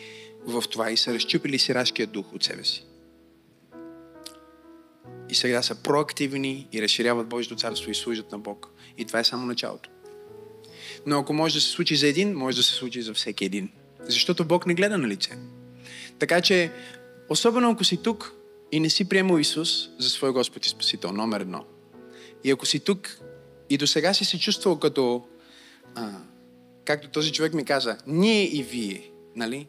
в 0.46 0.62
това 0.70 0.90
и 0.90 0.96
са 0.96 1.14
разчупили 1.14 1.58
сирашкия 1.58 2.06
дух 2.06 2.32
от 2.32 2.44
себе 2.44 2.64
си 2.64 2.84
и 5.32 5.34
сега 5.34 5.62
са 5.62 5.74
проактивни 5.74 6.68
и 6.72 6.82
разширяват 6.82 7.28
Божието 7.28 7.56
царство 7.56 7.90
и 7.90 7.94
служат 7.94 8.32
на 8.32 8.38
Бог. 8.38 8.68
И 8.98 9.04
това 9.04 9.18
е 9.18 9.24
само 9.24 9.46
началото. 9.46 9.90
Но 11.06 11.18
ако 11.18 11.32
може 11.32 11.54
да 11.54 11.60
се 11.60 11.68
случи 11.68 11.96
за 11.96 12.06
един, 12.06 12.32
може 12.32 12.56
да 12.56 12.62
се 12.62 12.72
случи 12.72 13.02
за 13.02 13.14
всеки 13.14 13.44
един. 13.44 13.70
Защото 14.00 14.44
Бог 14.44 14.66
не 14.66 14.74
гледа 14.74 14.98
на 14.98 15.08
лице. 15.08 15.30
Така 16.18 16.40
че, 16.40 16.72
особено 17.28 17.70
ако 17.70 17.84
си 17.84 18.02
тук 18.02 18.34
и 18.72 18.80
не 18.80 18.90
си 18.90 19.08
приемал 19.08 19.38
Исус 19.38 19.88
за 19.98 20.10
свой 20.10 20.32
Господ 20.32 20.66
и 20.66 20.68
Спасител, 20.68 21.12
номер 21.12 21.40
едно. 21.40 21.64
И 22.44 22.50
ако 22.50 22.66
си 22.66 22.80
тук 22.80 23.18
и 23.70 23.76
до 23.76 23.86
сега 23.86 24.14
си 24.14 24.24
се 24.24 24.38
чувствал 24.38 24.78
като, 24.78 25.24
а, 25.94 26.10
както 26.84 27.08
този 27.08 27.32
човек 27.32 27.54
ми 27.54 27.64
каза, 27.64 27.98
ние 28.06 28.56
и 28.56 28.62
вие, 28.62 29.10
нали? 29.36 29.66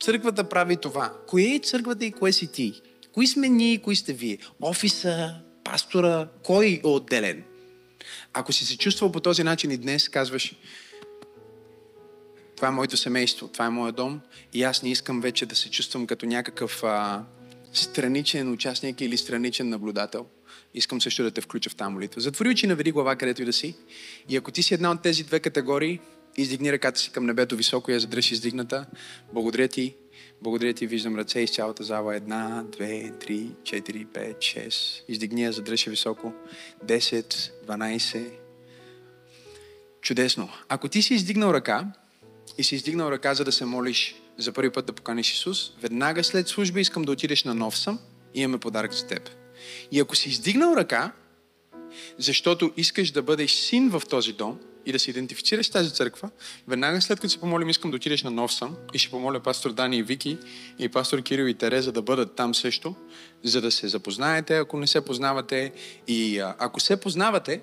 Църквата 0.00 0.48
прави 0.48 0.76
това. 0.76 1.12
Кое 1.26 1.42
е 1.42 1.58
църквата 1.58 2.04
и 2.04 2.12
кое 2.12 2.32
си 2.32 2.52
ти? 2.52 2.82
Кои 3.14 3.26
сме 3.26 3.48
ние 3.48 3.78
кои 3.78 3.96
сте 3.96 4.12
вие? 4.12 4.38
Офиса, 4.62 5.34
пастора, 5.64 6.28
кой 6.42 6.80
е 6.84 6.86
отделен? 6.86 7.44
Ако 8.32 8.52
си 8.52 8.66
се 8.66 8.78
чувствал 8.78 9.12
по 9.12 9.20
този 9.20 9.42
начин 9.42 9.70
и 9.70 9.76
днес 9.76 10.08
казваш, 10.08 10.54
това 12.56 12.68
е 12.68 12.70
моето 12.70 12.96
семейство, 12.96 13.48
това 13.48 13.66
е 13.66 13.70
моят 13.70 13.96
дом 13.96 14.20
и 14.52 14.62
аз 14.62 14.82
не 14.82 14.90
искам 14.90 15.20
вече 15.20 15.46
да 15.46 15.56
се 15.56 15.70
чувствам 15.70 16.06
като 16.06 16.26
някакъв 16.26 16.84
а, 16.84 17.24
страничен 17.72 18.52
участник 18.52 19.00
или 19.00 19.16
страничен 19.16 19.68
наблюдател. 19.68 20.26
Искам 20.74 21.00
също 21.00 21.22
да 21.22 21.30
те 21.30 21.40
включа 21.40 21.70
в 21.70 21.74
тази 21.74 21.92
молитва. 21.92 22.20
Затвори 22.20 22.48
очи, 22.48 22.66
наведи 22.66 22.92
глава 22.92 23.16
където 23.16 23.42
и 23.42 23.44
да 23.44 23.52
си. 23.52 23.74
И 24.28 24.36
ако 24.36 24.50
ти 24.50 24.62
си 24.62 24.74
една 24.74 24.90
от 24.90 25.02
тези 25.02 25.24
две 25.24 25.40
категории, 25.40 26.00
издигни 26.36 26.72
ръката 26.72 27.00
си 27.00 27.10
към 27.10 27.26
небето 27.26 27.56
високо 27.56 27.90
и 27.90 27.94
я 27.94 28.00
задръж 28.00 28.32
издигната. 28.32 28.86
Благодаря 29.32 29.68
ти, 29.68 29.94
благодаря 30.44 30.74
ти, 30.74 30.86
виждам 30.86 31.16
ръце 31.16 31.40
из 31.40 31.50
цялата 31.50 31.84
зала. 31.84 32.16
Една, 32.16 32.64
две, 32.72 33.12
три, 33.20 33.50
четири, 33.64 34.04
пет, 34.04 34.42
шест. 34.42 35.04
Издигни 35.08 35.42
я, 35.42 35.52
задръжи 35.52 35.90
високо. 35.90 36.32
Десет, 36.82 37.52
дванайсет. 37.62 38.40
Чудесно. 40.00 40.48
Ако 40.68 40.88
ти 40.88 41.02
си 41.02 41.14
издигнал 41.14 41.50
ръка 41.50 41.86
и 42.58 42.64
си 42.64 42.74
издигнал 42.74 43.10
ръка, 43.10 43.34
за 43.34 43.44
да 43.44 43.52
се 43.52 43.64
молиш 43.64 44.14
за 44.38 44.52
първи 44.52 44.70
път 44.70 44.86
да 44.86 44.92
поканиш 44.92 45.32
Исус, 45.32 45.72
веднага 45.82 46.24
след 46.24 46.48
служба 46.48 46.80
искам 46.80 47.02
да 47.02 47.12
отидеш 47.12 47.44
на 47.44 47.54
нов 47.54 47.78
съм 47.78 47.98
и 48.34 48.42
имаме 48.42 48.58
подарък 48.58 48.92
за 48.92 49.06
теб. 49.06 49.30
И 49.92 50.00
ако 50.00 50.16
си 50.16 50.28
издигнал 50.28 50.74
ръка, 50.76 51.12
защото 52.18 52.72
искаш 52.76 53.10
да 53.10 53.22
бъдеш 53.22 53.52
син 53.52 53.88
в 53.90 54.02
този 54.10 54.32
дом, 54.32 54.60
и 54.86 54.92
да 54.92 54.98
се 54.98 55.10
идентифицираш 55.10 55.66
с 55.66 55.70
тази 55.70 55.90
църква, 55.90 56.30
веднага 56.68 57.02
след 57.02 57.20
като 57.20 57.32
се 57.32 57.40
помолим, 57.40 57.70
искам 57.70 57.90
да 57.90 57.96
отидеш 57.96 58.22
на 58.22 58.30
нов 58.30 58.54
сън 58.54 58.76
и 58.94 58.98
ще 58.98 59.10
помоля 59.10 59.40
пастор 59.40 59.72
Дани 59.72 59.98
и 59.98 60.02
Вики 60.02 60.38
и 60.78 60.88
пастор 60.88 61.22
Кирил 61.22 61.44
и 61.44 61.54
Тереза 61.54 61.92
да 61.92 62.02
бъдат 62.02 62.34
там 62.36 62.54
също, 62.54 62.94
за 63.42 63.60
да 63.60 63.70
се 63.70 63.88
запознаете, 63.88 64.56
ако 64.56 64.78
не 64.78 64.86
се 64.86 65.04
познавате 65.04 65.72
и 66.08 66.38
а, 66.38 66.54
ако 66.58 66.80
се 66.80 67.00
познавате, 67.00 67.60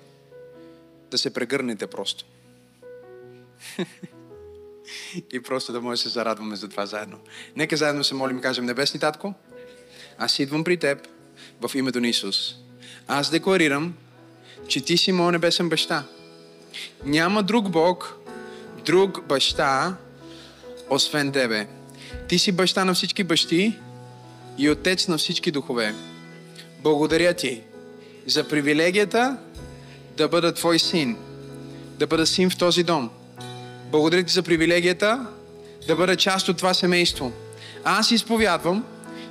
да 1.10 1.18
се 1.18 1.34
прегърнете 1.34 1.86
просто. 1.86 2.24
и 5.32 5.42
просто 5.42 5.72
да 5.72 5.80
може 5.80 5.98
да 5.98 6.02
се 6.02 6.08
зарадваме 6.08 6.56
за 6.56 6.68
това 6.68 6.86
заедно. 6.86 7.18
Нека 7.56 7.76
заедно 7.76 8.04
се 8.04 8.14
молим 8.14 8.38
и 8.38 8.40
кажем, 8.40 8.64
Небесни 8.64 9.00
Татко, 9.00 9.34
аз 10.18 10.38
идвам 10.38 10.64
при 10.64 10.76
Теб 10.76 11.08
в 11.60 11.74
името 11.74 12.00
на 12.00 12.08
Исус. 12.08 12.54
Аз 13.06 13.30
декларирам, 13.30 13.94
че 14.68 14.84
Ти 14.84 14.96
си 14.96 15.12
моят 15.12 15.32
небесен 15.32 15.68
баща 15.68 16.04
няма 17.04 17.42
друг 17.42 17.70
Бог, 17.70 18.14
друг 18.84 19.26
баща, 19.26 19.96
освен 20.90 21.32
Тебе. 21.32 21.66
Ти 22.28 22.38
си 22.38 22.52
баща 22.52 22.84
на 22.84 22.94
всички 22.94 23.24
бащи 23.24 23.78
и 24.58 24.70
отец 24.70 25.08
на 25.08 25.18
всички 25.18 25.50
духове. 25.50 25.94
Благодаря 26.82 27.34
Ти 27.34 27.60
за 28.26 28.48
привилегията 28.48 29.36
да 30.16 30.28
бъда 30.28 30.54
Твой 30.54 30.78
син, 30.78 31.16
да 31.98 32.06
бъда 32.06 32.26
син 32.26 32.50
в 32.50 32.56
този 32.56 32.82
дом. 32.82 33.10
Благодаря 33.90 34.24
Ти 34.24 34.32
за 34.32 34.42
привилегията 34.42 35.26
да 35.86 35.96
бъда 35.96 36.16
част 36.16 36.48
от 36.48 36.56
това 36.56 36.74
семейство. 36.74 37.32
Аз 37.84 38.10
изповядвам, 38.10 38.84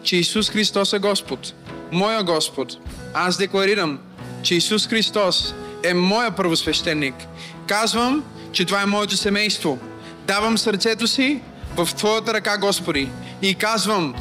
че 0.04 0.16
Исус 0.16 0.50
Христос 0.50 0.94
е 0.94 1.00
Господ, 1.00 1.54
моя 1.92 2.24
Господ. 2.24 2.78
Аз 3.14 3.38
декларирам, 3.38 4.00
че 4.44 4.56
Исус 4.56 4.88
Христос 4.88 5.54
е 5.84 5.94
моя 5.94 6.32
първосвещеник. 6.32 7.16
Казвам, 7.68 8.24
че 8.52 8.66
това 8.66 8.82
е 8.82 8.86
моето 8.86 9.18
семейство. 9.18 9.80
Давам 10.28 10.58
сърцето 10.58 11.08
си 11.08 11.40
в 11.78 11.90
Твоята 11.95 12.34
ръка, 12.34 12.58
Господи. 12.58 13.10
И 13.41 13.56
казвам, 13.56 14.16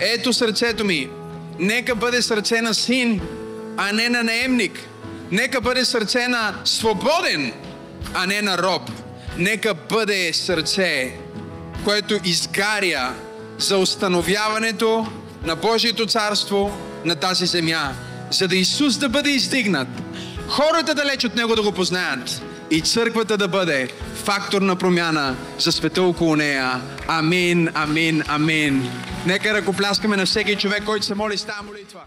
ето 0.00 0.32
сърцето 0.32 0.84
ми. 0.84 1.08
Нека 1.58 1.94
бъде 1.94 2.22
сърце 2.22 2.60
на 2.60 2.74
син, 2.74 3.20
а 3.76 3.92
не 3.92 4.08
на 4.08 4.22
наемник. 4.22 4.80
Нека 5.30 5.60
бъде 5.60 5.84
сърце 5.84 6.28
на 6.28 6.54
свободен, 6.64 7.52
а 8.14 8.26
не 8.26 8.42
на 8.42 8.58
роб. 8.58 8.90
Нека 9.38 9.74
бъде 9.74 10.32
сърце, 10.32 11.16
което 11.84 12.18
изгаря 12.24 13.14
за 13.58 13.78
установяването 13.78 15.06
на 15.44 15.56
Божието 15.56 16.06
царство 16.06 16.78
на 17.04 17.14
тази 17.14 17.46
земя, 17.46 17.92
за 18.30 18.48
да 18.48 18.56
Исус 18.56 18.96
да 18.98 19.08
бъде 19.08 19.30
издигнат 19.30 19.88
хората 20.48 20.94
далеч 20.94 21.24
от 21.24 21.36
Него 21.36 21.56
да 21.56 21.62
го 21.62 21.72
познаят 21.72 22.42
и 22.70 22.80
църквата 22.80 23.36
да 23.36 23.48
бъде 23.48 23.88
фактор 24.24 24.62
на 24.62 24.76
промяна 24.76 25.36
за 25.58 25.72
света 25.72 26.02
около 26.02 26.36
нея. 26.36 26.80
Амин, 27.08 27.68
амин, 27.74 28.22
амин. 28.28 28.90
Нека 29.26 29.54
ръкопляскаме 29.54 30.16
на 30.16 30.26
всеки 30.26 30.56
човек, 30.56 30.84
който 30.84 31.06
се 31.06 31.14
моли 31.14 31.38
с 31.38 31.44
тази 31.44 31.66
молитва. 31.66 32.00